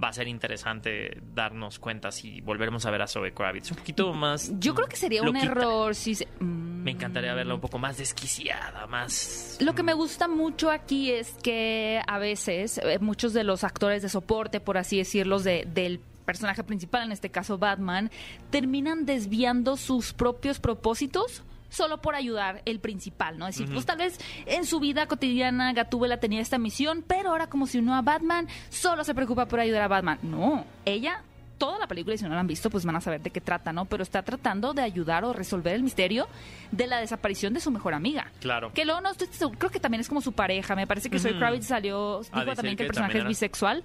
va 0.01 0.09
a 0.09 0.13
ser 0.13 0.27
interesante 0.27 1.21
darnos 1.33 1.79
cuenta 1.79 2.11
si 2.11 2.41
volveremos 2.41 2.85
a 2.85 2.91
ver 2.91 3.01
a 3.03 3.07
Zoe 3.07 3.33
Kravitz 3.33 3.71
un 3.71 3.77
poquito 3.77 4.13
más. 4.13 4.51
Yo 4.59 4.73
creo 4.75 4.87
que 4.87 4.97
sería 4.97 5.21
un 5.21 5.37
error 5.37 5.95
si 5.95 6.15
se- 6.15 6.27
Mm. 6.39 6.75
Me 6.85 6.91
encantaría 6.91 7.33
verla 7.33 7.55
un 7.55 7.61
poco 7.61 7.79
más 7.79 7.97
desquiciada, 7.97 8.85
más. 8.87 9.57
Lo 9.59 9.73
que 9.73 9.81
me 9.83 9.93
gusta 9.93 10.27
mucho 10.27 10.69
aquí 10.69 11.09
es 11.11 11.31
que 11.41 11.99
a 12.05 12.19
veces 12.19 12.77
eh, 12.79 12.99
muchos 12.99 13.33
de 13.33 13.43
los 13.43 13.63
actores 13.63 14.01
de 14.03 14.09
soporte, 14.09 14.59
por 14.59 14.77
así 14.77 14.97
decirlos, 14.97 15.43
de, 15.43 15.65
del 15.73 15.99
personaje 16.25 16.63
principal, 16.63 17.03
en 17.03 17.11
este 17.11 17.29
caso 17.31 17.57
Batman, 17.57 18.11
terminan 18.51 19.05
desviando 19.07 19.77
sus 19.77 20.13
propios 20.13 20.59
propósitos 20.59 21.43
solo 21.75 22.01
por 22.01 22.15
ayudar 22.15 22.61
el 22.65 22.79
principal, 22.79 23.37
¿no? 23.37 23.47
Es 23.47 23.57
decir, 23.57 23.73
pues 23.73 23.85
tal 23.85 23.97
vez 23.97 24.19
en 24.45 24.65
su 24.65 24.79
vida 24.79 25.07
cotidiana 25.07 25.73
Gatúbela 25.73 26.17
tenía 26.19 26.41
esta 26.41 26.57
misión, 26.57 27.03
pero 27.05 27.29
ahora 27.31 27.47
como 27.47 27.67
se 27.67 27.79
unió 27.79 27.93
a 27.93 28.01
Batman, 28.01 28.47
solo 28.69 29.03
se 29.03 29.13
preocupa 29.13 29.45
por 29.47 29.59
ayudar 29.59 29.81
a 29.83 29.87
Batman. 29.87 30.19
No, 30.21 30.65
ella 30.85 31.21
toda 31.57 31.79
la 31.79 31.87
película, 31.87 32.13
y 32.15 32.17
si 32.17 32.25
no 32.25 32.31
la 32.31 32.41
han 32.41 32.47
visto, 32.47 32.69
pues 32.69 32.83
van 32.85 32.97
a 32.97 33.01
saber 33.01 33.21
de 33.21 33.29
qué 33.29 33.39
trata, 33.39 33.71
¿no? 33.71 33.85
Pero 33.85 34.03
está 34.03 34.21
tratando 34.23 34.73
de 34.73 34.81
ayudar 34.81 35.23
o 35.23 35.31
resolver 35.31 35.73
el 35.73 35.83
misterio 35.83 36.27
de 36.71 36.85
la 36.85 36.99
desaparición 36.99 37.53
de 37.53 37.61
su 37.61 37.71
mejor 37.71 37.93
amiga. 37.93 38.29
Claro. 38.41 38.73
Que 38.73 38.83
luego 38.83 38.99
no 38.99 39.11
estoy 39.11 39.27
creo 39.57 39.71
que 39.71 39.79
también 39.79 40.01
es 40.01 40.09
como 40.09 40.19
su 40.19 40.33
pareja. 40.33 40.75
Me 40.75 40.85
parece 40.85 41.09
que 41.09 41.17
Soy 41.17 41.31
Ujú. 41.31 41.39
Kravitz 41.39 41.67
salió, 41.67 42.19
dijo 42.23 42.55
también 42.55 42.75
que 42.75 42.83
el 42.83 42.87
personaje 42.87 43.13
es 43.17 43.21
era- 43.21 43.29
bisexual. 43.29 43.83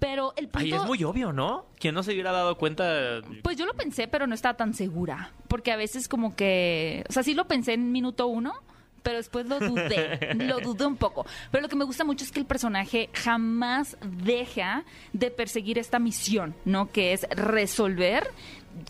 Pero 0.00 0.32
el 0.36 0.48
punto. 0.48 0.76
Es 0.76 0.84
muy 0.84 1.04
obvio, 1.04 1.32
¿no? 1.32 1.66
Quien 1.78 1.94
no 1.94 2.02
se 2.02 2.12
hubiera 2.12 2.32
dado 2.32 2.56
cuenta. 2.56 3.20
Pues 3.42 3.56
yo 3.56 3.66
lo 3.66 3.74
pensé, 3.74 4.08
pero 4.08 4.26
no 4.26 4.34
estaba 4.34 4.56
tan 4.56 4.74
segura. 4.74 5.32
Porque 5.46 5.70
a 5.70 5.76
veces 5.76 6.08
como 6.08 6.34
que... 6.34 7.04
O 7.08 7.12
sea, 7.12 7.22
sí 7.22 7.34
lo 7.34 7.46
pensé 7.46 7.74
en 7.74 7.92
minuto 7.92 8.26
uno, 8.26 8.54
pero 9.02 9.18
después 9.18 9.46
lo 9.46 9.60
dudé. 9.60 10.34
lo 10.34 10.60
dudé 10.60 10.86
un 10.86 10.96
poco. 10.96 11.26
Pero 11.50 11.62
lo 11.62 11.68
que 11.68 11.76
me 11.76 11.84
gusta 11.84 12.04
mucho 12.04 12.24
es 12.24 12.32
que 12.32 12.40
el 12.40 12.46
personaje 12.46 13.10
jamás 13.12 13.98
deja 14.02 14.84
de 15.12 15.30
perseguir 15.30 15.78
esta 15.78 15.98
misión, 15.98 16.54
¿no? 16.64 16.90
Que 16.90 17.12
es 17.12 17.26
resolver 17.30 18.26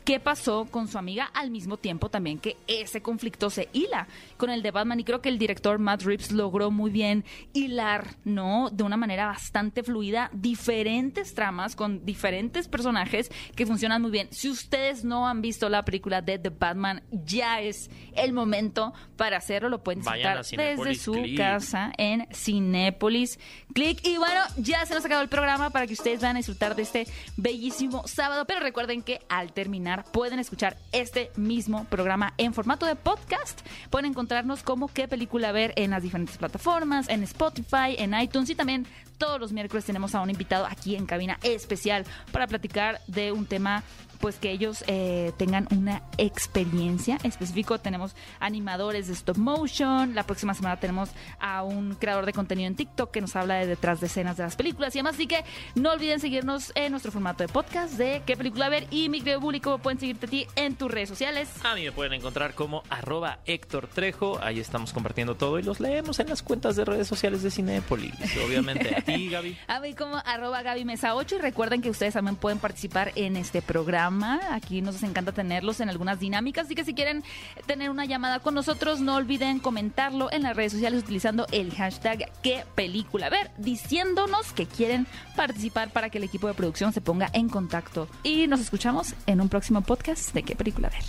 qué 0.05 0.21
pasó 0.21 0.67
con 0.71 0.89
su 0.89 0.99
amiga 0.99 1.31
al 1.35 1.51
mismo 1.51 1.77
tiempo 1.77 2.09
también 2.09 2.39
que 2.39 2.57
ese 2.67 3.03
conflicto 3.03 3.51
se 3.51 3.69
hila 3.73 4.09
con 4.37 4.51
el 4.51 4.63
de 4.63 4.71
Batman 4.71 5.01
y 5.01 5.05
creo 5.05 5.21
que 5.21 5.29
el 5.29 5.39
director 5.39 5.79
Matt 5.79 6.03
Reeves 6.03 6.33
logró 6.33 6.71
muy 6.71 6.91
bien 6.91 7.25
hilar, 7.53 8.17
¿no? 8.25 8.71
De 8.71 8.83
una 8.83 8.97
manera 8.97 9.27
bastante 9.27 9.83
fluida 9.83 10.31
diferentes 10.33 11.35
tramas 11.35 11.77
con 11.77 12.05
diferentes 12.05 12.69
personajes 12.69 13.31
que 13.55 13.67
funcionan 13.67 14.03
muy 14.03 14.11
bien. 14.11 14.29
Si 14.31 14.49
ustedes 14.49 15.05
no 15.05 15.29
han 15.29 15.43
visto 15.43 15.69
la 15.69 15.85
película 15.85 16.23
de 16.23 16.39
The 16.39 16.51
Batman, 16.51 17.03
ya 17.11 17.61
es 17.61 17.91
el 18.15 18.33
momento 18.33 18.93
para 19.17 19.39
hacerlo. 19.39 19.69
Lo 19.69 19.83
pueden 19.83 20.07
a 20.07 20.43
desde 20.43 20.95
su 20.95 21.13
Click. 21.13 21.37
casa 21.37 21.93
en 21.97 22.27
Cinépolis 22.33 23.39
Click. 23.75 24.05
Y 24.07 24.17
bueno, 24.17 24.41
ya 24.57 24.85
se 24.87 24.95
nos 24.95 25.05
ha 25.05 25.07
acabado 25.07 25.23
el 25.23 25.29
programa 25.29 25.71
para 25.71 25.87
que 25.87 25.95
ustedes 25.95 26.21
van 26.21 26.37
a 26.37 26.39
disfrutar 26.39 26.75
de 26.75 26.83
este 26.83 27.07
bellísimo 27.37 28.07
sábado. 28.07 28.45
Pero 28.47 28.61
recuerden 28.61 29.03
que 29.03 29.21
al 29.29 29.53
terminar 29.53 29.70
pueden 30.13 30.39
escuchar 30.39 30.77
este 30.93 31.31
mismo 31.37 31.85
programa 31.85 32.35
en 32.39 32.53
formato 32.53 32.87
de 32.87 32.97
podcast. 32.97 33.61
Pueden 33.91 34.11
encontrarnos 34.11 34.63
como 34.63 34.89
qué 34.89 35.07
película 35.07 35.53
ver 35.53 35.73
en 35.77 35.91
las 35.93 36.03
diferentes 36.03 36.37
plataformas, 36.37 37.09
en 37.09 37.23
Spotify, 37.23 37.95
en 37.99 38.19
iTunes 38.19 38.51
y 38.51 38.55
también 38.55 38.87
todos 39.19 39.39
los 39.39 39.53
miércoles 39.53 39.85
tenemos 39.85 40.15
a 40.15 40.23
un 40.23 40.31
invitado 40.31 40.67
aquí 40.67 40.97
en 40.97 41.07
cabina 41.07 41.39
especial 41.43 42.05
para 42.33 42.47
platicar 42.47 43.01
de 43.07 43.33
un 43.33 43.47
tema 43.47 43.85
pues 44.21 44.37
que 44.37 44.51
ellos 44.51 44.85
eh, 44.87 45.33
tengan 45.37 45.67
una 45.71 46.03
experiencia 46.19 47.19
específico. 47.23 47.79
Tenemos 47.79 48.15
animadores 48.39 49.07
de 49.07 49.15
stop 49.15 49.39
motion. 49.39 50.15
La 50.15 50.25
próxima 50.25 50.55
semana 50.55 50.79
tenemos 50.79 51.11
a 51.41 51.63
un 51.63 51.95
creador 51.95 52.27
de 52.27 52.33
contenido 52.33 52.69
en 52.69 52.77
TikTok 52.77 53.11
que 53.11 53.21
nos 53.21 53.35
habla 53.35 53.57
de 53.57 53.67
detrás 53.67 54.01
de 54.01 54.07
escenas 54.07 54.37
de 54.37 54.43
las 54.43 54.57
películas 54.57 54.95
y 54.95 54.99
demás. 54.99 55.15
Así 55.15 55.27
que 55.27 55.45
no 55.75 55.93
olviden 55.93 56.21
seguirnos 56.21 56.73
en 56.75 56.93
nuestro 56.93 57.11
formato 57.11 57.43
de 57.43 57.49
podcast 57.49 57.95
de 57.95 58.23
qué 58.27 58.37
película 58.37 58.69
ver. 58.69 58.87
Y 58.91 59.09
mi 59.09 59.21
querido 59.21 59.41
Bully, 59.41 59.61
¿cómo 59.61 59.79
pueden 59.79 59.99
seguirte 59.99 60.27
a 60.27 60.31
ti 60.31 60.47
en 60.55 60.77
tus 60.77 60.91
redes 60.91 61.09
sociales? 61.09 61.49
A 61.65 61.75
mí 61.75 61.85
me 61.85 61.93
pueden 61.93 62.13
encontrar 62.13 62.55
como 62.55 62.83
arroba 62.91 63.39
Héctor 63.47 63.89
Trejo. 63.89 64.39
Ahí 64.43 64.61
estamos 64.61 64.93
compartiendo 64.93 65.35
todo 65.35 65.59
y 65.59 65.63
los 65.63 65.81
leemos 65.81 66.21
en 66.21 66.29
las 66.29 66.43
cuentas 66.43 66.77
de 66.77 66.85
redes 66.85 67.09
sociales 67.09 67.43
de 67.43 67.51
Cinépolis. 67.51 68.15
Obviamente. 68.47 68.95
A 68.95 69.01
ti, 69.01 69.31
Gaby. 69.31 69.57
A 69.67 69.81
mí 69.81 69.95
como 69.95 70.17
arroba 70.17 70.63
Gaby 70.63 70.85
Mesa 70.85 71.15
8 71.15 71.37
y 71.37 71.39
recuerden 71.39 71.81
que 71.81 71.89
ustedes 71.89 72.15
también 72.15 72.37
pueden 72.37 72.59
participar 72.59 73.13
en 73.15 73.37
este 73.37 73.63
programa. 73.63 74.10
Aquí 74.51 74.83
nos 74.83 75.03
encanta 75.03 75.33
tenerlos 75.33 75.81
en 75.81 75.89
algunas 75.89 76.19
dinámicas, 76.19 76.67
así 76.67 76.75
que 76.75 76.85
si 76.85 76.95
quieren 76.95 77.23
tener 77.67 77.91
una 77.91 78.05
llamada 78.05 78.41
con 78.41 78.55
nosotros, 78.55 79.01
no 79.01 79.17
olviden 79.17 79.61
comentarlo 79.61 80.31
en 80.33 80.43
las 80.43 80.57
redes 80.57 80.73
sociales 80.73 81.03
utilizando 81.03 81.47
el 81.53 81.73
hashtag 81.75 82.31
qué 82.43 82.65
película 82.75 83.31
ver, 83.31 83.51
diciéndonos 83.59 84.53
que 84.53 84.67
quieren 84.67 85.07
participar 85.37 85.91
para 85.91 86.11
que 86.11 86.19
el 86.19 86.25
equipo 86.25 86.49
de 86.49 86.55
producción 86.55 86.93
se 86.93 87.01
ponga 87.01 87.31
en 87.33 87.49
contacto. 87.49 88.09
Y 88.23 88.47
nos 88.47 88.61
escuchamos 88.61 89.15
en 89.27 89.41
un 89.41 89.49
próximo 89.49 89.83
podcast 89.83 90.33
de 90.35 90.43
qué 90.43 90.57
película 90.57 90.89
ver. 90.89 91.03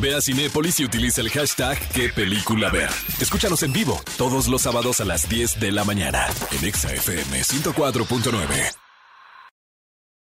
Ve 0.00 0.14
a 0.14 0.20
Cinépolis 0.20 0.80
y 0.80 0.84
utiliza 0.84 1.20
el 1.20 1.30
hashtag 1.30 1.78
qué 1.94 2.08
película 2.10 2.70
ver. 2.70 2.90
Escúchanos 3.20 3.62
en 3.62 3.72
vivo 3.72 4.00
todos 4.18 4.48
los 4.48 4.62
sábados 4.62 5.00
a 5.00 5.04
las 5.04 5.28
10 5.28 5.60
de 5.60 5.72
la 5.72 5.84
mañana 5.84 6.26
en 6.52 6.64
Exa 6.66 6.92
FM 6.92 7.40
104.9. 7.40 8.85